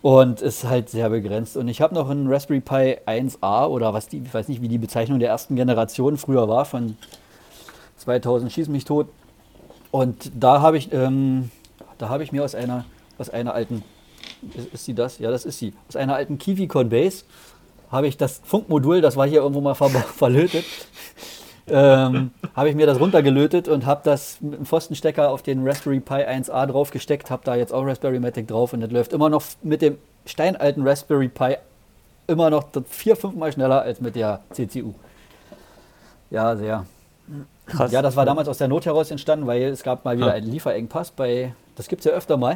Und 0.01 0.41
ist 0.41 0.65
halt 0.65 0.89
sehr 0.89 1.09
begrenzt. 1.09 1.55
Und 1.55 1.67
ich 1.67 1.81
habe 1.81 1.93
noch 1.93 2.09
einen 2.09 2.27
Raspberry 2.27 2.61
Pi 2.61 2.97
1A 3.05 3.67
oder 3.67 3.93
was 3.93 4.07
die, 4.07 4.19
ich 4.19 4.33
weiß 4.33 4.47
nicht, 4.47 4.61
wie 4.61 4.67
die 4.67 4.77
Bezeichnung 4.77 5.19
der 5.19 5.29
ersten 5.29 5.55
Generation 5.55 6.17
früher 6.17 6.47
war, 6.47 6.65
von 6.65 6.97
2000 7.97 8.51
schieß 8.51 8.67
mich 8.69 8.85
tot. 8.85 9.07
Und 9.91 10.31
da 10.37 10.61
habe 10.61 10.77
ich, 10.77 10.91
ähm, 10.91 11.51
da 11.97 12.09
habe 12.09 12.23
ich 12.23 12.31
mir 12.31 12.43
aus 12.43 12.55
einer, 12.55 12.85
aus 13.17 13.29
einer 13.29 13.53
alten, 13.53 13.83
ist, 14.55 14.73
ist, 14.73 14.85
sie 14.85 14.93
das? 14.93 15.19
Ja, 15.19 15.31
das 15.31 15.45
ist 15.45 15.59
sie. 15.59 15.73
Aus 15.87 15.95
einer 15.95 16.15
alten 16.15 16.37
KiwiCon 16.37 16.89
Base 16.89 17.23
habe 17.91 18.07
ich 18.07 18.17
das 18.17 18.41
Funkmodul, 18.43 19.01
das 19.01 19.15
war 19.15 19.27
hier 19.27 19.41
irgendwo 19.41 19.61
mal 19.61 19.75
ver 19.75 19.89
verlötet, 20.17 20.65
ähm, 21.67 22.31
habe 22.55 22.69
ich 22.69 22.75
mir 22.75 22.85
das 22.85 22.99
runtergelötet 22.99 23.67
und 23.67 23.85
habe 23.85 24.01
das 24.03 24.41
mit 24.41 24.55
einem 24.55 24.65
Pfostenstecker 24.65 25.29
auf 25.29 25.41
den 25.41 25.65
Raspberry 25.65 25.99
Pi 25.99 26.15
1A 26.15 26.67
draufgesteckt, 26.67 27.31
habe 27.31 27.43
da 27.45 27.55
jetzt 27.55 27.73
auch 27.73 27.85
Raspberry 27.85 28.19
Matic 28.19 28.47
drauf 28.47 28.73
und 28.73 28.81
das 28.81 28.91
läuft 28.91 29.13
immer 29.13 29.29
noch 29.29 29.43
mit 29.61 29.81
dem 29.81 29.97
steinalten 30.25 30.85
Raspberry 30.85 31.29
Pi 31.29 31.55
immer 32.27 32.49
noch 32.49 32.65
vier, 32.89 33.15
fünfmal 33.15 33.51
schneller 33.51 33.81
als 33.81 34.01
mit 34.01 34.15
der 34.15 34.41
CCU. 34.51 34.93
Ja, 36.29 36.55
sehr. 36.55 36.85
Krass. 37.65 37.91
Ja, 37.91 38.01
das 38.01 38.15
war 38.15 38.25
damals 38.25 38.47
aus 38.47 38.57
der 38.57 38.67
Not 38.67 38.85
heraus 38.85 39.09
entstanden, 39.11 39.47
weil 39.47 39.63
es 39.63 39.83
gab 39.83 40.03
mal 40.03 40.17
wieder 40.17 40.27
ja. 40.27 40.33
einen 40.33 40.49
Lieferengpass 40.49 41.11
bei, 41.11 41.53
das 41.75 41.87
gibt 41.87 42.01
es 42.01 42.05
ja 42.05 42.11
öfter 42.11 42.37
mal. 42.37 42.55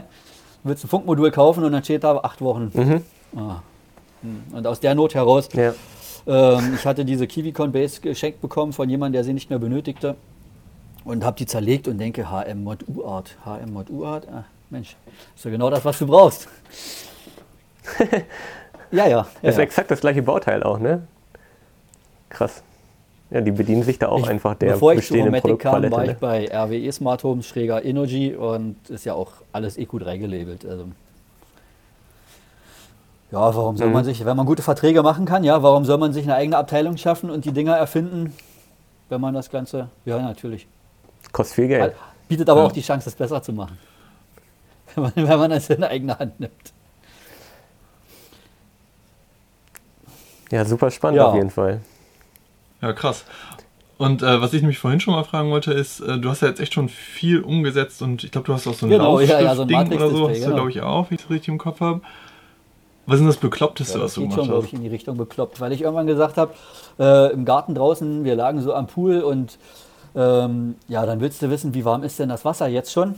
Du 0.63 0.69
willst 0.69 0.83
ein 0.83 0.89
Funkmodul 0.89 1.31
kaufen 1.31 1.63
und 1.63 1.71
dann 1.71 1.83
steht 1.83 2.03
da 2.03 2.17
acht 2.17 2.41
Wochen. 2.41 2.71
Mhm. 2.73 3.03
Ah. 3.39 3.61
Und 4.51 4.67
aus 4.67 4.79
der 4.79 4.95
Not 4.95 5.15
heraus 5.15 5.47
ja. 5.53 5.73
Ähm, 6.27 6.73
ich 6.75 6.85
hatte 6.85 7.05
diese 7.05 7.25
KiwiCon 7.25 7.71
Base 7.71 8.01
geschenkt 8.01 8.41
bekommen 8.41 8.73
von 8.73 8.89
jemandem, 8.89 9.13
der 9.13 9.23
sie 9.23 9.33
nicht 9.33 9.49
mehr 9.49 9.59
benötigte. 9.59 10.15
Und 11.05 11.23
habe 11.23 11.37
die 11.37 11.45
zerlegt 11.45 11.87
und 11.87 11.99
denke, 11.99 12.29
HM 12.29 12.63
Mod 12.63 12.85
U-Art. 12.87 13.37
HM 13.45 13.71
Mod 13.71 13.89
U-Art? 13.89 14.27
Ah, 14.27 14.43
Mensch, 14.69 14.97
ist 15.35 15.45
ja 15.45 15.51
genau 15.51 15.69
das, 15.69 15.85
was 15.85 15.97
du 15.99 16.07
brauchst. 16.07 16.49
ja, 18.91 19.07
ja. 19.07 19.27
Das 19.41 19.51
ist 19.51 19.57
ja. 19.57 19.63
exakt 19.63 19.89
das 19.89 20.01
gleiche 20.01 20.21
Bauteil 20.21 20.63
auch, 20.63 20.79
ne? 20.79 21.07
Krass. 22.27 22.61
Ja, 23.29 23.41
die 23.41 23.51
bedienen 23.51 23.83
sich 23.83 23.99
da 23.99 24.09
auch 24.09 24.23
ich, 24.23 24.29
einfach 24.29 24.55
der 24.55 24.73
bevor 24.73 24.95
bestehenden 24.95 25.35
ich 25.35 25.41
zu 25.41 25.57
kam, 25.57 25.89
war 25.91 26.03
ich 26.03 26.11
ne? 26.11 26.17
bei 26.19 26.49
RWE 26.49 26.91
Smart 26.91 27.23
Home 27.23 27.43
Schräger 27.43 27.83
Energy 27.83 28.33
und 28.35 28.89
ist 28.89 29.05
ja 29.05 29.13
auch 29.13 29.31
alles 29.51 29.77
EQ3 29.77 30.17
gelabelt. 30.17 30.65
Also 30.65 30.85
ja, 33.31 33.55
warum 33.55 33.75
soll 33.75 33.87
mhm. 33.87 33.93
man 33.93 34.05
sich, 34.05 34.23
wenn 34.23 34.37
man 34.37 34.45
gute 34.45 34.61
Verträge 34.61 35.03
machen 35.03 35.25
kann, 35.25 35.43
ja, 35.43 35.61
warum 35.61 35.83
soll 35.83 35.97
man 35.97 36.13
sich 36.13 36.23
eine 36.23 36.35
eigene 36.35 36.57
Abteilung 36.57 36.97
schaffen 36.97 37.29
und 37.29 37.43
die 37.45 37.51
Dinger 37.51 37.75
erfinden, 37.75 38.33
wenn 39.09 39.19
man 39.19 39.33
das 39.33 39.49
Ganze, 39.49 39.89
ja, 40.05 40.19
natürlich. 40.19 40.67
Kostet 41.31 41.55
viel 41.55 41.67
Geld. 41.67 41.95
Bietet 42.27 42.49
aber 42.49 42.61
ja. 42.61 42.67
auch 42.67 42.71
die 42.71 42.81
Chance, 42.81 43.09
es 43.09 43.15
besser 43.15 43.41
zu 43.41 43.53
machen. 43.53 43.77
Wenn 44.95 45.03
man, 45.03 45.13
wenn 45.15 45.39
man 45.39 45.49
das 45.51 45.69
in 45.69 45.83
eigene 45.83 46.17
Hand 46.17 46.39
nimmt. 46.39 46.73
Ja, 50.49 50.65
super 50.65 50.89
spannend 50.89 51.17
ja. 51.17 51.27
auf 51.27 51.35
jeden 51.35 51.51
Fall. 51.51 51.81
Ja, 52.81 52.93
krass. 52.93 53.25
Und 53.97 54.23
äh, 54.23 54.41
was 54.41 54.53
ich 54.53 54.61
nämlich 54.61 54.79
vorhin 54.79 54.99
schon 54.99 55.13
mal 55.13 55.23
fragen 55.23 55.51
wollte, 55.51 55.73
ist, 55.73 55.99
äh, 55.99 56.17
du 56.17 56.29
hast 56.29 56.41
ja 56.41 56.47
jetzt 56.47 56.59
echt 56.59 56.73
schon 56.73 56.89
viel 56.89 57.41
umgesetzt 57.41 58.01
und 58.01 58.23
ich 58.23 58.31
glaube, 58.31 58.47
du 58.47 58.53
hast 58.53 58.65
auch 58.65 58.73
so 58.73 58.85
ein 58.85 58.89
genau, 58.89 59.19
Laufstift-Ding 59.19 59.45
ja, 59.45 59.51
ja, 59.51 59.55
so 59.55 59.63
oder 59.63 60.09
so, 60.09 60.29
hast 60.29 60.37
du, 60.37 60.43
genau. 60.43 60.55
glaube 60.55 60.69
ich, 60.69 60.81
auch, 60.81 61.09
wenn 61.09 61.15
ich 61.15 61.21
das 61.21 61.29
richtig 61.31 61.49
im 61.49 61.57
Kopf 61.57 61.79
habe. 61.81 62.01
Was 63.07 63.15
ist 63.15 63.19
denn 63.21 63.27
das 63.27 63.37
Bekloppteste, 63.37 63.97
ja, 63.97 64.03
was 64.03 64.13
du 64.15 64.21
gemacht 64.21 64.35
schon, 64.35 64.51
hast? 64.51 64.65
ich, 64.65 64.73
in 64.73 64.81
die 64.81 64.89
Richtung 64.89 65.15
bekloppt, 65.15 65.61
weil 65.61 65.71
ich 65.71 65.81
irgendwann 65.81 66.07
gesagt 66.07 66.35
habe, 66.35 66.53
äh, 66.99 67.31
im 67.31 67.45
Garten 67.45 67.73
draußen, 67.73 68.25
wir 68.25 68.35
lagen 68.35 68.61
so 68.61 68.73
am 68.73 68.87
Pool 68.87 69.21
und 69.21 69.57
ähm, 70.13 70.75
ja, 70.89 71.05
dann 71.05 71.21
willst 71.21 71.41
du 71.41 71.49
wissen, 71.49 71.73
wie 71.73 71.85
warm 71.85 72.03
ist 72.03 72.19
denn 72.19 72.27
das 72.27 72.43
Wasser 72.43 72.67
jetzt 72.67 72.91
schon? 72.91 73.15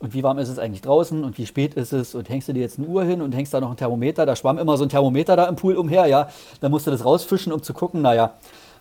Und 0.00 0.12
wie 0.12 0.22
warm 0.22 0.38
ist 0.38 0.48
es 0.48 0.58
eigentlich 0.58 0.82
draußen 0.82 1.24
und 1.24 1.38
wie 1.38 1.46
spät 1.46 1.74
ist 1.74 1.92
es? 1.92 2.14
Und 2.14 2.28
hängst 2.28 2.48
du 2.48 2.52
dir 2.52 2.60
jetzt 2.60 2.78
eine 2.78 2.88
Uhr 2.88 3.04
hin 3.04 3.22
und 3.22 3.34
hängst 3.34 3.54
da 3.54 3.60
noch 3.60 3.70
ein 3.70 3.76
Thermometer? 3.76 4.26
Da 4.26 4.36
schwamm 4.36 4.58
immer 4.58 4.76
so 4.76 4.84
ein 4.84 4.90
Thermometer 4.90 5.36
da 5.36 5.46
im 5.46 5.56
Pool 5.56 5.76
umher, 5.76 6.06
ja. 6.06 6.28
Dann 6.60 6.70
musst 6.70 6.86
du 6.86 6.90
das 6.90 7.04
rausfischen, 7.04 7.52
um 7.52 7.62
zu 7.62 7.72
gucken, 7.72 8.02
naja, 8.02 8.34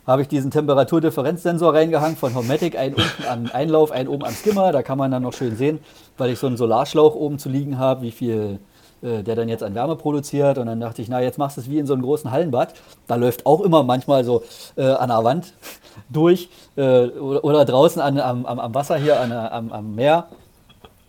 habe 0.05 0.23
ich 0.23 0.27
diesen 0.27 0.51
Temperaturdifferenzsensor 0.51 1.73
reingehangen 1.73 2.17
von 2.17 2.33
Homatic, 2.35 2.77
einen 2.77 2.95
unten 2.95 3.23
am 3.29 3.49
Einlauf, 3.53 3.91
einen 3.91 4.09
oben 4.09 4.25
am 4.25 4.33
Skimmer. 4.33 4.71
Da 4.71 4.81
kann 4.81 4.97
man 4.97 5.11
dann 5.11 5.23
noch 5.23 5.33
schön 5.33 5.55
sehen, 5.55 5.79
weil 6.17 6.31
ich 6.31 6.39
so 6.39 6.47
einen 6.47 6.57
Solarschlauch 6.57 7.15
oben 7.15 7.37
zu 7.39 7.49
liegen 7.49 7.77
habe, 7.77 8.01
wie 8.01 8.11
viel 8.11 8.59
äh, 9.01 9.23
der 9.23 9.35
dann 9.35 9.49
jetzt 9.49 9.63
an 9.63 9.73
Wärme 9.73 9.95
produziert. 9.95 10.57
Und 10.57 10.67
dann 10.67 10.79
dachte 10.79 11.01
ich, 11.01 11.09
na, 11.09 11.21
jetzt 11.21 11.37
machst 11.37 11.57
du 11.57 11.61
es 11.61 11.69
wie 11.69 11.79
in 11.79 11.87
so 11.87 11.93
einem 11.93 12.03
großen 12.03 12.31
Hallenbad. 12.31 12.73
Da 13.07 13.15
läuft 13.15 13.45
auch 13.45 13.61
immer 13.61 13.83
manchmal 13.83 14.23
so 14.23 14.43
äh, 14.75 14.83
an 14.83 15.09
der 15.09 15.23
Wand 15.23 15.53
durch 16.09 16.49
äh, 16.75 17.07
oder, 17.07 17.43
oder, 17.43 17.65
draußen 17.65 18.01
an, 18.01 18.19
am, 18.19 18.45
am, 18.45 18.75
Wasser 18.75 18.97
hier, 18.97 19.19
an, 19.19 19.31
am, 19.31 19.71
am 19.71 19.95
Meer. 19.95 20.27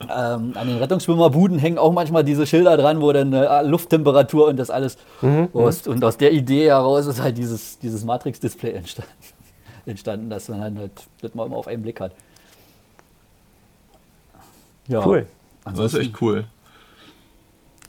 Ähm, 0.02 0.52
an 0.56 0.66
den 0.66 0.78
Rettungsschwimmerbuden 0.78 1.58
hängen 1.58 1.78
auch 1.78 1.92
manchmal 1.92 2.24
diese 2.24 2.46
Schilder 2.46 2.76
dran, 2.76 3.00
wo 3.00 3.12
dann 3.12 3.32
äh, 3.32 3.62
Lufttemperatur 3.62 4.48
und 4.48 4.56
das 4.56 4.70
alles. 4.70 4.96
Mhm, 5.20 5.50
ist. 5.68 5.86
Und 5.86 6.02
aus 6.02 6.16
der 6.16 6.32
Idee 6.32 6.68
heraus 6.68 7.06
ist 7.06 7.20
halt 7.22 7.38
dieses, 7.38 7.78
dieses 7.78 8.04
Matrix-Display 8.04 8.72
entstanden, 8.72 9.12
entstanden, 9.86 10.30
dass 10.30 10.48
man 10.48 10.60
halt 10.60 10.92
das 11.20 11.34
mal 11.34 11.46
immer 11.46 11.56
auf 11.56 11.68
einen 11.68 11.82
Blick 11.82 12.00
hat. 12.00 12.12
Ja. 14.88 15.06
Cool. 15.06 15.26
Also 15.64 15.82
das 15.82 15.94
ist 15.94 16.00
echt 16.00 16.20
cool. 16.20 16.46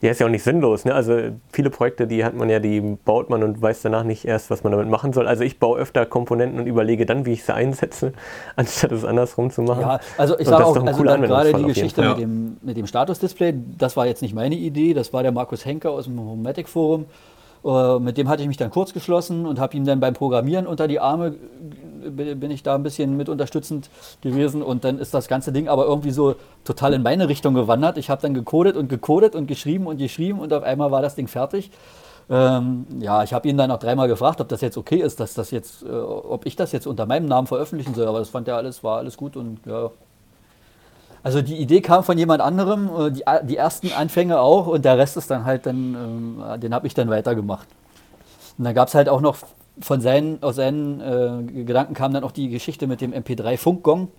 Ja, 0.03 0.11
ist 0.11 0.19
ja 0.19 0.25
auch 0.25 0.31
nicht 0.31 0.43
sinnlos. 0.43 0.83
Ne? 0.83 0.93
Also 0.93 1.17
viele 1.49 1.69
Projekte, 1.69 2.07
die 2.07 2.25
hat 2.25 2.33
man 2.33 2.49
ja, 2.49 2.59
die 2.59 2.81
baut 2.81 3.29
man 3.29 3.41
und 3.41 3.61
weiß 3.61 3.83
danach 3.83 4.03
nicht 4.03 4.25
erst, 4.25 4.49
was 4.49 4.61
man 4.61 4.73
damit 4.73 4.89
machen 4.89 5.13
soll. 5.13 5.29
Also 5.29 5.45
ich 5.45 5.59
baue 5.59 5.79
öfter 5.79 6.05
Komponenten 6.05 6.59
und 6.59 6.67
überlege 6.67 7.05
dann, 7.05 7.25
wie 7.25 7.31
ich 7.31 7.45
sie 7.45 7.53
einsetze, 7.53 8.11
anstatt 8.57 8.91
es 8.91 9.05
andersrum 9.05 9.49
zu 9.49 9.61
machen. 9.61 9.79
Ja, 9.79 10.01
also 10.17 10.37
ich 10.37 10.45
sage 10.45 10.65
auch, 10.65 10.75
also 10.75 11.03
gerade 11.03 11.53
die 11.53 11.63
Geschichte 11.63 12.01
mit 12.01 12.17
dem, 12.17 12.57
mit 12.61 12.75
dem 12.75 12.85
Statusdisplay, 12.85 13.53
das 13.77 13.95
war 13.95 14.05
jetzt 14.05 14.21
nicht 14.21 14.35
meine 14.35 14.55
Idee, 14.55 14.93
das 14.93 15.13
war 15.13 15.23
der 15.23 15.31
Markus 15.31 15.65
Henker 15.65 15.91
aus 15.91 16.03
dem 16.03 16.19
Homatic 16.19 16.67
Forum. 16.67 17.05
Äh, 17.65 17.99
mit 17.99 18.17
dem 18.17 18.28
hatte 18.28 18.41
ich 18.41 18.47
mich 18.47 18.58
dann 18.58 18.71
kurz 18.71 18.93
geschlossen 18.93 19.45
und 19.45 19.60
habe 19.60 19.76
ihm 19.78 19.86
dann 19.86 19.99
beim 19.99 20.13
Programmieren 20.13 20.67
unter 20.67 20.88
die 20.88 20.99
Arme, 20.99 21.32
bin 21.32 22.52
ich 22.52 22.63
da 22.63 22.76
ein 22.76 22.84
bisschen 22.84 23.15
mit 23.15 23.30
unterstützend 23.30 23.89
gewesen 24.21 24.62
und 24.62 24.84
dann 24.84 24.99
ist 24.99 25.13
das 25.13 25.28
ganze 25.28 25.54
Ding 25.54 25.69
aber 25.69 25.86
irgendwie 25.86 26.12
so 26.12 26.36
total 26.65 26.93
in 26.93 27.02
meine 27.02 27.30
Richtung 27.30 27.54
gewandert. 27.54 27.97
Ich 27.97 28.10
habe 28.10 28.21
dann 28.21 28.34
gecodet 28.34 28.76
und 28.76 28.89
gecodet 28.89 29.36
und 29.36 29.47
geschrieben 29.47 29.88
und 29.88 29.97
geschrieben 29.97 30.39
und 30.39 30.52
auf 30.52 30.63
einmal 30.63 30.91
war 30.91 31.02
das 31.02 31.15
Ding 31.15 31.28
fertig. 31.28 31.71
Ähm, 32.30 32.86
ja, 32.99 33.23
ich 33.23 33.34
habe 33.34 33.47
ihn 33.47 33.58
dann 33.58 33.71
auch 33.71 33.80
dreimal 33.80 34.08
gefragt, 34.08 34.39
ob 34.41 34.47
das 34.47 34.62
jetzt 34.62 34.78
okay 34.78 35.02
ist, 35.02 35.19
dass 35.19 35.34
das 35.34 35.52
jetzt, 35.52 35.84
äh, 35.84 35.89
ob 35.89 36.45
ich 36.45 36.56
das 36.56 36.71
jetzt 36.71 36.88
unter 36.88 37.06
meinem 37.06 37.26
Namen 37.26 37.47
veröffentlichen 37.47 37.93
soll, 37.93 38.08
aber 38.08 38.19
das 38.19 38.30
fand 38.30 38.47
er 38.47 38.56
alles, 38.56 38.84
war 38.84 38.97
alles 38.97 39.17
gut 39.17 39.36
und 39.36 39.60
ja, 39.65 39.91
also 41.23 41.41
die 41.41 41.57
Idee 41.57 41.81
kam 41.81 42.03
von 42.03 42.17
jemand 42.17 42.41
anderem, 42.41 42.89
äh, 42.99 43.12
die, 43.12 43.23
die 43.43 43.57
ersten 43.57 43.91
Anfänge 43.93 44.39
auch 44.39 44.67
und 44.67 44.86
der 44.86 44.97
Rest 44.97 45.17
ist 45.17 45.31
dann 45.31 45.45
halt 45.45 45.65
dann, 45.65 45.95
ähm, 45.95 46.59
den 46.59 46.73
habe 46.73 46.86
ich 46.86 46.93
dann 46.93 47.09
weitergemacht. 47.09 47.67
Und 48.57 48.65
dann 48.65 48.75
gab 48.75 48.89
es 48.89 48.95
halt 48.95 49.09
auch 49.09 49.21
noch 49.21 49.38
von 49.79 50.01
seinen, 50.01 50.43
aus 50.43 50.57
seinen 50.57 51.01
äh, 51.01 51.63
Gedanken 51.63 51.93
kam 51.93 52.13
dann 52.13 52.23
auch 52.23 52.31
die 52.31 52.49
Geschichte 52.49 52.86
mit 52.88 53.01
dem 53.01 53.13
MP3 53.13 53.57
Funkgong. 53.57 54.09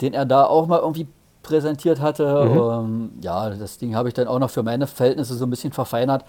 den 0.00 0.14
er 0.14 0.26
da 0.26 0.44
auch 0.44 0.66
mal 0.66 0.80
irgendwie 0.80 1.06
präsentiert 1.42 2.00
hatte. 2.00 2.44
Mhm. 2.44 2.58
Ähm, 2.58 3.10
ja, 3.22 3.50
das 3.50 3.78
Ding 3.78 3.94
habe 3.94 4.08
ich 4.08 4.14
dann 4.14 4.28
auch 4.28 4.38
noch 4.38 4.50
für 4.50 4.62
meine 4.62 4.86
Verhältnisse 4.86 5.34
so 5.34 5.46
ein 5.46 5.50
bisschen 5.50 5.72
verfeinert. 5.72 6.24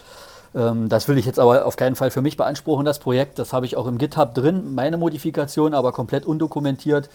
Ähm, 0.56 0.90
das 0.90 1.08
will 1.08 1.18
ich 1.18 1.26
jetzt 1.26 1.40
aber 1.40 1.66
auf 1.66 1.76
keinen 1.76 1.96
Fall 1.96 2.12
für 2.12 2.22
mich 2.22 2.38
beanspruchen, 2.38 2.86
das 2.86 3.00
Projekt. 3.00 3.40
Das 3.40 3.54
habe 3.54 3.66
ich 3.66 3.76
auch 3.76 3.88
im 3.88 3.98
GitHub 3.98 4.34
drin, 4.34 4.76
meine 4.76 4.98
Modifikation, 4.98 5.74
aber 5.74 5.92
komplett 5.92 6.26
undokumentiert. 6.26 7.10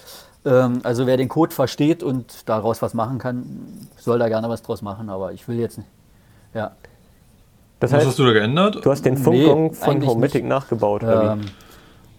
Ähm, 0.44 0.80
also 0.82 1.06
wer 1.06 1.16
den 1.16 1.28
Code 1.28 1.54
versteht 1.54 2.02
und 2.02 2.48
daraus 2.48 2.82
was 2.82 2.94
machen 2.94 3.18
kann, 3.18 3.88
soll 3.96 4.18
da 4.18 4.28
gerne 4.28 4.48
was 4.48 4.62
draus 4.62 4.82
machen, 4.82 5.08
aber 5.08 5.32
ich 5.32 5.46
will 5.46 5.58
jetzt 5.58 5.78
nicht. 5.78 5.88
Ja. 6.54 6.72
Das 7.80 7.92
heißt, 7.92 8.02
was 8.02 8.08
hast 8.10 8.18
du 8.18 8.26
da 8.26 8.32
geändert? 8.32 8.84
Du 8.84 8.90
hast 8.90 9.04
den 9.04 9.16
Funkgong 9.16 9.68
nee, 9.68 9.74
von 9.74 10.04
Homematic 10.04 10.44
nachgebaut, 10.44 11.02
ähm, 11.04 11.42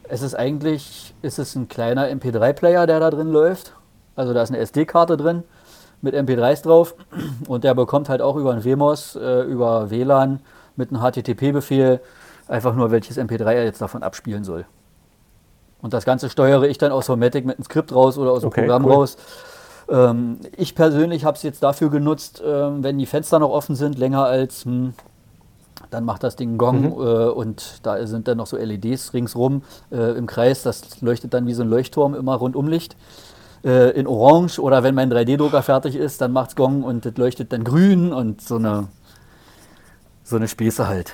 Es 0.08 0.22
ist 0.22 0.36
eigentlich 0.36 1.14
ist 1.22 1.38
es 1.38 1.56
ein 1.56 1.68
kleiner 1.68 2.08
MP3-Player, 2.08 2.88
der 2.88 3.02
da 3.02 3.10
drin 3.10 3.30
läuft. 3.30 3.74
Also 4.16 4.34
da 4.34 4.42
ist 4.42 4.50
eine 4.50 4.60
SD-Karte 4.60 5.18
drin 5.18 5.44
mit 6.02 6.16
MP3s 6.16 6.64
drauf 6.64 6.96
und 7.50 7.66
der 7.66 7.74
bekommt 7.74 8.08
halt 8.08 8.22
auch 8.22 8.38
über 8.38 8.54
ein 8.54 8.64
WMOS, 8.64 9.18
äh, 9.18 9.42
über 9.42 9.90
WLAN 9.90 10.40
mit 10.80 10.92
einem 10.92 11.02
HTTP-Befehl 11.02 12.00
einfach 12.48 12.74
nur, 12.74 12.90
welches 12.90 13.18
MP3 13.20 13.54
er 13.54 13.64
jetzt 13.64 13.82
davon 13.82 14.02
abspielen 14.02 14.44
soll. 14.44 14.66
Und 15.82 15.94
das 15.94 16.06
Ganze 16.06 16.30
steuere 16.30 16.68
ich 16.68 16.78
dann 16.78 16.92
aus 16.92 17.08
Homematic 17.08 17.46
mit 17.46 17.58
einem 17.58 17.64
Skript 17.64 17.94
raus 17.94 18.18
oder 18.18 18.32
aus 18.32 18.42
dem 18.42 18.48
okay, 18.48 18.62
Programm 18.62 18.86
cool. 18.86 18.94
raus. 18.94 19.18
Ähm, 19.90 20.40
ich 20.58 20.76
persönlich 20.76 21.26
habe 21.26 21.38
es 21.38 21.44
jetzt 21.44 21.64
dafür 21.64 21.90
genutzt, 21.90 22.42
ähm, 22.46 22.84
wenn 22.84 22.98
die 22.98 23.06
Fenster 23.06 23.40
noch 23.40 23.52
offen 23.52 23.76
sind, 23.76 23.98
länger 23.98 24.26
als, 24.26 24.66
hm, 24.66 24.94
dann 25.90 26.04
macht 26.04 26.24
das 26.24 26.36
Ding 26.36 26.58
Gong 26.58 26.82
mhm. 26.82 27.02
äh, 27.02 27.30
und 27.30 27.80
da 27.84 28.06
sind 28.06 28.28
dann 28.28 28.38
noch 28.38 28.48
so 28.48 28.58
LEDs 28.58 29.14
ringsrum 29.14 29.64
äh, 29.92 30.18
im 30.18 30.28
Kreis. 30.28 30.64
Das 30.64 31.02
leuchtet 31.02 31.34
dann 31.34 31.48
wie 31.48 31.54
so 31.54 31.64
ein 31.64 31.70
Leuchtturm 31.70 32.14
immer 32.14 32.36
rundum 32.36 32.68
Licht. 32.68 32.98
Äh, 33.64 33.92
in 33.92 34.08
Orange 34.08 34.60
oder 34.60 34.84
wenn 34.84 34.96
mein 34.96 35.12
3D-Drucker 35.12 35.62
fertig 35.62 35.96
ist, 35.96 36.22
dann 36.22 36.32
macht 36.32 36.52
es 36.52 36.56
Gong 36.56 36.84
und 36.84 37.06
das 37.06 37.18
leuchtet 37.18 37.52
dann 37.52 37.64
grün 37.64 38.14
und 38.14 38.42
so 38.42 38.56
eine 38.56 38.88
so 40.30 40.36
eine 40.38 40.48
Späße 40.48 40.88
halt. 40.88 41.14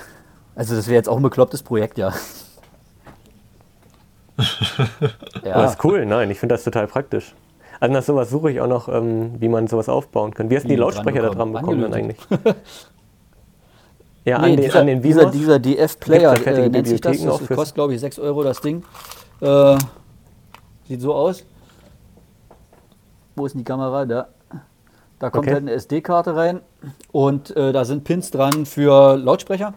Also 0.54 0.74
das 0.74 0.86
wäre 0.86 0.96
jetzt 0.96 1.08
auch 1.08 1.16
ein 1.16 1.22
beklopptes 1.22 1.62
Projekt, 1.62 1.98
ja. 1.98 2.12
ja. 5.44 5.62
Das 5.62 5.72
ist 5.72 5.84
cool, 5.84 6.04
nein, 6.06 6.30
ich 6.30 6.38
finde 6.38 6.54
das 6.54 6.64
total 6.64 6.86
praktisch. 6.86 7.34
Also 7.80 7.92
nach 7.92 8.02
sowas 8.02 8.30
suche 8.30 8.50
ich 8.50 8.60
auch 8.60 8.66
noch, 8.66 8.88
ähm, 8.88 9.32
wie 9.38 9.48
man 9.48 9.66
sowas 9.66 9.88
aufbauen 9.88 10.32
kann. 10.32 10.50
Wie 10.50 10.56
hast 10.56 10.64
du 10.64 10.68
die 10.68 10.76
Lautsprecher 10.76 11.22
da 11.22 11.30
dran 11.30 11.52
bekommen 11.52 11.82
dann 11.82 11.92
eigentlich? 11.92 12.18
ja, 14.24 14.38
nee, 14.38 14.44
an, 14.44 14.50
den, 14.50 14.60
dieser, 14.60 14.80
an 14.80 14.86
den 14.86 15.02
Dieser, 15.02 15.30
dieser 15.30 15.58
DF-Player 15.58 16.46
äh, 16.46 16.68
nennt 16.68 16.86
sich 16.86 17.00
das. 17.00 17.20
Das 17.20 17.48
kostet, 17.48 17.74
glaube 17.74 17.94
ich, 17.94 18.00
6 18.00 18.18
Euro 18.18 18.42
das 18.42 18.60
Ding. 18.60 18.82
Äh, 19.40 19.76
sieht 20.88 21.00
so 21.02 21.14
aus. 21.14 21.44
Wo 23.34 23.44
ist 23.44 23.52
denn 23.52 23.58
die 23.58 23.64
Kamera? 23.64 24.06
Da. 24.06 24.28
Da 25.18 25.30
kommt 25.30 25.46
okay. 25.46 25.54
halt 25.54 25.62
eine 25.62 25.72
SD-Karte 25.72 26.36
rein 26.36 26.60
und 27.10 27.56
äh, 27.56 27.72
da 27.72 27.84
sind 27.84 28.04
Pins 28.04 28.30
dran 28.30 28.66
für 28.66 29.16
Lautsprecher. 29.16 29.72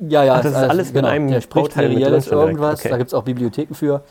Ja, 0.00 0.24
ja, 0.24 0.34
Ach, 0.34 0.42
das 0.42 0.52
ist 0.52 0.56
alles, 0.58 0.70
alles 0.70 0.92
genau, 0.92 1.08
einem 1.08 1.28
der 1.28 1.40
spricht 1.40 1.72
serielles 1.72 2.28
irgendwas. 2.28 2.80
Okay. 2.80 2.90
Da 2.90 2.98
gibt 2.98 3.08
es 3.08 3.14
auch 3.14 3.22
Bibliotheken 3.22 3.74
für. 3.74 4.02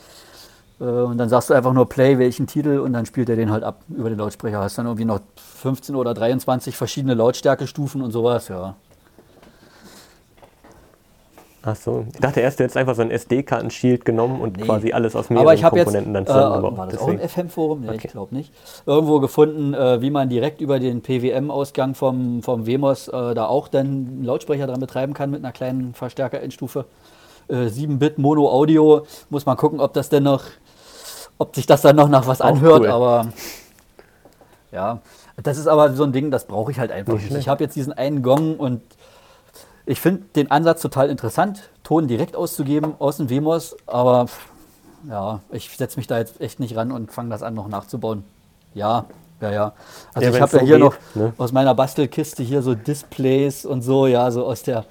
Äh, 0.80 0.86
und 0.86 1.18
dann 1.18 1.30
sagst 1.30 1.50
du 1.50 1.54
einfach 1.54 1.74
nur 1.74 1.88
Play, 1.88 2.18
welchen 2.18 2.48
Titel 2.48 2.80
und 2.80 2.94
dann 2.94 3.06
spielt 3.06 3.30
er 3.30 3.36
den 3.36 3.52
halt 3.52 3.64
ab 3.64 3.82
über 3.90 4.10
den 4.10 4.18
Lautsprecher. 4.18 4.60
Hast 4.60 4.78
dann 4.78 4.86
irgendwie 4.86 5.06
noch 5.06 5.20
15 5.36 5.96
oder 5.96 6.14
23 6.14 6.76
verschiedene 6.76 7.14
Lautstärkestufen 7.14 8.02
und 8.02 8.12
sowas, 8.12 8.48
ja. 8.48 8.76
Ach 11.66 11.78
so, 11.78 12.06
ich 12.14 12.20
dachte 12.20 12.42
erst, 12.42 12.60
du 12.60 12.66
hättest 12.66 12.76
einfach 12.76 12.94
so 12.94 13.02
ein 13.02 13.10
SD-Karten-Shield 13.10 14.04
genommen 14.04 14.42
und 14.42 14.58
nee. 14.58 14.64
quasi 14.64 14.92
alles 14.92 15.16
aus 15.16 15.30
mehreren 15.30 15.62
Komponenten 15.62 16.14
jetzt, 16.14 16.14
dann 16.14 16.28
zusammengebaut. 16.28 16.74
Äh, 16.74 16.78
war 16.78 16.86
das 16.88 16.96
Deswegen. 16.98 17.18
auch 17.20 17.24
im 17.24 17.30
FM-Forum? 17.30 17.82
Nee, 17.82 17.88
okay. 17.88 18.02
ich 18.04 18.12
glaube 18.12 18.36
nicht. 18.36 18.54
Irgendwo 18.86 19.22
gefunden, 19.22 19.74
äh, 19.74 20.02
wie 20.02 20.10
man 20.10 20.28
direkt 20.28 20.60
über 20.60 20.80
den 20.80 21.02
PWM-Ausgang 21.02 21.96
vom, 21.96 22.44
vom 22.44 22.68
WMOS 22.68 23.08
äh, 23.08 23.34
da 23.34 23.46
auch 23.46 23.70
dann 23.70 23.86
einen 23.88 24.24
Lautsprecher 24.26 24.68
dran 24.68 24.82
betreiben 24.82 25.14
kann 25.14 25.32
mit 25.32 25.40
einer 25.40 25.54
kleinen 25.54 25.94
Verstärker-Endstufe. 25.94 26.84
7-Bit 27.50 28.18
äh, 28.18 28.22
Mono-Audio. 28.22 29.06
Muss 29.30 29.46
man 29.46 29.56
gucken, 29.56 29.80
ob 29.80 29.94
das 29.94 30.10
denn 30.10 30.24
noch, 30.24 30.44
ob 31.38 31.56
sich 31.56 31.66
das 31.66 31.82
dann 31.82 31.96
noch 31.96 32.10
nach 32.10 32.28
was 32.28 32.42
auch 32.42 32.48
anhört, 32.48 32.82
cool. 32.82 32.88
aber 32.88 33.28
ja. 34.74 35.00
Das 35.42 35.58
ist 35.58 35.68
aber 35.68 35.94
so 35.94 36.04
ein 36.04 36.12
Ding, 36.12 36.30
das 36.30 36.46
brauche 36.46 36.72
ich 36.72 36.80
halt 36.80 36.92
einfach 36.92 37.14
nicht. 37.14 37.32
Ich 37.32 37.48
habe 37.48 37.64
jetzt 37.64 37.76
diesen 37.76 37.94
einen 37.94 38.22
Gong 38.22 38.58
und 38.58 38.82
ich 39.86 40.00
finde 40.00 40.24
den 40.36 40.52
Ansatz 40.52 40.82
total 40.82 41.10
interessant, 41.10 41.70
Ton 41.84 42.08
direkt 42.08 42.36
auszugeben 42.36 42.94
aus 43.00 43.18
dem 43.18 43.30
WMOS, 43.30 43.76
aber 43.86 44.28
ja, 45.10 45.42
ich 45.52 45.70
setze 45.76 45.98
mich 45.98 46.08
da 46.08 46.18
jetzt 46.18 46.40
echt 46.40 46.60
nicht 46.60 46.76
ran 46.76 46.92
und 46.92 47.12
fange 47.12 47.30
das 47.30 47.44
an, 47.44 47.54
noch 47.54 47.68
nachzubauen. 47.68 48.24
Ja, 48.74 49.06
ja, 49.42 49.52
ja. 49.52 49.74
Also 50.14 50.30
ja, 50.30 50.36
ich 50.36 50.42
habe 50.42 50.58
ja 50.58 50.64
hier 50.64 50.76
geht, 50.76 50.84
noch 50.84 50.96
ne? 51.16 51.34
aus 51.38 51.52
meiner 51.52 51.76
Bastelkiste 51.76 52.44
hier 52.44 52.62
so 52.62 52.76
Displays 52.76 53.66
und 53.66 53.82
so, 53.82 54.08
ja, 54.08 54.32
so 54.32 54.46
aus 54.46 54.64
der, 54.64 54.86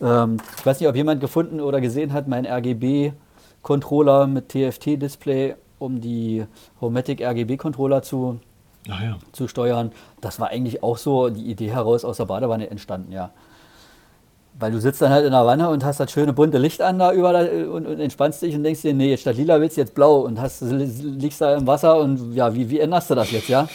ähm, 0.00 0.36
ich 0.58 0.66
weiß 0.66 0.80
nicht, 0.80 0.88
ob 0.88 0.96
jemand 0.96 1.20
gefunden 1.20 1.60
oder 1.60 1.80
gesehen 1.80 2.12
hat, 2.12 2.28
mein 2.28 2.46
RGB-Controller 2.46 4.26
mit 4.26 4.50
TFT-Display, 4.50 5.54
um 5.78 6.00
die 6.02 6.44
Homatic 6.80 7.22
RGB-Controller 7.22 8.02
zu, 8.02 8.40
ja. 8.86 9.16
zu 9.32 9.48
steuern. 9.48 9.92
Das 10.20 10.38
war 10.40 10.48
eigentlich 10.48 10.82
auch 10.82 10.98
so 10.98 11.30
die 11.30 11.50
Idee 11.50 11.70
heraus 11.70 12.04
aus 12.04 12.18
der 12.18 12.26
Badewanne 12.26 12.68
entstanden, 12.68 13.12
ja. 13.12 13.30
Weil 14.58 14.72
du 14.72 14.80
sitzt 14.80 15.02
dann 15.02 15.10
halt 15.10 15.26
in 15.26 15.32
der 15.32 15.44
Wanne 15.44 15.68
und 15.68 15.84
hast 15.84 16.00
das 16.00 16.10
schöne 16.10 16.32
bunte 16.32 16.56
Licht 16.56 16.80
an 16.80 16.98
da 16.98 17.12
überall 17.12 17.66
und, 17.66 17.86
und 17.86 18.00
entspannst 18.00 18.40
dich 18.40 18.54
und 18.54 18.62
denkst 18.62 18.82
dir, 18.82 18.94
nee, 18.94 19.14
statt 19.16 19.36
lila 19.36 19.60
willst 19.60 19.76
du 19.76 19.82
jetzt 19.82 19.94
blau 19.94 20.20
und 20.20 20.40
hast, 20.40 20.62
liegst 20.62 21.42
da 21.42 21.56
im 21.56 21.66
Wasser 21.66 21.98
und 21.98 22.34
ja, 22.34 22.54
wie, 22.54 22.70
wie 22.70 22.80
änderst 22.80 23.10
du 23.10 23.14
das 23.14 23.30
jetzt, 23.30 23.48
ja? 23.48 23.68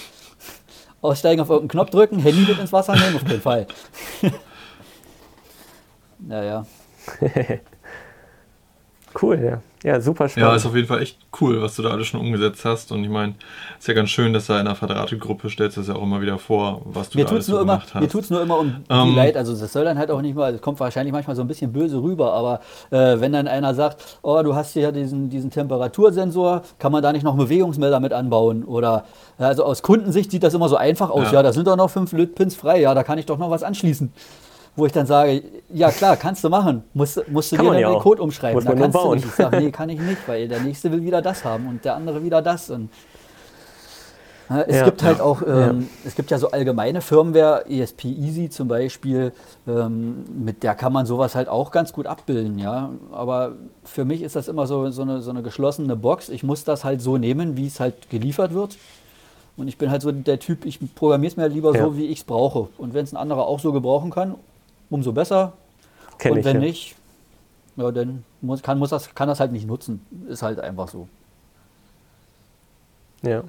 Aussteigen 1.01 1.41
auf 1.41 1.49
irgendeinen 1.49 1.69
Knopf 1.69 1.89
drücken, 1.91 2.19
Handy 2.19 2.41
mit 2.41 2.57
ins 2.57 2.73
Wasser 2.73 2.95
nehmen, 2.95 3.15
auf 3.15 3.25
keinen 3.25 3.41
Fall. 3.41 3.67
naja. 6.19 6.65
cool, 9.21 9.39
ja. 9.39 9.61
Ja, 9.83 9.99
super 9.99 10.29
spannend. 10.29 10.49
Ja, 10.49 10.55
ist 10.55 10.65
auf 10.67 10.75
jeden 10.75 10.87
Fall 10.87 11.01
echt 11.01 11.17
cool, 11.39 11.59
was 11.59 11.75
du 11.75 11.81
da 11.81 11.89
alles 11.89 12.05
schon 12.05 12.19
umgesetzt 12.19 12.65
hast. 12.65 12.91
Und 12.91 13.03
ich 13.03 13.09
meine, 13.09 13.33
ist 13.79 13.87
ja 13.87 13.95
ganz 13.95 14.09
schön, 14.09 14.31
dass 14.31 14.45
da 14.45 14.59
in 14.59 14.67
einer 14.67 14.75
Verdrahtet-Gruppe 14.75 15.49
stellst 15.49 15.75
du 15.75 15.81
das 15.81 15.87
ja 15.87 15.95
auch 15.95 16.03
immer 16.03 16.21
wieder 16.21 16.37
vor, 16.37 16.81
was 16.85 17.09
du 17.09 17.17
mir 17.17 17.25
da 17.25 17.31
alles 17.31 17.47
so 17.47 17.57
gemacht 17.57 17.87
immer, 17.87 17.93
hast. 17.95 18.01
Mir 18.01 18.09
tut 18.09 18.21
es 18.21 18.29
nur 18.29 18.41
immer 18.43 18.59
um 18.59 18.75
ähm, 18.89 19.09
die 19.09 19.15
Leid. 19.15 19.37
Also 19.37 19.57
das 19.57 19.73
soll 19.73 19.83
dann 19.83 19.97
halt 19.97 20.11
auch 20.11 20.21
nicht 20.21 20.35
mal, 20.35 20.53
es 20.53 20.61
kommt 20.61 20.79
wahrscheinlich 20.79 21.11
manchmal 21.11 21.35
so 21.35 21.41
ein 21.41 21.47
bisschen 21.47 21.73
böse 21.73 22.01
rüber, 22.01 22.31
aber 22.33 22.59
äh, 22.91 23.19
wenn 23.19 23.33
dann 23.33 23.47
einer 23.47 23.73
sagt, 23.73 24.19
oh, 24.21 24.41
du 24.43 24.53
hast 24.53 24.73
hier 24.73 24.91
diesen, 24.91 25.29
diesen 25.29 25.49
Temperatursensor, 25.49 26.61
kann 26.77 26.91
man 26.91 27.01
da 27.01 27.11
nicht 27.11 27.23
noch 27.23 27.33
einen 27.33 27.43
Bewegungsmelder 27.43 27.99
mit 27.99 28.13
anbauen? 28.13 28.63
Oder 28.63 29.05
also 29.39 29.63
aus 29.63 29.81
Kundensicht 29.81 30.29
sieht 30.29 30.43
das 30.43 30.53
immer 30.53 30.69
so 30.69 30.75
einfach 30.75 31.09
aus. 31.09 31.27
Ja, 31.27 31.39
ja 31.39 31.43
da 31.43 31.53
sind 31.53 31.65
doch 31.65 31.75
noch 31.75 31.89
fünf 31.89 32.13
Pins 32.35 32.55
frei, 32.55 32.81
ja, 32.81 32.93
da 32.93 33.03
kann 33.03 33.17
ich 33.17 33.25
doch 33.25 33.39
noch 33.39 33.49
was 33.49 33.63
anschließen 33.63 34.13
wo 34.75 34.85
ich 34.85 34.91
dann 34.91 35.05
sage, 35.05 35.43
ja 35.69 35.91
klar, 35.91 36.15
kannst 36.15 36.43
du 36.43 36.49
machen. 36.49 36.83
Musst, 36.93 37.27
musst 37.27 37.51
du 37.51 37.57
kann 37.57 37.65
dir 37.65 37.71
dann 37.73 37.81
ja 37.81 37.89
den 37.91 37.99
Code 37.99 38.21
umschreiben. 38.21 38.55
Muss 38.55 38.65
da 38.65 38.73
kannst 38.73 38.93
bauen. 38.93 39.09
du 39.09 39.15
nicht. 39.15 39.25
Ich 39.25 39.33
sage, 39.33 39.57
nee, 39.57 39.71
kann 39.71 39.89
ich 39.89 39.99
nicht, 39.99 40.27
weil 40.27 40.47
der 40.47 40.61
nächste 40.61 40.91
will 40.91 41.03
wieder 41.03 41.21
das 41.21 41.43
haben 41.43 41.67
und 41.67 41.83
der 41.83 41.95
andere 41.95 42.23
wieder 42.23 42.41
das. 42.41 42.69
Und 42.69 42.89
ja, 44.49 44.61
es 44.61 44.75
ja, 44.77 44.85
gibt 44.85 45.03
halt 45.03 45.21
auch, 45.21 45.41
ähm, 45.45 45.89
es 46.05 46.15
gibt 46.15 46.31
ja 46.31 46.37
so 46.37 46.51
allgemeine 46.51 47.01
Firmware, 47.01 47.65
ESP 47.69 48.05
Easy 48.05 48.49
zum 48.49 48.67
Beispiel, 48.67 49.33
ähm, 49.67 50.25
mit 50.43 50.63
der 50.63 50.75
kann 50.75 50.91
man 50.91 51.05
sowas 51.05 51.35
halt 51.35 51.47
auch 51.47 51.71
ganz 51.71 51.93
gut 51.93 52.05
abbilden, 52.05 52.57
ja. 52.59 52.91
Aber 53.11 53.53
für 53.83 54.03
mich 54.03 54.21
ist 54.21 54.35
das 54.35 54.47
immer 54.47 54.67
so, 54.67 54.89
so, 54.91 55.03
eine, 55.03 55.21
so 55.21 55.31
eine 55.31 55.41
geschlossene 55.41 55.95
Box. 55.95 56.29
Ich 56.29 56.43
muss 56.43 56.63
das 56.63 56.83
halt 56.83 57.01
so 57.01 57.17
nehmen, 57.17 57.55
wie 57.55 57.67
es 57.67 57.79
halt 57.79 58.09
geliefert 58.09 58.53
wird. 58.53 58.77
Und 59.57 59.67
ich 59.67 59.77
bin 59.77 59.91
halt 59.91 60.01
so 60.01 60.11
der 60.11 60.39
Typ, 60.39 60.65
ich 60.65 60.79
programmiere 60.95 61.31
es 61.31 61.37
mir 61.37 61.47
lieber 61.47 61.77
so, 61.77 61.97
wie 61.97 62.07
ich 62.07 62.19
es 62.19 62.23
brauche. 62.23 62.69
Und 62.77 62.93
wenn 62.93 63.03
es 63.03 63.13
ein 63.13 63.17
anderer 63.17 63.47
auch 63.47 63.59
so 63.59 63.71
gebrauchen 63.73 64.09
kann, 64.09 64.35
umso 64.91 65.11
besser. 65.11 65.53
Kenn 66.19 66.33
und 66.33 66.45
wenn 66.45 66.57
ja. 66.57 66.61
nicht, 66.61 66.95
ja, 67.77 67.91
dann 67.91 68.23
muss, 68.41 68.61
kann, 68.61 68.77
muss 68.77 68.91
das, 68.91 69.15
kann 69.15 69.27
das 69.27 69.39
halt 69.39 69.51
nicht 69.51 69.65
nutzen. 69.65 70.05
Ist 70.29 70.43
halt 70.43 70.59
einfach 70.59 70.87
so. 70.87 71.07
Ja. 73.23 73.43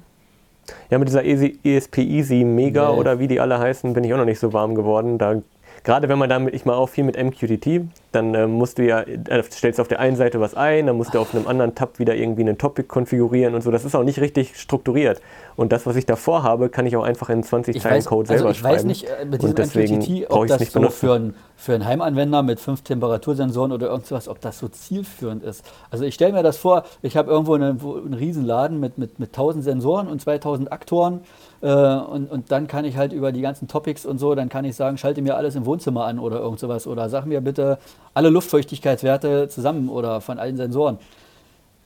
Ja, 0.89 0.97
mit 0.97 1.09
dieser 1.09 1.25
ESP 1.25 1.97
Easy 1.99 2.43
Mega 2.43 2.91
nee. 2.91 2.97
oder 2.97 3.19
wie 3.19 3.27
die 3.27 3.39
alle 3.39 3.59
heißen, 3.59 3.93
bin 3.93 4.03
ich 4.03 4.13
auch 4.13 4.17
noch 4.17 4.25
nicht 4.25 4.39
so 4.39 4.53
warm 4.53 4.75
geworden. 4.75 5.17
Da 5.17 5.41
gerade 5.83 6.09
wenn 6.09 6.17
man 6.17 6.29
damit, 6.29 6.53
ich 6.53 6.65
mache 6.65 6.77
auch 6.77 6.89
viel 6.89 7.03
mit 7.03 7.21
MQTT, 7.21 7.81
dann 8.11 8.33
äh, 8.33 8.47
musst 8.47 8.77
du 8.77 8.85
ja, 8.85 9.01
äh, 9.01 9.43
stellst 9.43 9.79
auf 9.79 9.87
der 9.87 9.99
einen 9.99 10.15
Seite 10.15 10.39
was 10.39 10.55
ein, 10.55 10.87
dann 10.87 10.97
musst 10.97 11.13
du 11.13 11.19
auf 11.19 11.35
einem 11.35 11.47
anderen 11.47 11.75
Tab 11.75 11.99
wieder 11.99 12.15
irgendwie 12.15 12.41
einen 12.41 12.57
Topic 12.57 12.87
konfigurieren 12.87 13.53
und 13.55 13.61
so. 13.61 13.71
Das 13.71 13.83
ist 13.83 13.95
auch 13.95 14.03
nicht 14.03 14.19
richtig 14.21 14.59
strukturiert. 14.59 15.21
Und 15.55 15.71
das, 15.71 15.85
was 15.85 15.95
ich 15.95 16.05
davor 16.05 16.43
habe, 16.43 16.69
kann 16.69 16.85
ich 16.85 16.95
auch 16.95 17.03
einfach 17.03 17.29
in 17.29 17.43
20 17.43 17.81
Zeilen 17.81 18.03
Code 18.05 18.27
selber 18.27 18.47
also 18.47 18.51
ich 18.51 18.59
schreiben. 18.59 18.75
Ich 18.75 18.79
weiß 18.79 18.85
nicht 18.85 19.07
äh, 19.09 19.25
mit 19.25 19.41
diesem 19.41 19.99
MQTT, 19.99 20.31
ob 20.31 20.47
das 20.47 20.71
so 20.71 20.89
für, 20.89 21.13
ein, 21.13 21.35
für 21.55 21.73
einen 21.73 21.85
Heimanwender 21.85 22.43
mit 22.43 22.59
fünf 22.59 22.81
Temperatursensoren 22.83 23.71
oder 23.71 23.87
irgendwas, 23.87 24.27
ob 24.27 24.39
das 24.41 24.59
so 24.59 24.67
zielführend 24.67 25.43
ist. 25.43 25.65
Also 25.91 26.05
ich 26.05 26.15
stelle 26.15 26.33
mir 26.33 26.43
das 26.43 26.57
vor, 26.57 26.83
ich 27.01 27.17
habe 27.17 27.29
irgendwo 27.29 27.55
einen, 27.55 27.79
einen 27.79 28.13
Riesenladen 28.13 28.79
mit, 28.79 28.97
mit, 28.97 29.19
mit 29.19 29.29
1000 29.29 29.63
Sensoren 29.63 30.07
und 30.07 30.21
2000 30.21 30.71
Aktoren 30.71 31.21
und, 31.69 32.29
und 32.29 32.51
dann 32.51 32.67
kann 32.67 32.83
ich 32.83 32.97
halt 32.97 33.13
über 33.13 33.31
die 33.31 33.41
ganzen 33.41 33.69
Topics 33.69 34.05
und 34.05 34.17
so, 34.17 34.35
dann 34.35 34.49
kann 34.49 34.65
ich 34.65 34.75
sagen, 34.75 34.97
schalte 34.97 35.21
mir 35.21 35.37
alles 35.37 35.55
im 35.55 35.65
Wohnzimmer 35.65 36.03
an 36.05 36.19
oder 36.19 36.39
irgend 36.39 36.59
sowas 36.59 36.87
oder 36.87 37.07
sag 37.07 37.25
mir 37.25 37.39
bitte 37.39 37.77
alle 38.13 38.29
Luftfeuchtigkeitswerte 38.29 39.47
zusammen 39.47 39.87
oder 39.87 40.19
von 40.19 40.39
allen 40.39 40.57
Sensoren. 40.57 40.97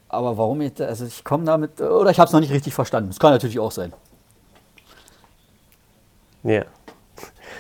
Aber 0.10 0.38
warum 0.38 0.62
ich, 0.62 0.82
also 0.82 1.06
ich 1.06 1.24
komme 1.24 1.44
damit, 1.46 1.80
oder 1.80 2.10
ich 2.10 2.20
habe 2.20 2.28
es 2.28 2.34
noch 2.34 2.40
nicht 2.40 2.52
richtig 2.52 2.74
verstanden. 2.74 3.10
Das 3.10 3.20
kann 3.20 3.32
natürlich 3.32 3.60
auch 3.60 3.72
sein. 3.72 3.94
Ja. 6.44 6.64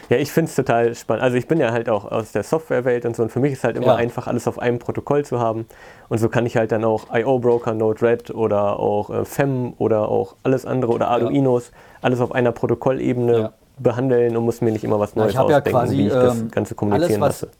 Ja, 0.09 0.17
ich 0.17 0.31
finde 0.31 0.49
es 0.49 0.55
total 0.55 0.95
spannend. 0.95 1.23
Also 1.23 1.37
ich 1.37 1.47
bin 1.47 1.59
ja 1.59 1.71
halt 1.71 1.89
auch 1.89 2.09
aus 2.09 2.31
der 2.31 2.43
Softwarewelt 2.43 3.05
und 3.05 3.15
so 3.15 3.23
und 3.23 3.31
für 3.31 3.39
mich 3.39 3.53
ist 3.53 3.63
halt 3.63 3.75
immer 3.75 3.87
ja. 3.87 3.95
einfach, 3.95 4.27
alles 4.27 4.47
auf 4.47 4.59
einem 4.59 4.79
Protokoll 4.79 5.25
zu 5.25 5.39
haben. 5.39 5.65
Und 6.07 6.17
so 6.19 6.29
kann 6.29 6.45
ich 6.45 6.55
halt 6.55 6.71
dann 6.71 6.85
auch 6.85 7.07
IO-Broker, 7.13 7.73
Node-RED 7.73 8.31
oder 8.31 8.79
auch 8.79 9.09
äh, 9.09 9.25
FEM 9.25 9.73
oder 9.77 10.07
auch 10.07 10.35
alles 10.43 10.65
andere 10.65 10.93
oder 10.93 11.09
Arduinos, 11.09 11.71
ja. 11.71 11.77
alles 12.01 12.21
auf 12.21 12.31
einer 12.31 12.53
Protokollebene 12.53 13.39
ja. 13.39 13.53
behandeln 13.79 14.37
und 14.37 14.45
muss 14.45 14.61
mir 14.61 14.71
nicht 14.71 14.85
immer 14.85 14.99
was 14.99 15.15
Neues 15.15 15.33
Na, 15.33 15.41
ich 15.41 15.45
ausdenken, 15.45 15.67
ja 15.67 15.71
quasi, 15.71 15.97
wie 15.97 16.07
ich 16.07 16.13
das 16.13 16.39
ähm, 16.39 16.51
Ganze 16.51 16.75
kommunizieren 16.75 17.23
alles, 17.23 17.41
lasse. 17.41 17.51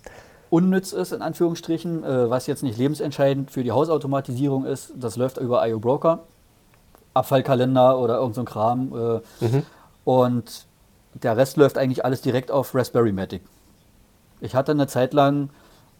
Unnütz 0.50 0.94
ist, 0.94 1.12
in 1.12 1.22
Anführungsstrichen, 1.22 2.06
äh, 2.06 2.30
was 2.30 2.48
jetzt 2.48 2.64
nicht 2.64 2.78
lebensentscheidend 2.78 3.52
für 3.52 3.64
die 3.64 3.72
Hausautomatisierung 3.72 4.66
ist, 4.66 4.94
das 4.96 5.18
läuft 5.18 5.38
über 5.38 5.68
IO-Broker, 5.68 6.20
Abfallkalender 7.14 8.00
oder 8.00 8.18
irgend 8.20 8.36
so 8.36 8.44
Kram. 8.46 8.94
Äh, 9.42 9.46
mhm. 9.46 9.64
Und 10.06 10.67
der 11.24 11.38
Rest 11.38 11.58
läuft 11.58 11.78
eigentlich 11.78 12.06
alles 12.06 12.22
direkt 12.22 12.52
auf 12.52 12.74
Raspberry 12.76 13.12
Matic. 13.12 13.42
Ich 14.42 14.56
hatte 14.56 14.72
eine 14.72 14.88
Zeit 14.88 15.14
lang 15.14 15.50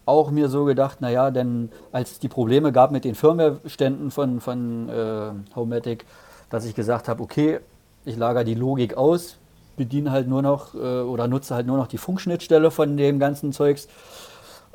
auch 0.06 0.30
mir 0.30 0.48
so 0.48 0.64
gedacht, 0.64 1.00
naja, 1.00 1.30
denn 1.30 1.70
als 1.92 2.12
es 2.12 2.18
die 2.18 2.28
Probleme 2.28 2.72
gab 2.72 2.92
mit 2.92 3.04
den 3.04 3.14
Firmware-Ständen 3.14 4.10
von, 4.10 4.40
von 4.40 4.88
äh, 4.88 5.30
Homematic, 5.54 6.06
dass 6.48 6.64
ich 6.64 6.74
gesagt 6.74 7.08
habe, 7.08 7.22
okay, 7.22 7.60
ich 8.04 8.16
lagere 8.16 8.44
die 8.44 8.54
Logik 8.54 8.96
aus, 8.96 9.36
bediene 9.76 10.10
halt 10.10 10.26
nur 10.26 10.40
noch 10.40 10.74
äh, 10.74 10.78
oder 10.78 11.28
nutze 11.28 11.54
halt 11.54 11.66
nur 11.66 11.76
noch 11.76 11.88
die 11.88 11.98
Funkschnittstelle 11.98 12.70
von 12.70 12.96
dem 12.96 13.18
ganzen 13.18 13.52
Zeugs. 13.52 13.88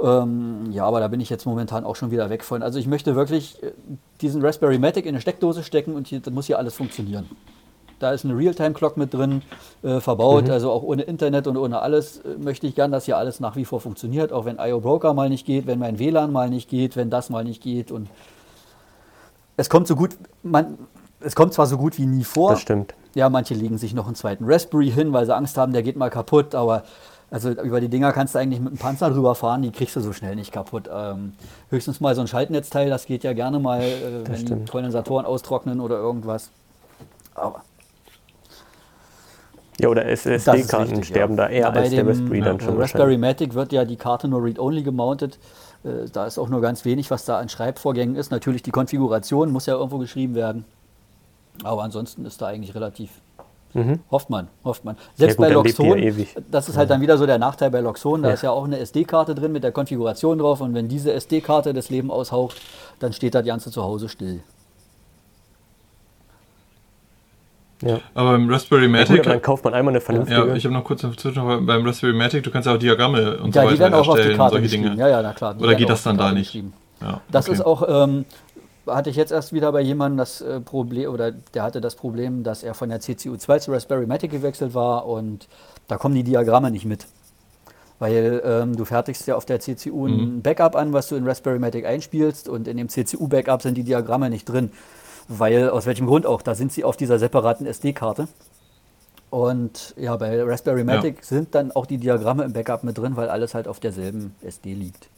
Ähm, 0.01 0.71
ja, 0.71 0.85
aber 0.85 0.99
da 0.99 1.07
bin 1.07 1.19
ich 1.19 1.29
jetzt 1.29 1.45
momentan 1.45 1.83
auch 1.83 1.95
schon 1.95 2.11
wieder 2.11 2.29
weg 2.29 2.43
von. 2.43 2.61
Also 2.61 2.77
ich 2.77 2.87
möchte 2.87 3.15
wirklich 3.15 3.61
äh, 3.63 3.71
diesen 4.21 4.43
Raspberry 4.43 4.77
Matic 4.77 5.05
in 5.05 5.09
eine 5.09 5.21
Steckdose 5.21 5.63
stecken 5.63 5.95
und 5.95 6.07
hier, 6.07 6.19
das 6.19 6.33
muss 6.33 6.45
hier 6.45 6.59
alles 6.59 6.75
funktionieren. 6.75 7.27
Da 7.99 8.11
ist 8.11 8.25
eine 8.25 8.37
Realtime-Clock 8.37 8.97
mit 8.97 9.13
drin 9.13 9.41
äh, 9.81 9.99
verbaut, 9.99 10.45
mhm. 10.45 10.51
also 10.51 10.71
auch 10.71 10.83
ohne 10.83 11.03
Internet 11.03 11.47
und 11.47 11.57
ohne 11.57 11.81
alles 11.81 12.17
äh, 12.17 12.37
möchte 12.37 12.67
ich 12.67 12.75
gern, 12.75 12.91
dass 12.91 13.05
hier 13.05 13.17
alles 13.17 13.39
nach 13.39 13.55
wie 13.55 13.65
vor 13.65 13.79
funktioniert, 13.79 14.31
auch 14.31 14.45
wenn 14.45 14.57
IO 14.59 14.79
Broker 14.79 15.13
mal 15.13 15.29
nicht 15.29 15.45
geht, 15.45 15.67
wenn 15.67 15.79
mein 15.79 15.99
WLAN 15.99 16.31
mal 16.31 16.49
nicht 16.49 16.69
geht, 16.69 16.95
wenn 16.95 17.09
das 17.09 17.29
mal 17.29 17.43
nicht 17.43 17.61
geht 17.61 17.91
und 17.91 18.09
es 19.55 19.69
kommt 19.69 19.87
so 19.87 19.95
gut, 19.95 20.17
man, 20.41 20.77
es 21.19 21.35
kommt 21.35 21.53
zwar 21.53 21.67
so 21.67 21.77
gut 21.77 21.97
wie 21.97 22.05
nie 22.05 22.23
vor. 22.23 22.51
Das 22.51 22.61
stimmt. 22.61 22.93
Ja, 23.15 23.29
manche 23.29 23.53
legen 23.53 23.77
sich 23.77 23.93
noch 23.93 24.07
einen 24.07 24.15
zweiten 24.15 24.45
Raspberry 24.45 24.89
hin, 24.89 25.13
weil 25.13 25.25
sie 25.25 25.35
Angst 25.35 25.57
haben, 25.57 25.73
der 25.73 25.83
geht 25.83 25.95
mal 25.95 26.09
kaputt, 26.09 26.55
aber 26.55 26.83
also 27.29 27.49
über 27.49 27.81
die 27.81 27.89
Dinger 27.89 28.11
kannst 28.11 28.35
du 28.35 28.39
eigentlich 28.39 28.59
mit 28.59 28.69
einem 28.69 28.77
Panzer 28.77 29.09
drüber 29.09 29.33
fahren, 29.33 29.63
die 29.63 29.71
kriegst 29.71 29.95
du 29.95 30.01
so 30.01 30.13
schnell 30.13 30.35
nicht 30.35 30.51
kaputt. 30.51 30.87
Ähm, 30.93 31.33
höchstens 31.69 31.99
mal 31.99 32.13
so 32.13 32.21
ein 32.21 32.27
Schaltnetzteil, 32.27 32.89
das 32.89 33.07
geht 33.07 33.23
ja 33.23 33.33
gerne 33.33 33.59
mal, 33.59 33.81
äh, 33.81 34.27
wenn 34.27 34.37
stimmt. 34.37 34.67
die 34.67 34.71
Kondensatoren 34.71 35.25
austrocknen 35.25 35.79
oder 35.79 35.97
irgendwas. 35.97 36.51
Aber 37.33 37.63
ja, 39.79 39.89
oder 39.89 40.05
SSD-Karten 40.05 41.03
sterben 41.03 41.35
ja. 41.35 41.45
da 41.45 41.49
eher 41.49 41.61
ja, 41.61 41.69
als 41.69 41.89
der 41.89 42.07
Raspberry 42.07 42.41
dann 42.41 42.59
schon. 42.59 42.77
Raspberry 42.77 43.17
Matic 43.17 43.53
wird 43.53 43.71
ja 43.71 43.85
die 43.85 43.95
Karte 43.95 44.27
nur 44.27 44.43
read-only 44.43 44.83
gemountet. 44.83 45.39
Äh, 45.83 46.09
da 46.11 46.25
ist 46.25 46.37
auch 46.37 46.49
nur 46.49 46.61
ganz 46.61 46.85
wenig, 46.85 47.09
was 47.11 47.25
da 47.25 47.39
an 47.39 47.49
Schreibvorgängen 47.49 48.15
ist. 48.15 48.31
Natürlich 48.31 48.63
die 48.63 48.71
Konfiguration 48.71 49.51
muss 49.51 49.65
ja 49.65 49.73
irgendwo 49.73 49.97
geschrieben 49.97 50.35
werden. 50.35 50.65
Aber 51.63 51.83
ansonsten 51.83 52.25
ist 52.25 52.41
da 52.41 52.47
eigentlich 52.47 52.75
relativ. 52.75 53.09
Mhm. 53.73 54.01
Hofft 54.11 54.29
man, 54.29 54.49
hofft 54.63 54.85
man. 54.85 54.97
Selbst 55.15 55.39
ja, 55.39 55.47
gut, 55.47 55.47
bei 55.47 55.53
Loxon, 55.53 56.27
das 56.51 56.69
ist 56.69 56.77
halt 56.77 56.91
dann 56.91 57.01
wieder 57.01 57.17
so 57.17 57.25
der 57.25 57.39
Nachteil 57.39 57.71
bei 57.71 57.79
Loxon, 57.79 58.21
da 58.21 58.29
ist 58.29 58.43
ja 58.43 58.51
auch 58.51 58.65
eine 58.65 58.77
SD-Karte 58.77 59.33
drin 59.33 59.51
mit 59.51 59.63
der 59.63 59.71
Konfiguration 59.71 60.37
drauf 60.37 60.61
und 60.61 60.75
wenn 60.75 60.87
diese 60.87 61.11
SD-Karte 61.11 61.73
das 61.73 61.89
Leben 61.89 62.11
aushaucht, 62.11 62.61
dann 62.99 63.13
steht 63.13 63.33
das 63.33 63.43
Ganze 63.43 63.71
zu 63.71 63.81
Hause 63.81 64.09
still. 64.09 64.43
Ja. 67.85 67.99
Aber 68.13 68.31
beim 68.33 68.49
Raspberry 68.49 68.87
Matic. 68.87 69.17
Ja, 69.17 69.23
dann 69.23 69.41
kauft 69.41 69.63
man 69.63 69.73
einmal 69.73 69.93
eine 69.93 70.01
vernünftige. 70.01 70.47
Ja, 70.47 70.55
ich 70.55 70.63
habe 70.63 70.73
noch 70.73 70.83
kurz 70.83 71.01
dazwischen, 71.01 71.65
beim 71.65 71.85
Raspberry 71.85 72.13
Matic, 72.13 72.43
du 72.43 72.51
kannst 72.51 72.67
ja 72.67 72.73
auch 72.73 72.79
Diagramme 72.79 73.37
und 73.37 73.53
ja, 73.53 73.63
so 73.63 73.79
weiter 73.79 73.97
auch 73.97 74.15
erstellen, 74.15 74.39
auf 74.39 74.51
solche 74.51 74.67
Dinge. 74.67 74.95
Ja, 74.95 75.07
ja, 75.07 75.21
na 75.21 75.33
klar. 75.33 75.55
Oder 75.59 75.75
geht 75.75 75.89
das 75.89 76.03
dann 76.03 76.17
da 76.17 76.31
nicht? 76.31 76.55
Ja, 77.01 77.21
das 77.29 77.47
okay. 77.47 77.55
ist 77.55 77.65
auch, 77.65 78.05
ähm, 78.05 78.25
hatte 78.87 79.09
ich 79.09 79.15
jetzt 79.15 79.31
erst 79.31 79.53
wieder 79.53 79.71
bei 79.71 79.81
jemandem 79.81 80.17
das 80.17 80.41
äh, 80.41 80.59
Problem, 80.59 81.11
oder 81.11 81.31
der 81.31 81.63
hatte 81.63 81.81
das 81.81 81.95
Problem, 81.95 82.43
dass 82.43 82.63
er 82.63 82.73
von 82.73 82.89
der 82.89 82.99
CCU 82.99 83.35
2 83.35 83.59
zu 83.59 83.71
Raspberry 83.71 84.05
Matic 84.05 84.31
gewechselt 84.31 84.73
war 84.73 85.05
und 85.05 85.47
da 85.87 85.97
kommen 85.97 86.15
die 86.15 86.23
Diagramme 86.23 86.71
nicht 86.71 86.85
mit. 86.85 87.05
Weil 87.99 88.41
ähm, 88.43 88.75
du 88.75 88.85
fertigst 88.85 89.27
ja 89.27 89.35
auf 89.35 89.45
der 89.45 89.59
CCU 89.59 90.07
mhm. 90.07 90.37
ein 90.37 90.41
Backup 90.41 90.75
an, 90.75 90.93
was 90.93 91.07
du 91.07 91.15
in 91.15 91.25
Raspberry 91.27 91.59
Matic 91.59 91.85
einspielst 91.85 92.49
und 92.49 92.67
in 92.67 92.77
dem 92.77 92.89
CCU-Backup 92.89 93.61
sind 93.61 93.75
die 93.75 93.83
Diagramme 93.83 94.29
nicht 94.29 94.45
drin 94.45 94.71
weil 95.27 95.69
aus 95.69 95.85
welchem 95.85 96.07
Grund 96.07 96.25
auch, 96.25 96.41
da 96.41 96.55
sind 96.55 96.71
sie 96.71 96.83
auf 96.83 96.97
dieser 96.97 97.19
separaten 97.19 97.65
SD-Karte. 97.65 98.27
Und 99.29 99.95
ja, 99.97 100.15
bei 100.15 100.43
Raspberry 100.43 100.83
Matic 100.83 101.17
ja. 101.17 101.23
sind 101.23 101.55
dann 101.55 101.71
auch 101.71 101.85
die 101.85 101.97
Diagramme 101.97 102.43
im 102.43 102.53
Backup 102.53 102.83
mit 102.83 102.97
drin, 102.97 103.15
weil 103.15 103.29
alles 103.29 103.55
halt 103.55 103.67
auf 103.67 103.79
derselben 103.79 104.35
SD 104.43 104.73
liegt. 104.73 105.09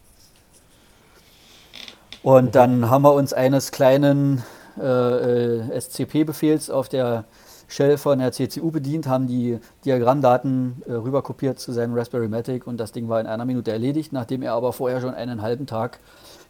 Und 2.23 2.55
dann 2.55 2.89
haben 2.89 3.03
wir 3.03 3.13
uns 3.13 3.33
eines 3.33 3.71
kleinen 3.71 4.41
äh, 4.79 4.83
äh 4.83 5.79
SCP-Befehls 5.81 6.69
auf 6.69 6.87
der 6.89 7.25
Shell 7.67 7.97
von 7.97 8.19
der 8.19 8.31
CCU 8.31 8.71
bedient, 8.71 9.07
haben 9.07 9.27
die 9.27 9.59
Diagrammdaten 9.83 10.83
äh, 10.87 10.93
rüberkopiert 10.93 11.59
zu 11.59 11.71
seinem 11.71 11.93
Raspberry 11.93 12.27
Matic 12.27 12.67
und 12.67 12.77
das 12.77 12.91
Ding 12.91 13.09
war 13.09 13.19
in 13.19 13.27
einer 13.27 13.45
Minute 13.45 13.71
erledigt, 13.71 14.13
nachdem 14.13 14.43
er 14.43 14.53
aber 14.53 14.71
vorher 14.71 15.01
schon 15.01 15.13
einen 15.13 15.41
halben 15.41 15.65
Tag 15.65 15.99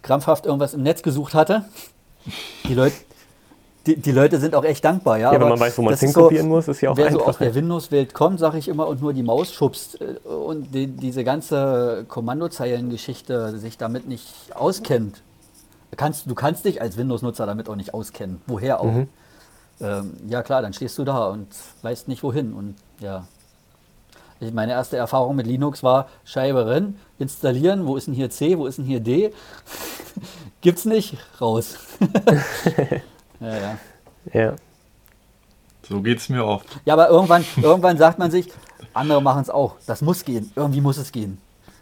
krampfhaft 0.02 0.46
irgendwas 0.46 0.74
im 0.74 0.84
Netz 0.84 1.02
gesucht 1.02 1.34
hatte. 1.34 1.66
Die 2.66 2.74
Leute, 2.74 2.96
die, 3.86 3.98
die, 3.98 4.12
Leute 4.12 4.40
sind 4.40 4.56
auch 4.56 4.64
echt 4.64 4.84
dankbar. 4.84 5.18
Ja, 5.18 5.32
ja 5.32 5.40
wenn 5.40 5.50
man 5.50 5.60
weiß, 5.60 5.78
wo 5.78 5.82
man 5.84 5.94
es 5.94 6.00
hinkopieren 6.00 6.48
so, 6.48 6.56
muss, 6.56 6.68
ist 6.68 6.82
ja 6.82 6.92
auch 6.92 6.98
wer 6.98 7.08
einfach. 7.08 7.20
Wer 7.20 7.24
so 7.24 7.30
aus 7.30 7.38
der 7.38 7.56
Windows-Welt 7.56 8.14
kommt, 8.14 8.40
sage 8.40 8.58
ich 8.58 8.68
immer, 8.68 8.88
und 8.88 9.02
nur 9.02 9.14
die 9.14 9.24
Maus 9.24 9.54
schubst 9.54 10.02
äh, 10.02 10.28
und 10.28 10.74
die, 10.74 10.88
diese 10.88 11.24
ganze 11.24 12.06
Kommandozeilengeschichte 12.08 13.58
sich 13.58 13.78
damit 13.78 14.08
nicht 14.08 14.56
auskennt. 14.56 15.22
Kannst, 15.98 16.30
du 16.30 16.36
kannst 16.36 16.66
dich 16.66 16.82
als 16.82 16.98
Windows-Nutzer 16.98 17.46
damit 17.46 17.70
auch 17.70 17.76
nicht 17.76 17.94
auskennen. 17.94 18.42
Woher 18.48 18.82
auch? 18.82 18.92
Mhm. 18.92 19.08
Ähm, 19.80 20.14
ja 20.28 20.42
klar, 20.42 20.62
dann 20.62 20.74
stehst 20.74 20.98
du 20.98 21.04
da 21.04 21.28
und 21.28 21.48
weißt 21.82 22.08
nicht 22.08 22.24
wohin. 22.24 22.54
Und 22.54 22.76
ja, 23.00 23.26
meine 24.54 24.74
erste 24.74 24.98
Erfahrung 24.98 25.36
mit 25.36 25.48
Linux 25.48 25.84
war 25.84 26.10
Scheibe 26.24 26.66
rennen, 26.68 27.00
installieren, 27.20 27.86
wo 27.86 27.96
ist 27.96 28.08
denn 28.08 28.14
hier 28.14 28.30
C, 28.30 28.58
wo 28.58 28.66
ist 28.66 28.78
denn 28.78 28.86
hier 28.86 29.00
D? 29.00 29.32
Gibt's 30.62 30.86
nicht, 30.86 31.18
raus. 31.40 31.78
Ja, 33.40 33.58
ja. 33.58 33.78
Ja. 34.34 34.56
So 35.88 36.02
geht 36.02 36.18
es 36.18 36.30
mir 36.30 36.44
oft. 36.44 36.66
Ja, 36.86 36.94
aber 36.94 37.10
irgendwann, 37.10 37.46
irgendwann 37.62 37.98
sagt 37.98 38.18
man 38.18 38.32
sich, 38.32 38.52
andere 38.94 39.22
machen 39.22 39.42
es 39.42 39.50
auch. 39.50 39.76
Das 39.86 40.02
muss 40.02 40.26
gehen. 40.26 40.52
Irgendwie 40.56 40.82
muss 40.82 40.98
es 40.98 41.12
gehen. 41.12 41.38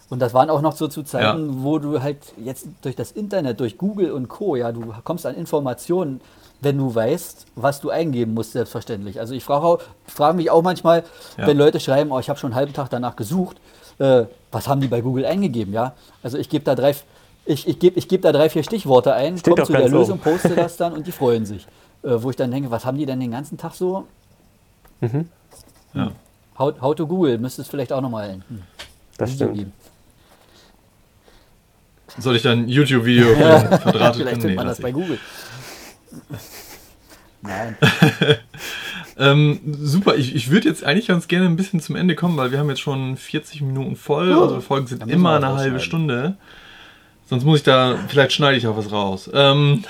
Und 0.10 0.20
das 0.20 0.34
waren 0.34 0.50
auch 0.50 0.62
noch 0.62 0.76
so 0.76 0.88
zu 0.88 1.04
Zeiten, 1.04 1.48
ja. 1.48 1.64
wo 1.64 1.80
du 1.80 2.02
halt 2.02 2.18
jetzt 2.38 2.68
durch 2.82 2.96
das 2.96 3.12
Internet, 3.12 3.60
durch 3.60 3.78
Google 3.78 4.12
und 4.12 4.28
Co., 4.28 4.56
ja, 4.56 4.72
du 4.72 4.94
kommst 5.04 5.26
an 5.26 5.36
Informationen, 5.36 6.22
wenn 6.62 6.78
du 6.78 6.94
weißt, 6.94 7.48
was 7.56 7.82
du 7.82 7.90
eingeben 7.90 8.34
musst, 8.34 8.52
selbstverständlich. 8.52 9.20
Also 9.20 9.34
ich 9.34 9.44
frage 9.44 9.84
frag 10.06 10.36
mich 10.36 10.50
auch 10.50 10.62
manchmal, 10.62 11.04
ja. 11.38 11.48
wenn 11.48 11.58
Leute 11.58 11.80
schreiben, 11.80 12.12
oh, 12.12 12.20
ich 12.20 12.30
habe 12.30 12.40
schon 12.40 12.52
einen 12.52 12.56
halben 12.56 12.74
Tag 12.74 12.90
danach 12.90 13.16
gesucht, 13.16 13.58
äh, 14.00 14.26
was 14.52 14.68
haben 14.68 14.82
die 14.82 14.88
bei 14.88 15.02
Google 15.02 15.26
eingegeben, 15.26 15.74
ja? 15.74 15.94
Also 16.22 16.38
ich 16.38 16.50
gebe 16.50 16.64
da 16.64 16.76
drei, 16.76 16.96
ich, 17.46 17.68
ich 17.68 17.80
gebe 17.80 18.00
ich 18.00 18.08
geb 18.08 18.22
da 18.22 18.32
drei, 18.32 18.50
vier 18.50 18.64
Stichworte 18.64 19.14
ein, 19.14 19.42
komme 19.42 19.64
zu 19.64 19.74
der 19.74 19.90
Lösung, 19.90 20.20
so. 20.24 20.30
poste 20.30 20.56
das 20.56 20.78
dann 20.78 20.94
und 20.98 21.08
die 21.08 21.12
freuen 21.12 21.46
sich. 21.46 21.68
Äh, 22.04 22.22
wo 22.22 22.30
ich 22.30 22.36
dann 22.36 22.52
denke, 22.52 22.72
was 22.72 22.86
haben 22.86 22.98
die 22.98 23.06
denn 23.06 23.20
den 23.20 23.32
ganzen 23.32 23.58
Tag 23.58 23.74
so? 23.74 24.08
Mhm. 25.02 25.28
Ja. 25.94 26.12
How, 26.58 26.74
how 26.82 26.96
to 26.96 27.08
Google, 27.08 27.38
müsste 27.38 27.62
es 27.62 27.68
vielleicht 27.68 27.92
auch 27.92 28.02
nochmal 28.02 28.34
hm, 28.34 28.62
Das 29.18 29.34
stimmt. 29.34 29.56
Geben. 29.56 29.74
Soll 32.18 32.36
ich 32.36 32.44
dann 32.44 32.60
ein 32.60 32.70
YouTube-Video 32.70 33.34
ja. 33.34 33.60
verdrahtet 33.80 34.22
Vielleicht 34.22 34.42
findet 34.42 34.58
man 34.58 34.68
das 34.68 34.80
bei 34.80 34.92
Google. 34.92 35.18
Nein. 37.42 37.76
ähm, 39.18 39.60
super, 39.82 40.16
ich, 40.16 40.36
ich 40.36 40.52
würde 40.52 40.70
jetzt 40.70 40.84
eigentlich 40.84 41.08
ganz 41.08 41.28
gerne 41.28 41.48
ein 41.48 41.56
bisschen 41.56 41.80
zum 41.80 41.96
Ende 41.96 42.16
kommen, 42.16 42.38
weil 42.38 42.52
wir 42.52 42.60
haben 42.60 42.70
jetzt 42.70 42.82
schon 42.82 43.18
40 43.18 43.62
Minuten 43.62 43.96
voll. 43.96 44.34
Oh. 44.34 44.44
Unsere 44.44 44.62
Folgen 44.62 44.88
sind 44.88 45.10
immer 45.10 45.38
eine 45.38 45.56
halbe 45.56 45.80
Stunde. 45.80 46.38
Sonst 47.34 47.46
muss 47.46 47.58
ich 47.58 47.64
da, 47.64 47.96
vielleicht 48.10 48.34
schneide 48.34 48.58
ich 48.58 48.68
auch 48.68 48.78
was 48.78 48.92
raus. 48.92 49.28
Ähm, 49.34 49.84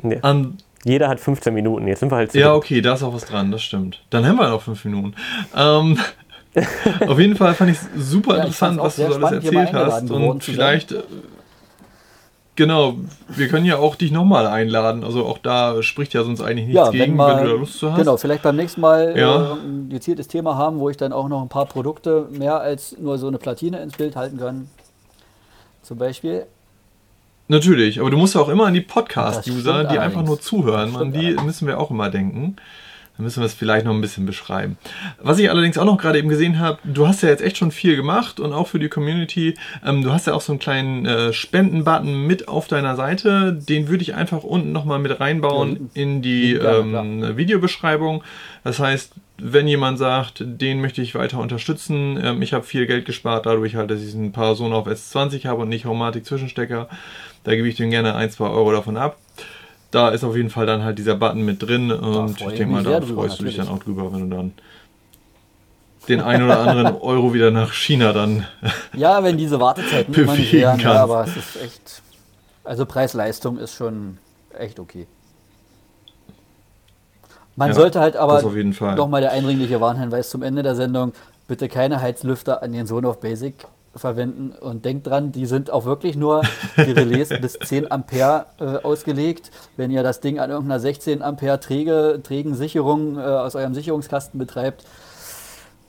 nee. 0.00 0.18
an, 0.22 0.56
Jeder 0.84 1.08
hat 1.08 1.20
15 1.20 1.52
Minuten, 1.52 1.86
jetzt 1.86 2.00
sind 2.00 2.10
wir 2.10 2.16
halt 2.16 2.32
Ja, 2.32 2.54
okay, 2.54 2.80
da 2.80 2.94
ist 2.94 3.02
auch 3.02 3.12
was 3.12 3.26
dran, 3.26 3.50
das 3.50 3.60
stimmt. 3.60 4.00
Dann 4.08 4.26
haben 4.26 4.36
wir 4.36 4.48
noch 4.48 4.62
5 4.62 4.82
Minuten. 4.86 5.14
Ähm, 5.54 5.98
auf 7.06 7.18
jeden 7.18 7.36
Fall 7.36 7.52
fand 7.52 7.72
ich 7.72 7.76
es 7.76 8.10
super 8.10 8.38
ja, 8.38 8.44
interessant, 8.44 8.80
was 8.80 8.96
du 8.96 9.04
alles 9.04 9.32
erzählt 9.32 9.74
hast. 9.74 10.10
Und 10.10 10.44
vielleicht, 10.44 10.92
äh, 10.92 11.02
genau, 12.56 12.94
wir 13.28 13.48
können 13.48 13.66
ja 13.66 13.76
auch 13.76 13.94
dich 13.94 14.10
nochmal 14.10 14.46
einladen. 14.46 15.04
Also 15.04 15.26
auch 15.26 15.36
da 15.36 15.82
spricht 15.82 16.14
ja 16.14 16.24
sonst 16.24 16.40
eigentlich 16.40 16.68
nichts 16.68 16.86
ja, 16.86 16.90
gegen, 16.90 17.16
mal, 17.16 17.36
wenn 17.36 17.44
du 17.44 17.50
da 17.50 17.56
Lust 17.58 17.78
zu 17.78 17.92
hast. 17.92 17.98
Genau, 17.98 18.16
vielleicht 18.16 18.42
beim 18.44 18.56
nächsten 18.56 18.80
Mal 18.80 19.12
ja. 19.14 19.42
äh, 19.42 19.52
ein 19.58 19.90
gezieltes 19.90 20.26
Thema 20.26 20.56
haben, 20.56 20.78
wo 20.78 20.88
ich 20.88 20.96
dann 20.96 21.12
auch 21.12 21.28
noch 21.28 21.42
ein 21.42 21.50
paar 21.50 21.66
Produkte 21.66 22.28
mehr 22.30 22.62
als 22.62 22.96
nur 22.98 23.18
so 23.18 23.26
eine 23.26 23.36
Platine 23.36 23.82
ins 23.82 23.94
Bild 23.98 24.16
halten 24.16 24.38
kann. 24.38 24.70
Zum 25.82 25.98
Beispiel. 25.98 26.46
Natürlich, 27.48 28.00
aber 28.00 28.10
du 28.10 28.16
musst 28.16 28.34
ja 28.34 28.40
auch 28.40 28.48
immer 28.48 28.66
an 28.66 28.74
die 28.74 28.80
Podcast-User, 28.80 29.84
die 29.84 29.98
einfach 29.98 30.24
nur 30.24 30.40
zuhören, 30.40 30.96
an 30.96 31.12
die 31.12 31.34
müssen 31.44 31.66
wir 31.66 31.78
auch 31.78 31.90
immer 31.90 32.08
denken. 32.08 32.56
Dann 33.16 33.24
müssen 33.24 33.40
wir 33.40 33.46
es 33.46 33.52
vielleicht 33.52 33.84
noch 33.84 33.92
ein 33.92 34.00
bisschen 34.00 34.24
beschreiben. 34.24 34.78
Was 35.20 35.38
ich 35.38 35.50
allerdings 35.50 35.76
auch 35.76 35.84
noch 35.84 35.98
gerade 35.98 36.18
eben 36.18 36.30
gesehen 36.30 36.58
habe, 36.58 36.78
du 36.82 37.06
hast 37.06 37.22
ja 37.22 37.28
jetzt 37.28 37.42
echt 37.42 37.58
schon 37.58 37.70
viel 37.70 37.94
gemacht 37.94 38.40
und 38.40 38.54
auch 38.54 38.68
für 38.68 38.78
die 38.78 38.88
Community. 38.88 39.54
Ähm, 39.84 40.02
du 40.02 40.12
hast 40.12 40.26
ja 40.26 40.32
auch 40.32 40.40
so 40.40 40.52
einen 40.52 40.60
kleinen 40.60 41.04
äh, 41.04 41.32
Spenden-Button 41.32 42.26
mit 42.26 42.48
auf 42.48 42.68
deiner 42.68 42.96
Seite. 42.96 43.52
Den 43.52 43.88
würde 43.88 44.02
ich 44.02 44.14
einfach 44.14 44.44
unten 44.44 44.72
nochmal 44.72 44.98
mit 44.98 45.20
reinbauen 45.20 45.90
in 45.92 46.22
die 46.22 46.54
ähm, 46.54 47.36
Videobeschreibung. 47.36 48.24
Das 48.64 48.78
heißt, 48.78 49.12
wenn 49.44 49.66
jemand 49.66 49.98
sagt, 49.98 50.42
den 50.46 50.80
möchte 50.80 51.02
ich 51.02 51.14
weiter 51.14 51.38
unterstützen, 51.38 52.18
ähm, 52.22 52.40
ich 52.40 52.52
habe 52.54 52.64
viel 52.64 52.86
Geld 52.86 53.04
gespart 53.04 53.44
dadurch 53.44 53.74
halt, 53.74 53.90
dass 53.90 54.00
ich 54.00 54.14
ein 54.14 54.32
paar 54.32 54.54
Sohn 54.54 54.72
auf 54.72 54.86
S20 54.86 55.46
habe 55.46 55.62
und 55.62 55.68
nicht 55.68 55.84
Homatic 55.84 56.24
Zwischenstecker, 56.24 56.88
da 57.44 57.54
gebe 57.54 57.68
ich 57.68 57.76
dem 57.76 57.90
gerne 57.90 58.14
ein, 58.14 58.30
zwei 58.30 58.48
Euro 58.48 58.72
davon 58.72 58.96
ab 58.96 59.16
da 59.92 60.08
ist 60.08 60.24
auf 60.24 60.34
jeden 60.34 60.50
Fall 60.50 60.66
dann 60.66 60.82
halt 60.82 60.98
dieser 60.98 61.14
Button 61.14 61.42
mit 61.42 61.62
drin 61.62 61.92
und 61.92 62.40
ich 62.40 62.46
denke 62.46 62.66
mal, 62.66 62.82
da 62.82 63.00
freust 63.00 63.38
du 63.38 63.44
dich 63.44 63.56
dann 63.56 63.68
auch 63.68 63.78
drüber, 63.78 64.12
wenn 64.12 64.30
du 64.30 64.36
dann 64.36 64.52
den 66.08 66.20
einen 66.20 66.44
oder 66.44 66.60
anderen 66.60 66.96
Euro 67.00 67.32
wieder 67.32 67.50
nach 67.50 67.72
China 67.72 68.12
dann. 68.12 68.46
Ja, 68.94 69.22
wenn 69.22 69.36
diese 69.36 69.60
Wartezeiten 69.60 70.12
immer 70.14 70.34
nicht 70.34 70.52
wären, 70.52 70.80
ja, 70.80 71.02
aber 71.02 71.24
es 71.24 71.36
ist 71.36 71.62
echt. 71.62 72.02
Also 72.64 72.86
Preis-Leistung 72.86 73.58
ist 73.58 73.74
schon 73.74 74.18
echt 74.58 74.80
okay. 74.80 75.06
Man 77.54 77.68
ja, 77.68 77.74
sollte 77.74 78.00
halt 78.00 78.16
aber 78.16 78.40
nochmal 78.96 79.20
der 79.20 79.32
eindringliche 79.32 79.80
Warnhinweis 79.80 80.30
zum 80.30 80.42
Ende 80.42 80.62
der 80.62 80.74
Sendung: 80.74 81.12
bitte 81.48 81.68
keine 81.68 82.00
Heizlüfter 82.00 82.62
an 82.62 82.72
den 82.72 82.86
Sohn 82.86 83.04
of 83.04 83.20
Basic 83.20 83.54
verwenden. 83.94 84.52
Und 84.52 84.84
denkt 84.84 85.06
dran, 85.06 85.32
die 85.32 85.46
sind 85.46 85.70
auch 85.70 85.84
wirklich 85.84 86.16
nur 86.16 86.42
die 86.76 86.92
Relais 86.92 87.28
bis 87.40 87.58
10 87.58 87.90
Ampere 87.90 88.46
äh, 88.58 88.64
ausgelegt. 88.82 89.50
Wenn 89.76 89.90
ihr 89.90 90.02
das 90.02 90.20
Ding 90.20 90.38
an 90.38 90.50
irgendeiner 90.50 90.80
16 90.80 91.22
Ampere 91.22 91.60
träge, 91.60 92.20
trägen 92.22 92.54
Sicherung 92.54 93.18
äh, 93.18 93.22
aus 93.22 93.54
eurem 93.54 93.74
Sicherungskasten 93.74 94.38
betreibt, 94.38 94.84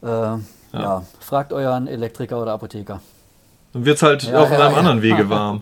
äh, 0.01 0.07
ja. 0.07 0.39
ja. 0.73 1.03
fragt 1.19 1.53
euren 1.53 1.87
Elektriker 1.87 2.41
oder 2.41 2.53
Apotheker. 2.53 3.01
Dann 3.73 3.85
wird 3.85 3.97
es 3.97 4.03
halt 4.03 4.23
ja, 4.23 4.39
auf 4.39 4.51
ja, 4.51 4.59
einem 4.59 4.75
anderen 4.75 5.01
Wege 5.01 5.29
warm. 5.29 5.61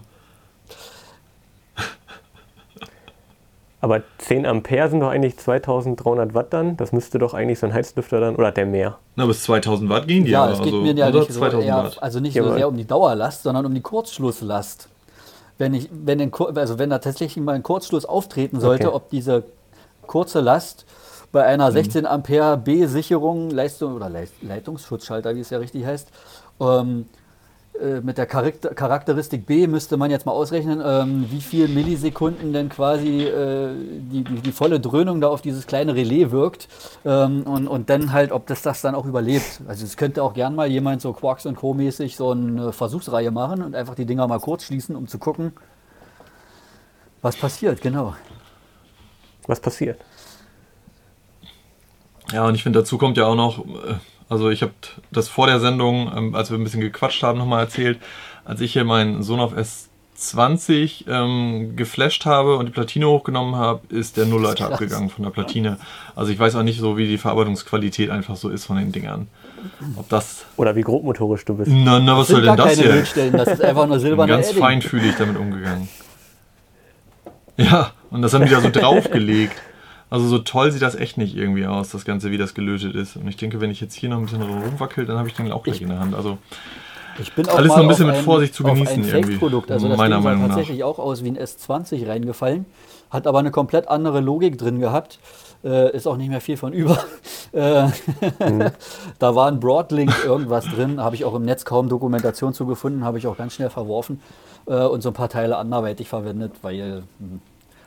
Aber 3.84 4.03
10 4.19 4.45
Ampere 4.45 4.89
sind 4.89 4.99
doch 4.99 5.09
eigentlich 5.09 5.38
2300 5.38 6.36
Watt 6.36 6.53
dann. 6.53 6.77
Das 6.77 6.91
müsste 6.91 7.17
doch 7.17 7.34
eigentlich 7.34 7.57
so 7.57 7.65
ein 7.65 7.73
Heizlüfter 7.73 8.19
dann, 8.19 8.36
oder 8.36 8.51
der 8.51 8.67
mehr? 8.67 8.99
Na, 9.15 9.25
bis 9.25 9.43
2000 9.43 9.89
Watt 9.89 10.07
gehen 10.07 10.23
die 10.23 10.32
ja. 10.32 10.45
Ja, 10.45 10.53
es 10.53 10.59
geht 10.59 10.67
also, 10.67 10.82
mir 10.82 10.93
ja 10.93 11.09
nicht 11.09 11.34
so 11.34 11.43
eher, 11.43 11.91
also 11.99 12.19
nicht 12.19 12.36
ja, 12.36 12.43
so 12.43 12.53
sehr 12.53 12.67
um 12.67 12.77
die 12.77 12.86
Dauerlast, 12.86 13.41
sondern 13.41 13.65
um 13.65 13.73
die 13.73 13.82
Kurzschlusslast. 13.82 14.88
Wenn, 15.57 15.73
ich, 15.73 15.89
wenn, 15.91 16.19
den, 16.19 16.32
also 16.34 16.77
wenn 16.77 16.91
da 16.91 16.99
tatsächlich 16.99 17.43
mal 17.43 17.53
ein 17.53 17.63
Kurzschluss 17.63 18.05
auftreten 18.05 18.59
sollte, 18.59 18.88
okay. 18.89 18.95
ob 18.95 19.09
diese 19.09 19.43
kurze 20.05 20.41
Last 20.41 20.86
bei 21.32 21.43
einer 21.43 21.71
16 21.71 22.01
mhm. 22.01 22.07
Ampere 22.07 22.57
B-Sicherung, 22.57 23.49
Leistung 23.49 23.95
oder 23.95 24.11
Leitungsschutzschalter, 24.41 25.36
wie 25.36 25.39
es 25.39 25.49
ja 25.49 25.57
richtig 25.57 25.86
heißt, 25.86 26.09
ähm, 26.59 27.05
äh, 27.15 27.20
mit 28.03 28.17
der 28.17 28.26
Charakteristik 28.26 29.45
B 29.45 29.65
müsste 29.65 29.97
man 29.97 30.11
jetzt 30.11 30.26
mal 30.26 30.34
ausrechnen, 30.34 30.82
ähm, 30.86 31.26
wie 31.30 31.41
viel 31.41 31.67
Millisekunden 31.67 32.53
denn 32.53 32.69
quasi 32.69 33.24
äh, 33.24 33.74
die, 33.74 34.24
die, 34.24 34.41
die, 34.41 34.51
volle 34.51 34.80
Dröhnung 34.80 35.19
da 35.19 35.30
auf 35.30 35.41
dieses 35.41 35.65
kleine 35.65 35.95
Relais 35.95 36.32
wirkt 36.32 36.67
ähm, 37.05 37.43
und, 37.43 37.67
und 37.67 37.89
dann 37.89 38.11
halt, 38.11 38.32
ob 38.32 38.45
das 38.45 38.61
das 38.61 38.82
dann 38.82 38.93
auch 38.93 39.05
überlebt. 39.05 39.61
Also 39.67 39.86
es 39.86 39.97
könnte 39.97 40.22
auch 40.22 40.34
gern 40.34 40.53
mal 40.53 40.67
jemand 40.67 41.01
so 41.01 41.13
Quarks 41.13 41.45
und 41.45 41.55
Co. 41.55 41.74
mäßig 41.74 42.15
so 42.17 42.32
eine 42.32 42.72
Versuchsreihe 42.72 43.32
machen 43.32 43.63
und 43.63 43.74
einfach 43.74 43.95
die 43.95 44.05
Dinger 44.05 44.28
mal 44.28 44.39
kurz 44.39 44.65
schließen, 44.65 44.95
um 44.95 45.07
zu 45.07 45.17
gucken, 45.17 45.53
was 47.22 47.36
passiert, 47.36 47.82
genau. 47.82 48.15
Was 49.47 49.59
passiert? 49.59 49.99
Ja, 52.32 52.45
und 52.45 52.55
ich 52.55 52.63
finde, 52.63 52.80
dazu 52.80 52.97
kommt 52.97 53.17
ja 53.17 53.26
auch 53.26 53.36
noch, 53.36 53.59
äh, 53.59 53.95
also 54.32 54.49
ich 54.49 54.61
habe 54.61 54.71
das 55.11 55.27
vor 55.27 55.47
der 55.47 55.59
Sendung, 55.59 56.09
ähm, 56.15 56.36
als 56.36 56.49
wir 56.51 56.57
ein 56.57 56.63
bisschen 56.63 56.79
gequatscht 56.79 57.21
haben, 57.21 57.38
nochmal 57.38 57.65
erzählt. 57.65 57.99
Als 58.45 58.61
ich 58.61 58.71
hier 58.71 58.86
meinen 58.86 59.23
Sohn 59.23 59.41
auf 59.41 59.53
S20 59.53 61.05
ähm, 61.09 61.75
geflasht 61.75 62.25
habe 62.25 62.55
und 62.55 62.65
die 62.65 62.71
Platine 62.71 63.09
hochgenommen 63.09 63.57
habe, 63.57 63.82
ist 63.89 64.15
der 64.15 64.25
Nullleiter 64.25 64.71
abgegangen 64.71 65.09
von 65.09 65.25
der 65.25 65.32
Platine. 65.32 65.79
Also 66.15 66.32
ich 66.32 66.39
weiß 66.39 66.55
auch 66.55 66.63
nicht 66.63 66.79
so, 66.79 66.95
wie 66.95 67.09
die 67.09 67.17
Verarbeitungsqualität 67.17 68.09
einfach 68.09 68.38
so 68.38 68.47
ist 68.47 68.63
von 68.63 68.77
den 68.77 68.93
Dingern. 68.93 69.27
Ob 69.97 70.07
das 70.07 70.45
Oder 70.55 70.77
wie 70.77 70.82
grobmotorisch 70.82 71.43
du 71.43 71.55
bist. 71.55 71.69
Na, 71.69 71.99
na 71.99 72.17
was 72.17 72.29
soll 72.29 72.41
denn 72.41 72.55
das 72.55 72.79
hier? 72.79 73.03
Das 73.34 73.47
ist 73.49 73.61
einfach 73.61 73.86
nur 73.86 73.99
silberne 73.99 74.32
Ganz 74.32 74.51
feinfühlig 74.51 75.15
damit 75.17 75.36
umgegangen. 75.36 75.89
Ja, 77.57 77.91
und 78.09 78.21
das 78.21 78.34
haben 78.34 78.45
die 78.45 78.51
da 78.51 78.61
so 78.61 78.69
draufgelegt. 78.71 79.57
Also 80.12 80.28
so 80.28 80.39
toll 80.39 80.72
sieht 80.74 80.82
das 80.82 80.95
echt 80.95 81.18
nicht 81.18 81.38
irgendwie 81.38 81.66
aus, 81.66 81.89
das 81.89 82.03
Ganze, 82.03 82.32
wie 82.32 82.38
das 82.38 82.53
gelötet 82.53 82.95
ist. 82.95 83.16
Und 83.16 83.30
ich 83.30 83.38
denke, 83.38 83.62
wenn 83.62 83.72
ich 83.72 83.80
jetzt 83.80 83.95
hier 83.95 84.09
noch 84.09 84.18
ein 84.18 84.24
bisschen 84.24 84.41
rumwackelt, 84.41 85.07
dann 85.07 85.18
habe 85.18 85.30
ich 85.30 85.36
den 85.36 85.49
auch 85.53 85.64
gleich 85.64 85.78
ich, 85.78 85.84
in 85.84 85.88
der 85.88 85.99
Hand. 85.99 86.14
Also 86.14 86.38
ich 87.18 87.34
bin 87.34 87.47
auch 87.47 87.55
alles 87.55 87.70
noch 87.70 87.78
ein 87.78 87.88
bisschen 87.88 88.07
mit 88.07 88.18
Vorsicht 88.18 88.53
zu 88.53 88.64
genießen. 88.64 89.05
Fake-Produkt, 89.05 89.72
also 89.72 89.88
das 89.88 89.97
meiner 89.97 90.18
Ding 90.18 90.24
sah 90.24 90.30
Meinung 90.30 90.47
tatsächlich 90.49 90.80
nach. 90.80 90.88
auch 90.88 90.99
aus 90.99 91.24
wie 91.24 91.30
ein 91.30 91.38
S20 91.38 92.09
reingefallen, 92.09 92.66
hat 93.09 93.26
aber 93.26 93.39
eine 93.39 93.51
komplett 93.51 93.88
andere 93.88 94.20
Logik 94.20 94.57
drin 94.57 94.82
gehabt. 94.82 95.20
Äh, 95.64 95.95
ist 95.95 96.07
auch 96.07 96.18
nicht 96.18 96.30
mehr 96.30 96.41
viel 96.41 96.57
von 96.57 96.74
über. 96.74 96.97
Äh, 97.53 97.86
mhm. 97.86 98.72
da 99.20 99.36
war 99.36 99.47
ein 99.47 99.62
Broadlink 99.62 100.12
irgendwas 100.26 100.66
drin, 100.66 100.99
habe 100.99 101.16
ich 101.16 101.24
auch 101.24 101.36
im 101.36 101.43
Netz 101.43 101.64
kaum 101.64 101.88
Dokumentation 101.88 102.53
zu 102.53 102.66
gefunden, 102.66 103.05
habe 103.05 103.18
ich 103.18 103.28
auch 103.28 103.38
ganz 103.38 103.53
schnell 103.53 103.70
verworfen 103.70 104.20
äh, 104.66 104.84
und 104.84 105.01
so 105.01 105.09
ein 105.12 105.14
paar 105.14 105.30
Teile 105.30 105.55
anderweitig 105.55 106.09
verwendet, 106.09 106.51
weil 106.64 107.03
hm, 107.20 107.39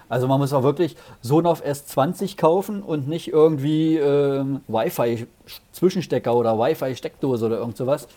also 0.09 0.29
man 0.29 0.39
muss 0.39 0.53
auch 0.53 0.63
wirklich 0.63 0.97
Sonoff 1.23 1.65
S20 1.65 2.37
kaufen 2.37 2.83
und 2.83 3.09
nicht 3.09 3.33
irgendwie 3.33 3.97
ähm, 3.97 4.61
Wi-Fi-Zwischenstecker 4.69 6.35
oder 6.35 6.59
Wi-Fi-Steckdose 6.59 7.47
oder 7.47 7.59
irgend 7.59 7.77
sowas. 7.77 8.09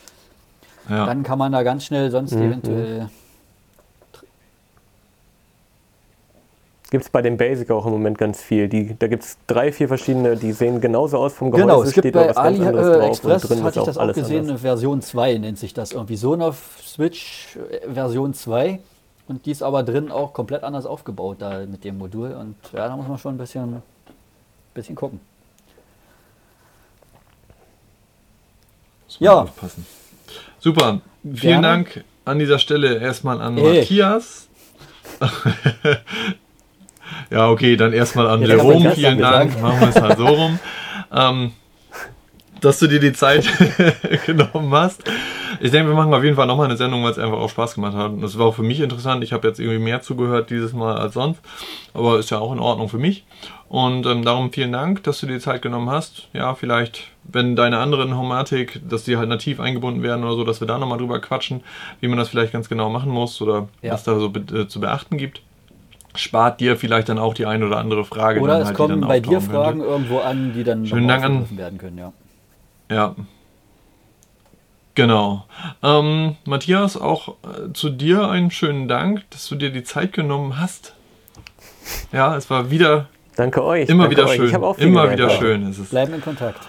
Ja. 0.90 1.06
Dann 1.06 1.24
kann 1.24 1.38
man 1.38 1.52
da 1.52 1.64
ganz 1.64 1.86
schnell 1.86 2.12
sonst 2.12 2.34
mhm. 2.34 2.44
eventuell. 2.44 3.10
Gibt 6.90 7.04
es 7.04 7.10
bei 7.10 7.22
dem 7.22 7.36
Basic 7.36 7.70
auch 7.70 7.86
im 7.86 7.92
Moment 7.92 8.18
ganz 8.18 8.42
viel. 8.42 8.70
Die, 8.70 8.98
da 8.98 9.08
gibt 9.08 9.24
es 9.24 9.38
drei, 9.46 9.74
vier 9.74 9.90
verschiedene, 9.90 10.38
die 10.38 10.54
sehen 10.54 10.80
genauso 10.80 11.18
aus 11.18 11.34
vom 11.34 11.52
Gehäuse. 11.52 11.68
Genau, 11.68 11.84
es 11.84 11.92
gibt 11.94 12.14
bei 12.14 12.34
AliExpress, 12.34 13.52
äh, 13.52 13.62
hatte 13.62 13.80
ich 13.80 13.86
das 13.86 13.98
auch 13.98 14.14
gesehen, 14.14 14.46
anders. 14.46 14.62
Version 14.62 15.02
2 15.02 15.38
nennt 15.40 15.58
sich 15.58 15.74
das 15.74 15.92
irgendwie. 15.92 16.16
Sonoff 16.16 16.80
Switch 16.82 17.58
äh, 17.58 17.92
Version 17.92 18.34
2. 18.34 18.80
Und 19.28 19.45
die 19.45 19.51
ist 19.51 19.61
aber 19.61 19.84
drin 19.84 20.09
auch 20.11 20.34
komplett 20.34 20.63
anders 20.63 20.86
aufgebaut 20.86 21.38
da 21.39 21.65
mit 21.65 21.84
dem 21.84 21.97
Modul. 21.97 22.32
Und 22.32 22.55
ja, 22.73 22.88
da 22.88 22.95
muss 22.95 23.07
man 23.07 23.17
schon 23.17 23.36
ein 23.36 23.38
bisschen, 23.38 23.82
bisschen 24.73 24.95
gucken. 24.95 25.19
ja. 29.19 29.41
Aufpassen. 29.41 29.86
Super. 30.59 31.01
Vielen 31.23 31.61
Gerne. 31.61 31.67
Dank 31.67 32.03
an 32.25 32.39
dieser 32.39 32.59
Stelle 32.59 32.99
erstmal 32.99 33.41
an 33.41 33.57
Ey. 33.57 33.80
Matthias. 33.80 34.47
ja, 37.30 37.49
okay, 37.49 37.75
dann 37.75 37.93
erstmal 37.93 38.28
an 38.28 38.41
Jerome. 38.41 38.91
Vielen 38.91 39.19
Dank. 39.19 39.59
Machen 39.61 39.80
wir 39.80 39.89
es 39.89 40.01
halt 40.01 40.17
so 40.17 40.25
rum. 40.28 40.59
Ähm, 41.09 41.53
dass 42.59 42.80
du 42.80 42.88
dir 42.88 42.99
die 42.99 43.13
Zeit 43.13 43.47
genommen 44.25 44.73
hast. 44.73 45.01
Ich 45.60 45.72
denke, 45.72 45.89
wir 45.89 45.95
machen 45.95 46.14
auf 46.14 46.24
jeden 46.24 46.36
Fall 46.36 46.47
nochmal 46.47 46.68
eine 46.68 46.78
Sendung, 46.78 47.03
weil 47.03 47.12
es 47.12 47.20
einfach 47.20 47.38
auch 47.38 47.49
Spaß 47.49 47.76
gemacht 47.76 47.95
hat. 47.95 48.12
Und 48.12 48.22
das 48.22 48.38
war 48.38 48.47
auch 48.47 48.55
für 48.55 48.64
mich 48.64 48.80
interessant. 48.80 49.24
Ich 49.24 49.34
habe 49.34 49.47
jetzt 49.47 49.60
irgendwie 49.60 49.80
mehr 49.80 50.01
zugehört 50.01 50.49
dieses 50.49 50.74
Mal 50.74 50.97
als 50.97 51.14
sonst. 51.14 51.41
Aber 51.93 52.20
ist 52.20 52.30
ja 52.30 52.39
auch 52.39 52.51
in 52.51 52.60
Ordnung 52.60 52.89
für 52.89 52.97
mich. 52.97 53.26
Und 53.70 54.05
ähm, 54.05 54.24
darum 54.24 54.51
vielen 54.51 54.72
Dank, 54.72 55.03
dass 55.03 55.20
du 55.20 55.28
dir 55.28 55.34
die 55.34 55.39
Zeit 55.39 55.62
genommen 55.62 55.89
hast. 55.89 56.30
Ja, 56.34 56.55
vielleicht, 56.55 57.10
wenn 57.24 57.55
deine 57.55 57.80
anderen 57.80 58.18
Homatik, 58.18 58.82
dass 58.88 59.03
die 59.03 59.18
halt 59.18 59.30
nativ 59.30 59.60
eingebunden 59.60 60.03
werden 60.03 60.24
oder 60.24 60.36
so, 60.36 60.43
dass 60.43 60.62
wir 60.62 60.68
da 60.68 60.78
nochmal 60.78 60.97
drüber 60.97 61.20
quatschen, 61.20 61.64
wie 61.99 62.08
man 62.08 62.18
das 62.18 62.30
vielleicht 62.30 62.53
ganz 62.53 62.70
genau 62.70 62.89
machen 62.89 63.12
muss 63.12 63.41
oder 63.41 63.68
ja. 63.82 63.93
was 63.93 64.03
da 64.03 64.18
so 64.20 64.30
be 64.30 64.39
äh, 64.58 64.68
zu 64.68 64.80
beachten 64.80 65.18
gibt 65.18 65.41
spart 66.16 66.60
dir 66.60 66.78
vielleicht 66.78 67.10
dann 67.10 67.20
auch 67.20 67.34
die 67.34 67.45
eine 67.45 67.66
oder 67.68 67.78
andere 67.78 68.03
Frage. 68.03 68.39
Oder 68.41 68.60
es 68.60 68.68
halt, 68.68 68.78
kommen 68.78 69.01
bei 69.01 69.20
dir 69.20 69.39
Fragen 69.39 69.80
könnte. 69.80 69.93
irgendwo 69.93 70.20
an, 70.20 70.53
die 70.53 70.64
dann 70.64 70.86
Schönen 70.86 71.08
Dank 71.08 71.24
an, 71.24 71.58
werden 71.58 71.78
können, 71.78 71.97
ja. 71.97 72.14
Ja. 72.89 73.16
Genau. 74.98 75.45
Ähm, 75.84 76.38
Matthias, 76.45 76.98
auch 76.98 77.36
äh, 77.43 77.72
zu 77.72 77.91
dir 77.91 78.30
einen 78.30 78.50
schönen 78.50 78.88
Dank, 78.88 79.30
dass 79.30 79.48
du 79.48 79.54
dir 79.54 79.70
die 79.70 79.84
Zeit 79.84 80.12
genommen 80.12 80.60
hast. 80.60 80.95
Ja, 82.12 82.36
es 82.36 82.50
war 82.50 82.72
wieder. 82.72 83.08
Danke 83.36 83.64
euch. 83.64 83.88
Immer 83.89 84.06
danke 84.06 84.18
wieder 84.18 84.28
euch. 84.28 84.38
schön. 84.38 84.64
immer 84.80 85.12
wieder 85.12 85.30
schön 85.30 85.70
ist 85.70 85.78
es. 85.78 85.89
Bleiben 85.89 86.16
in 86.16 86.22
Kontakt. 86.22 86.62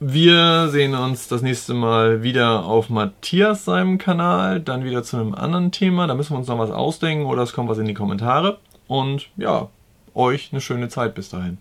Wir 0.00 0.68
sehen 0.70 0.96
uns 0.96 1.28
das 1.28 1.42
nächste 1.42 1.72
Mal 1.74 2.24
wieder 2.24 2.64
auf 2.64 2.90
Matthias 2.90 3.66
seinem 3.66 3.98
Kanal, 3.98 4.58
dann 4.58 4.82
wieder 4.82 5.04
zu 5.04 5.18
einem 5.18 5.36
anderen 5.36 5.70
Thema. 5.70 6.08
Da 6.08 6.16
müssen 6.16 6.32
wir 6.32 6.38
uns 6.38 6.48
noch 6.48 6.58
was 6.58 6.72
ausdenken 6.72 7.26
oder 7.26 7.42
es 7.42 7.52
kommt 7.52 7.68
was 7.68 7.78
in 7.78 7.86
die 7.86 7.94
Kommentare. 7.94 8.58
Und 8.88 9.28
ja, 9.36 9.68
euch 10.16 10.48
eine 10.50 10.60
schöne 10.60 10.88
Zeit 10.88 11.14
bis 11.14 11.28
dahin. 11.28 11.58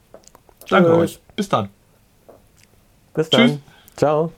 Danke 0.70 0.90
Tschüss. 0.90 0.98
euch. 0.98 1.20
Bis 1.36 1.50
dann. 1.50 1.70
Bis 3.14 3.30
dann. 3.30 3.48
Tschüss. 3.48 3.60
Ciao. 3.96 4.32